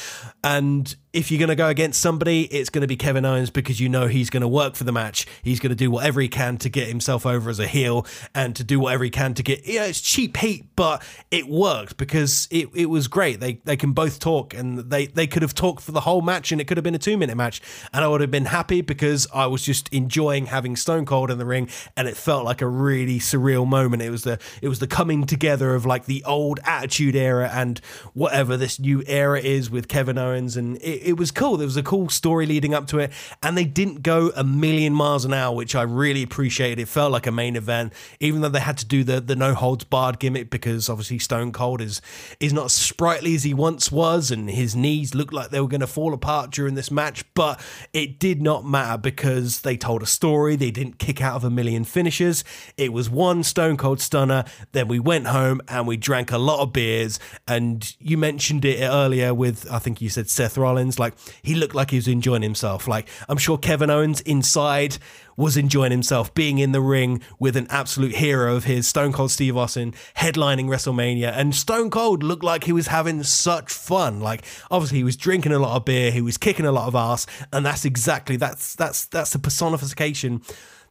[0.43, 3.79] and if you're going to go against somebody, it's going to be Kevin Owens because
[3.79, 5.27] you know he's going to work for the match.
[5.53, 8.55] He's going to do whatever he can to get himself over as a heel and
[8.55, 9.65] to do whatever he can to get.
[9.65, 13.39] Yeah, it's cheap heat, but it worked because it, it was great.
[13.39, 16.51] They they can both talk and they they could have talked for the whole match
[16.51, 17.61] and it could have been a two minute match
[17.93, 21.37] and I would have been happy because I was just enjoying having Stone Cold in
[21.37, 24.01] the ring and it felt like a really surreal moment.
[24.01, 27.79] It was the it was the coming together of like the old Attitude Era and
[28.13, 31.57] whatever this new era is with Kevin Owens and it, it was cool.
[31.57, 33.11] There was a cool story leading up to it,
[33.41, 36.79] and they didn't go a million miles an hour, which I really appreciated.
[36.79, 39.53] It felt like a main event, even though they had to do the the no
[39.53, 42.01] holds barred gimmick because obviously Stone Cold is
[42.39, 45.67] is not as sprightly as he once was, and his knees looked like they were
[45.67, 47.23] going to fall apart during this match.
[47.33, 47.59] But
[47.93, 50.55] it did not matter because they told a story.
[50.55, 52.43] They didn't kick out of a million finishes.
[52.77, 54.45] It was one Stone Cold stunner.
[54.71, 57.19] Then we went home and we drank a lot of beers.
[57.47, 60.99] And you mentioned it earlier with I think you said Seth Rollins.
[60.99, 62.87] Like he looked like he was enjoying himself.
[62.87, 64.97] Like I'm sure Kevin Owens inside
[65.35, 69.31] was enjoying himself being in the ring with an absolute hero of his, Stone Cold
[69.31, 71.31] Steve Austin, headlining WrestleMania.
[71.35, 74.19] And Stone Cold looked like he was having such fun.
[74.19, 76.95] Like obviously he was drinking a lot of beer, he was kicking a lot of
[76.95, 80.41] ass, and that's exactly that's that's that's the personification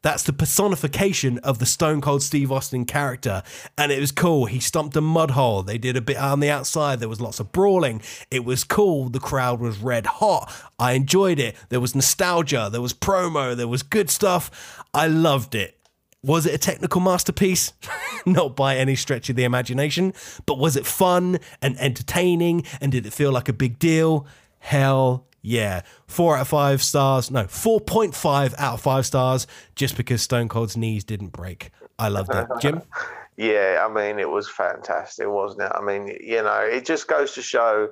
[0.02, 3.42] that's the personification of the Stone Cold Steve Austin character.
[3.78, 4.46] And it was cool.
[4.46, 5.62] He stomped a mud hole.
[5.62, 7.00] They did a bit on the outside.
[7.00, 8.02] There was lots of brawling.
[8.30, 9.08] It was cool.
[9.08, 10.52] The crowd was red hot.
[10.78, 11.56] I enjoyed it.
[11.68, 12.68] There was nostalgia.
[12.70, 13.56] There was promo.
[13.56, 14.82] There was good stuff.
[14.92, 15.78] I loved it.
[16.24, 17.72] Was it a technical masterpiece?
[18.26, 20.14] Not by any stretch of the imagination,
[20.46, 22.64] but was it fun and entertaining?
[22.80, 24.26] And did it feel like a big deal?
[24.60, 27.31] Hell Yeah, four out of five stars.
[27.31, 31.70] No, 4.5 out of five stars just because Stone Cold's knees didn't break.
[31.98, 32.47] I loved it.
[32.60, 32.82] Jim?
[33.36, 35.73] yeah, I mean, it was fantastic, wasn't it?
[35.74, 37.90] I mean, you know, it just goes to show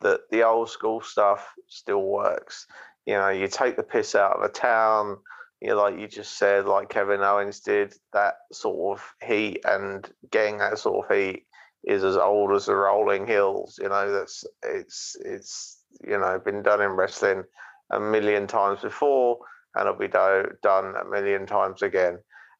[0.00, 2.66] that the old school stuff still works.
[3.06, 5.18] You know, you take the piss out of a town,
[5.60, 10.08] you know, like you just said, like Kevin Owens did, that sort of heat and
[10.30, 11.44] getting that sort of heat
[11.84, 13.78] is as old as the rolling hills.
[13.80, 17.44] You know, that's it's it's you know been done in wrestling
[17.92, 19.38] a million times before,
[19.74, 22.18] and it'll be do, done a million times again.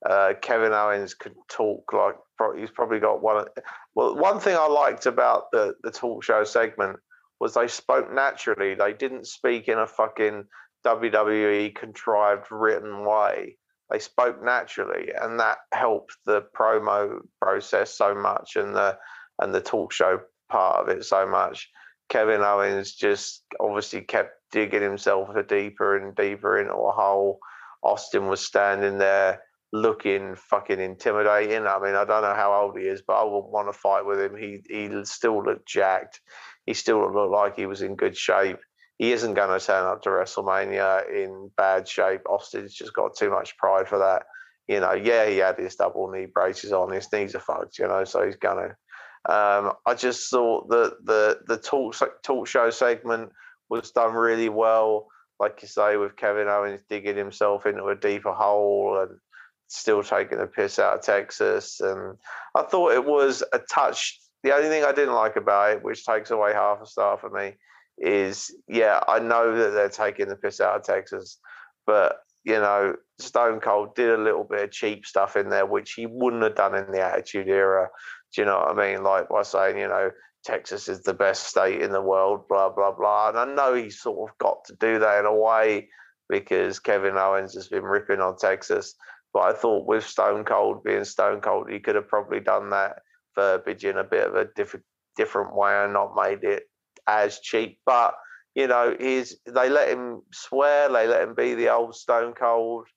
[0.08, 2.14] Uh, Kevin Owens could talk like
[2.56, 3.46] he's probably got one.
[3.94, 6.98] Well, one thing I liked about the the talk show segment
[7.40, 8.74] was they spoke naturally.
[8.74, 10.44] They didn't speak in a fucking
[10.86, 13.56] WWE contrived written way.
[13.90, 18.98] They spoke naturally, and that helped the promo process so much, and the
[19.40, 21.68] and the talk show part of it so much.
[22.08, 27.38] Kevin Owens just obviously kept digging himself deeper and deeper into a hole.
[27.82, 31.66] Austin was standing there looking fucking intimidating.
[31.66, 34.06] I mean, I don't know how old he is, but I wouldn't want to fight
[34.06, 34.36] with him.
[34.36, 36.20] He he still looked jacked.
[36.66, 38.58] He still looked like he was in good shape.
[38.98, 42.22] He isn't going to turn up to WrestleMania in bad shape.
[42.28, 44.24] Austin's just got too much pride for that.
[44.66, 46.92] You know, yeah, he had his double knee braces on.
[46.92, 48.76] His knees are fucked, you know, so he's going to
[49.28, 53.30] um, I just thought that the the talk talk show segment
[53.68, 58.32] was done really well, like you say, with Kevin Owens digging himself into a deeper
[58.32, 59.18] hole and
[59.68, 61.78] still taking the piss out of Texas.
[61.80, 62.16] And
[62.54, 64.18] I thought it was a touch.
[64.42, 67.28] The only thing I didn't like about it, which takes away half a star for
[67.28, 67.52] me,
[67.98, 71.38] is yeah, I know that they're taking the piss out of Texas,
[71.86, 72.16] but
[72.48, 76.06] you know, Stone Cold did a little bit of cheap stuff in there, which he
[76.06, 77.88] wouldn't have done in the Attitude Era.
[78.34, 79.04] Do you know what I mean?
[79.04, 80.10] Like by saying, you know,
[80.44, 83.28] Texas is the best state in the world, blah, blah, blah.
[83.28, 85.90] And I know he's sort of got to do that in a way
[86.28, 88.94] because Kevin Owens has been ripping on Texas.
[89.34, 93.02] But I thought with Stone Cold being Stone Cold, he could have probably done that
[93.34, 96.62] verbiage in a bit of a different different way and not made it
[97.06, 97.78] as cheap.
[97.84, 98.14] But
[98.58, 102.88] you know, he's they let him swear, they let him be the old Stone Cold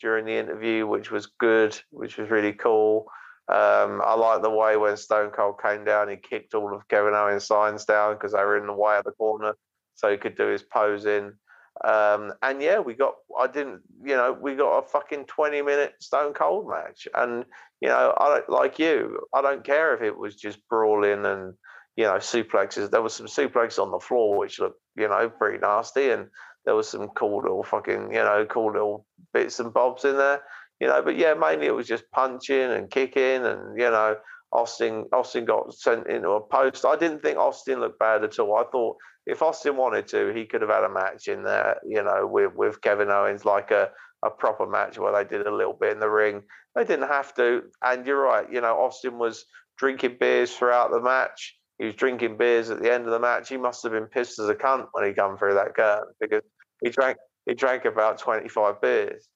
[0.00, 3.04] during the interview, which was good, which was really cool.
[3.46, 7.12] Um, I like the way when Stone Cold came down, he kicked all of Kevin
[7.12, 9.52] Owens' signs down because they were in the way of the corner,
[9.94, 11.32] so he could do his posing.
[11.84, 15.92] Um, and yeah, we got, I didn't, you know, we got a fucking 20 minute
[16.00, 17.06] Stone Cold match.
[17.14, 17.44] And,
[17.82, 21.54] you know, I don't, like you, I don't care if it was just brawling and,
[22.00, 22.90] you know, suplexes.
[22.90, 26.10] There was some suplexes on the floor, which looked, you know, pretty nasty.
[26.10, 26.26] And
[26.64, 30.42] there was some cool little fucking, you know, cool little bits and bobs in there
[30.80, 31.02] you know.
[31.02, 34.16] But yeah, mainly it was just punching and kicking, and you know,
[34.52, 36.84] Austin Austin got sent into a post.
[36.84, 38.56] I didn't think Austin looked bad at all.
[38.56, 38.96] I thought
[39.26, 42.54] if Austin wanted to, he could have had a match in there, you know, with
[42.54, 43.90] with Kevin Owens, like a
[44.24, 46.42] a proper match where they did a little bit in the ring.
[46.74, 47.62] They didn't have to.
[47.82, 49.44] And you're right, you know, Austin was
[49.78, 51.56] drinking beers throughout the match.
[51.80, 53.48] He was drinking beers at the end of the match.
[53.48, 56.42] He must have been pissed as a cunt when he come through that curtain because
[56.82, 57.16] he drank
[57.46, 59.26] he drank about 25 beers.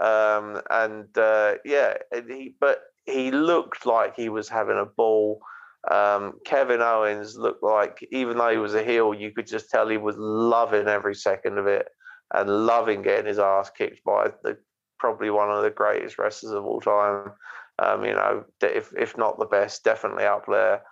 [0.00, 5.42] Um, and uh, yeah, he, but he looked like he was having a ball.
[5.90, 9.86] Um, Kevin Owens looked like, even though he was a heel, you could just tell
[9.86, 11.86] he was loving every second of it
[12.32, 14.56] and loving getting his ass kicked by the
[14.98, 17.32] probably one of the greatest wrestlers of all time.
[17.78, 20.82] Um, you know, if if not the best, definitely up there.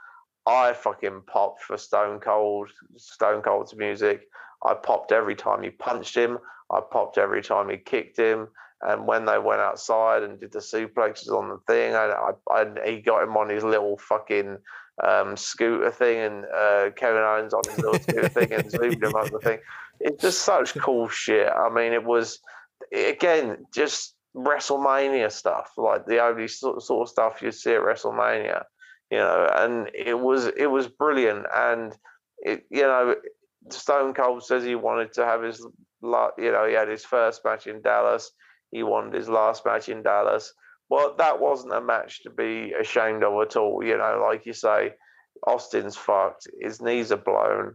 [0.49, 4.23] I fucking popped for Stone Cold, Stone Cold's music.
[4.65, 6.39] I popped every time he punched him.
[6.73, 8.49] I popped every time he kicked him.
[8.81, 12.91] And when they went outside and did the suplexes on the thing, I, I, I
[12.91, 14.57] he got him on his little fucking
[15.07, 19.15] um, scooter thing, and uh, Kevin Owens on his little scooter thing, and zoomed him
[19.17, 19.59] up the thing.
[20.01, 21.49] It's just such cool shit.
[21.49, 22.39] I mean, it was
[22.93, 28.63] again just WrestleMania stuff, like the only sort, sort of stuff you see at WrestleMania,
[29.11, 29.51] you know.
[29.55, 31.97] And it was it was brilliant, and
[32.39, 33.15] it you know
[33.71, 37.67] Stone Cold says he wanted to have his, you know, he had his first match
[37.67, 38.31] in Dallas
[38.71, 40.53] he won his last match in Dallas.
[40.91, 43.85] Well, that wasn't a match to be ashamed of at all.
[43.85, 44.93] You know, like you say,
[45.47, 46.47] Austin's fucked.
[46.61, 47.75] His knees are blown.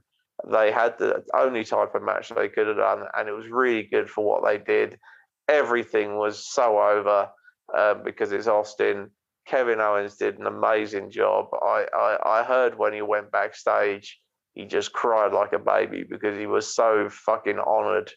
[0.49, 3.83] They had the only type of match they could have done, and it was really
[3.83, 4.99] good for what they did.
[5.47, 7.29] Everything was so over
[7.75, 9.11] uh, because it's Austin.
[9.45, 11.47] Kevin Owens did an amazing job.
[11.53, 14.19] I, I, I heard when he went backstage,
[14.53, 18.11] he just cried like a baby because he was so fucking honored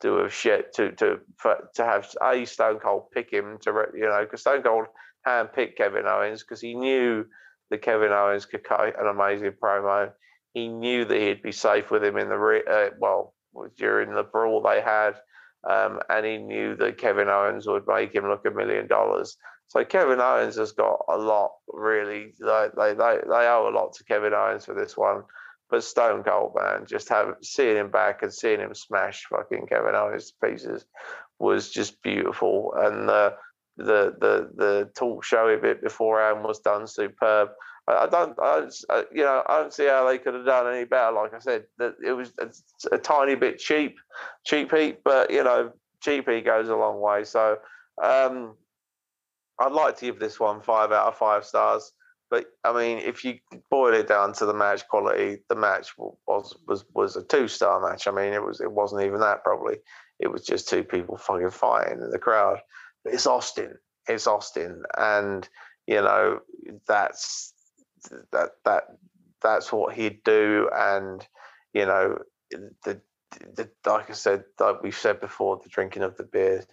[0.00, 4.06] to have shit to to for, to have a Stone Cold pick him to you
[4.06, 4.86] know because Stone Cold
[5.26, 7.24] handpicked Kevin Owens because he knew
[7.70, 10.10] that Kevin Owens could cut an amazing promo.
[10.54, 13.34] He knew that he'd be safe with him in the uh, well
[13.76, 15.14] during the brawl they had,
[15.68, 19.36] um, and he knew that Kevin Owens would make him look a million dollars.
[19.72, 22.34] So Kevin Owens has got a lot, really.
[22.38, 25.22] They, they, they, they owe a lot to Kevin Owens for this one.
[25.70, 29.94] But Stone Cold, man, just have seeing him back and seeing him smash fucking Kevin
[29.94, 30.84] Owens to pieces
[31.38, 32.74] was just beautiful.
[32.76, 33.34] And the
[33.78, 37.48] the the the talk show bit beforehand was done superb.
[37.88, 38.68] I, don't, I,
[39.10, 41.12] you know, I don't see how they could have done any better.
[41.12, 42.48] Like I said, that it was a,
[42.94, 43.96] a, tiny bit cheap,
[44.44, 47.24] cheap heat, but you know, cheap heat goes a long way.
[47.24, 47.56] So,
[48.00, 48.54] um,
[49.58, 51.92] I'd like to give this one five out of five stars.
[52.30, 53.38] But I mean, if you
[53.70, 57.80] boil it down to the match quality, the match was was was a two star
[57.86, 58.08] match.
[58.08, 59.76] I mean, it was it wasn't even that probably.
[60.18, 62.60] It was just two people fucking fighting in the crowd.
[63.04, 63.74] But it's Austin.
[64.08, 65.46] It's Austin, and
[65.86, 66.40] you know
[66.86, 67.52] that's
[68.32, 68.84] that that
[69.42, 70.70] that's what he'd do.
[70.74, 71.26] And
[71.74, 72.18] you know
[72.50, 73.00] the,
[73.54, 76.64] the like I said, like we've said before, the drinking of the beer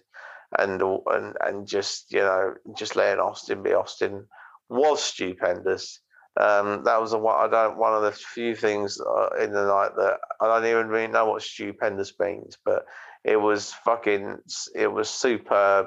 [0.58, 4.26] and and and just you know just letting Austin be Austin
[4.68, 6.00] was stupendous.
[6.40, 9.92] Um, that was a, I don't one of the few things uh, in the night
[9.96, 12.84] that I don't even really know what stupendous means, but
[13.24, 14.38] it was fucking
[14.74, 15.86] it was superb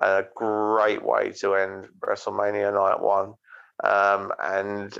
[0.00, 3.34] and a great way to end WrestleMania Night One,
[3.84, 4.98] um, and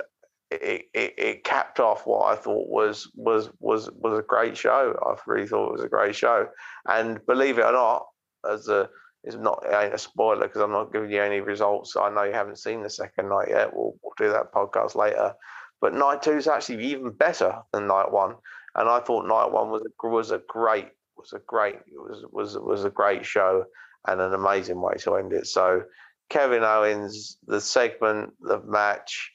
[0.51, 4.97] it, it, it, capped off what I thought was was was was a great show.
[5.05, 6.47] I really thought it was a great show,
[6.89, 8.07] and believe it or not,
[8.51, 8.89] as a
[9.25, 11.97] it's not a spoiler because I'm not giving you any results.
[11.97, 13.75] I know you haven't seen the second night yet.
[13.75, 15.35] We'll, we'll do that podcast later.
[15.81, 18.35] But night two is actually even better than night one,
[18.75, 22.59] and I thought night one was a, was a great was a great was was
[22.59, 23.65] was a great show
[24.07, 25.47] and an amazing way to end it.
[25.47, 25.85] So
[26.29, 29.31] Kevin Owens, the segment, the match,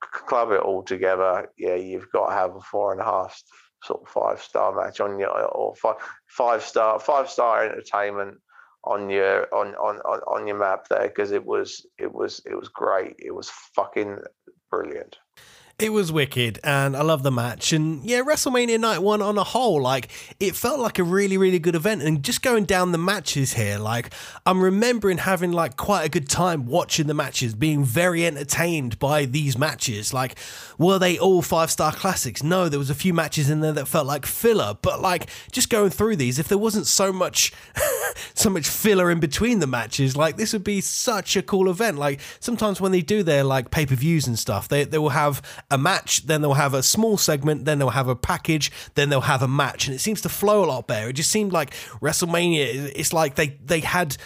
[0.00, 1.50] club it all together.
[1.58, 3.40] Yeah, you've got to have a four and a half
[3.82, 5.96] sort of five star match on your or five
[6.26, 8.38] five star five star entertainment
[8.86, 12.68] on your on on on your map there because it was it was it was
[12.68, 13.14] great.
[13.18, 14.18] It was fucking
[14.70, 15.16] brilliant.
[15.76, 17.72] It was wicked, and I love the match.
[17.72, 21.58] And yeah, WrestleMania Night One on a whole, like it felt like a really, really
[21.58, 22.00] good event.
[22.02, 24.14] And just going down the matches here, like
[24.46, 29.24] I'm remembering having like quite a good time watching the matches, being very entertained by
[29.24, 30.14] these matches.
[30.14, 30.38] Like,
[30.78, 32.44] were they all five star classics?
[32.44, 34.78] No, there was a few matches in there that felt like filler.
[34.80, 37.52] But like just going through these, if there wasn't so much,
[38.34, 41.98] so much filler in between the matches, like this would be such a cool event.
[41.98, 45.08] Like sometimes when they do their like pay per views and stuff, they they will
[45.08, 49.08] have a match, then they'll have a small segment, then they'll have a package, then
[49.08, 51.08] they'll have a match, and it seems to flow a lot better.
[51.08, 52.92] It just seemed like WrestleMania.
[52.94, 54.16] It's like they they had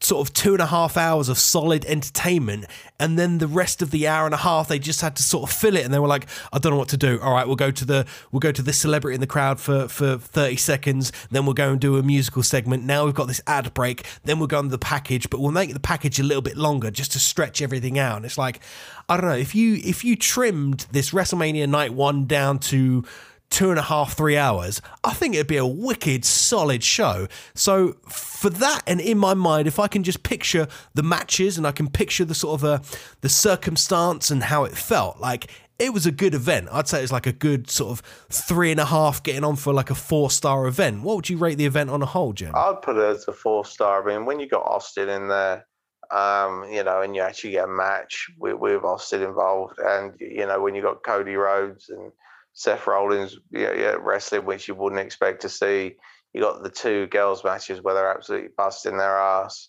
[0.00, 2.66] sort of two and a half hours of solid entertainment
[3.00, 5.48] and then the rest of the hour and a half they just had to sort
[5.48, 7.18] of fill it and they were like i don't know what to do.
[7.22, 9.88] All right we'll go to the we'll go to this celebrity in the crowd for
[9.88, 12.84] for 30 seconds then we'll go and do a musical segment.
[12.84, 15.72] Now we've got this ad break then we'll go on the package but we'll make
[15.72, 18.16] the package a little bit longer just to stretch everything out.
[18.16, 18.60] And it's like
[19.08, 23.04] i don't know if you if you trimmed this wrestlemania night one down to
[23.50, 27.26] two and a half, three hours, I think it'd be a wicked, solid show.
[27.54, 31.66] So for that, and in my mind, if I can just picture the matches and
[31.66, 32.78] I can picture the sort of uh,
[33.20, 36.68] the circumstance and how it felt, like it was a good event.
[36.72, 38.00] I'd say it's like a good sort of
[38.30, 41.02] three and a half, getting on for like a four star event.
[41.02, 42.52] What would you rate the event on a whole, Jim?
[42.54, 44.02] I'd put it as a four star.
[44.02, 45.66] I mean, when you got Austin in there,
[46.10, 50.46] um, you know, and you actually get a match with, with Austin involved, and you
[50.46, 52.12] know, when you got Cody Rhodes and
[52.56, 55.94] Seth Rollins yeah, yeah, wrestling, which you wouldn't expect to see.
[56.32, 59.68] You got the two girls matches where they're absolutely busting their ass.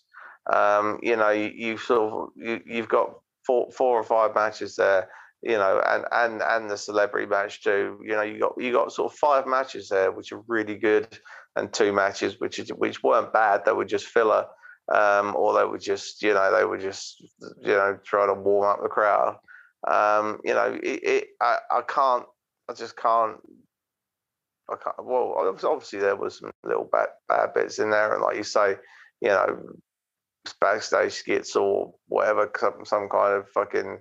[0.50, 3.12] Um, you know, you, you sort of you, you've got
[3.46, 5.08] four four or five matches there.
[5.42, 8.00] You know, and and and the celebrity match too.
[8.02, 11.06] You know, you got you got sort of five matches there, which are really good,
[11.56, 13.66] and two matches which which weren't bad.
[13.66, 14.46] They were just filler,
[14.92, 17.22] um, or they were just you know they were just
[17.60, 19.36] you know trying to warm up the crowd.
[19.86, 22.24] Um, you know, it, it I, I can't
[22.68, 23.36] I just can't.
[24.70, 24.96] I can't.
[25.04, 25.34] Well,
[25.64, 28.76] obviously there was some little bad bad bits in there, and like you say,
[29.20, 29.58] you know,
[30.60, 33.98] backstage skits or whatever, some, some kind of fucking,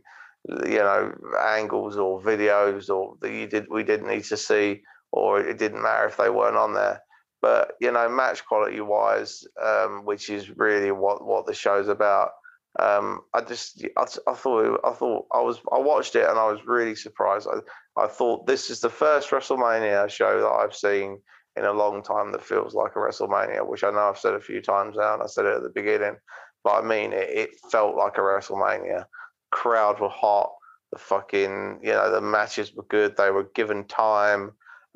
[0.65, 4.81] you know, angles or videos or that you did we didn't need to see,
[5.11, 7.01] or it didn't matter if they weren't on there.
[7.41, 12.31] But you know, match quality wise, um, which is really what what the show's about.
[12.79, 16.51] Um, I just I, I, thought I thought I was I watched it and I
[16.51, 17.47] was really surprised.
[17.51, 17.59] I,
[18.01, 21.19] I thought this is the first WrestleMania show that I've seen
[21.55, 24.39] in a long time that feels like a WrestleMania, which I know I've said a
[24.39, 26.17] few times now and I said it at the beginning,
[26.63, 29.05] but I mean it, it felt like a WrestleMania.
[29.51, 30.51] Crowd were hot.
[30.91, 33.17] The fucking you know the matches were good.
[33.17, 34.51] They were given time.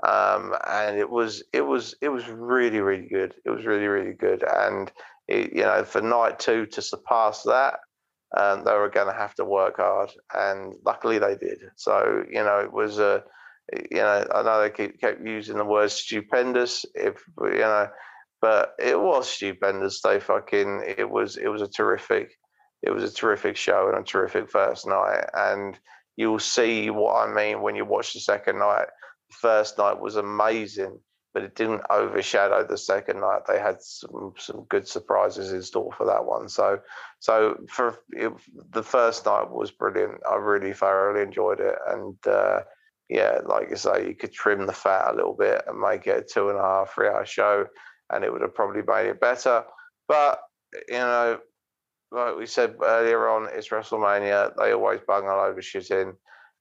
[0.08, 3.36] um, and it was it was it was really really good.
[3.46, 4.92] It was really really good, and
[5.32, 7.80] you know for night two to surpass that,
[8.38, 11.60] um, they were going to have to work hard, and luckily they did.
[11.76, 13.24] So you know it was a
[13.90, 16.86] you know I know they keep, kept using the word stupendous.
[16.96, 17.90] If you know,
[18.42, 20.02] but it was stupendous.
[20.02, 22.32] They fucking it was it was a terrific
[22.82, 25.80] it was a terrific show and a terrific first night, and
[26.16, 28.88] you'll see what I mean when you watch the second night
[29.32, 31.00] first night was amazing,
[31.34, 33.42] but it didn't overshadow the second night.
[33.48, 36.50] They had some some good surprises in store for that one.
[36.50, 36.80] So
[37.20, 38.34] so for it,
[38.72, 40.22] the first night was brilliant.
[40.30, 42.62] I really thoroughly enjoyed it, and uh,
[43.10, 46.18] yeah, like you say, you could trim the fat a little bit and make it
[46.18, 47.66] a two and a half, three hour show,
[48.12, 49.64] and it would have probably made it better.
[50.08, 50.42] But
[50.88, 51.40] you know,
[52.12, 54.54] like we said earlier on, it's WrestleMania.
[54.58, 56.14] They always bung a load of shit in,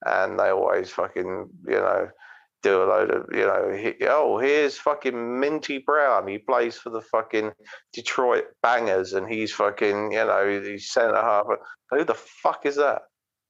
[0.05, 2.09] and they always fucking you know
[2.61, 6.27] do a load of, you know, he, oh, here's fucking Minty Brown.
[6.27, 7.51] He plays for the fucking
[7.93, 11.45] Detroit Bangers and he's fucking, you know, he's centre half.
[11.89, 13.03] Who the fuck is that?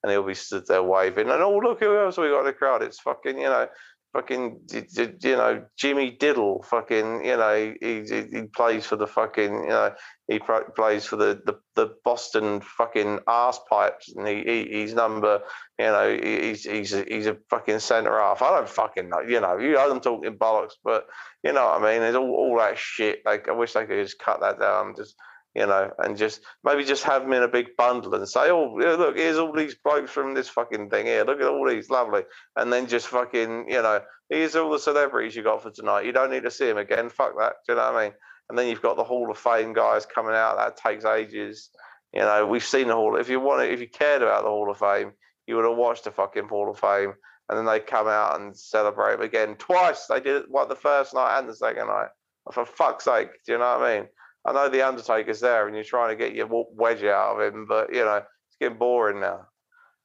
[0.03, 1.29] And he'll be stood there waving.
[1.29, 2.81] And oh, look who else we got in the crowd.
[2.81, 3.67] It's fucking, you know,
[4.13, 9.69] fucking you know Jimmy Diddle fucking you know he, he plays for the fucking you
[9.69, 9.93] know
[10.27, 10.39] he
[10.75, 15.41] plays for the the, the Boston fucking ass pipes and he, he, he's number
[15.79, 18.41] you know he's he's a, he's a fucking centre half.
[18.41, 21.05] I don't fucking know you know you I'm talking bollocks but
[21.43, 22.01] you know what I mean?
[22.01, 23.19] There's all, all that shit.
[23.25, 25.15] Like I wish they could just cut that down just
[25.53, 28.73] you know, and just maybe just have them in a big bundle and say, oh,
[28.73, 31.25] look, here's all these blokes from this fucking thing here.
[31.25, 32.21] Look at all these, lovely.
[32.55, 36.05] And then just fucking, you know, here's all the celebrities you got for tonight.
[36.05, 37.09] You don't need to see them again.
[37.09, 37.53] Fuck that.
[37.67, 38.13] Do you know what I mean?
[38.49, 40.57] And then you've got the Hall of Fame guys coming out.
[40.57, 41.69] That takes ages.
[42.13, 43.17] You know, we've seen the Hall.
[43.17, 45.11] If you wanted, if you cared about the Hall of Fame,
[45.47, 47.13] you would have watched the fucking Hall of Fame.
[47.49, 50.05] And then they come out and celebrate again twice.
[50.07, 52.07] They did it, what, the first night and the second night.
[52.53, 53.29] For fuck's sake.
[53.45, 54.07] Do you know what I mean?
[54.45, 57.65] I know the Undertaker's there, and you're trying to get your wedge out of him,
[57.67, 59.47] but you know it's getting boring now.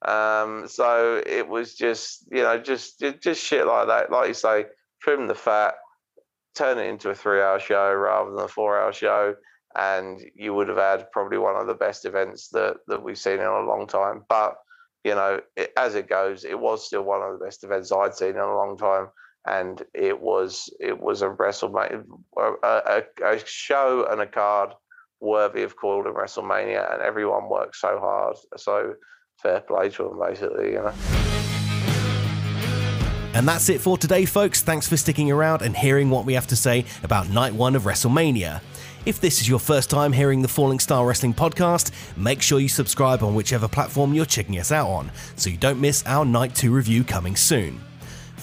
[0.05, 4.11] Um, so it was just you know just just shit like that.
[4.11, 4.67] Like you say,
[5.01, 5.75] trim the fat,
[6.55, 9.35] turn it into a three-hour show rather than a four-hour show,
[9.77, 13.35] and you would have had probably one of the best events that that we've seen
[13.35, 14.25] in a long time.
[14.29, 14.57] But
[15.03, 18.15] you know, it, as it goes, it was still one of the best events I'd
[18.15, 19.09] seen in a long time
[19.47, 22.05] and it was it was a WrestleMania,
[22.37, 24.75] a, a, a show and a card
[25.21, 28.37] worthy of calling WrestleMania, and everyone worked so hard.
[28.57, 28.95] So
[29.43, 30.93] fair play to them, basically, you know.
[33.35, 34.63] And that's it for today, folks.
[34.63, 37.83] Thanks for sticking around and hearing what we have to say about night one of
[37.83, 38.63] WrestleMania.
[39.05, 42.69] If this is your first time hearing the Falling Star Wrestling podcast, make sure you
[42.69, 46.55] subscribe on whichever platform you're checking us out on so you don't miss our night
[46.55, 47.81] two review coming soon.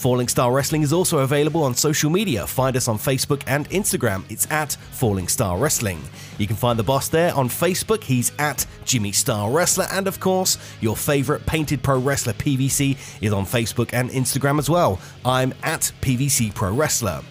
[0.04, 2.46] Falling Star Wrestling is also available on social media.
[2.46, 4.30] Find us on Facebook and Instagram.
[4.30, 6.02] It's at Falling Star Wrestling.
[6.38, 8.04] You can find the boss there on Facebook.
[8.04, 9.88] He's at Jimmy Star Wrestler.
[9.92, 14.70] And of course, your favorite painted pro wrestler PVC is on Facebook and Instagram as
[14.70, 15.00] well.
[15.24, 17.22] I'm at PVC Pro Wrestler.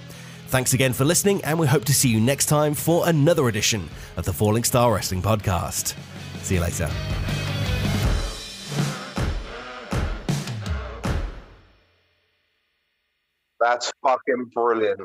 [0.47, 3.87] Thanks again for listening, and we hope to see you next time for another edition
[4.17, 5.95] of the Falling Star Wrestling Podcast.
[6.41, 6.89] See you later.
[13.63, 15.01] That's fucking brilliant.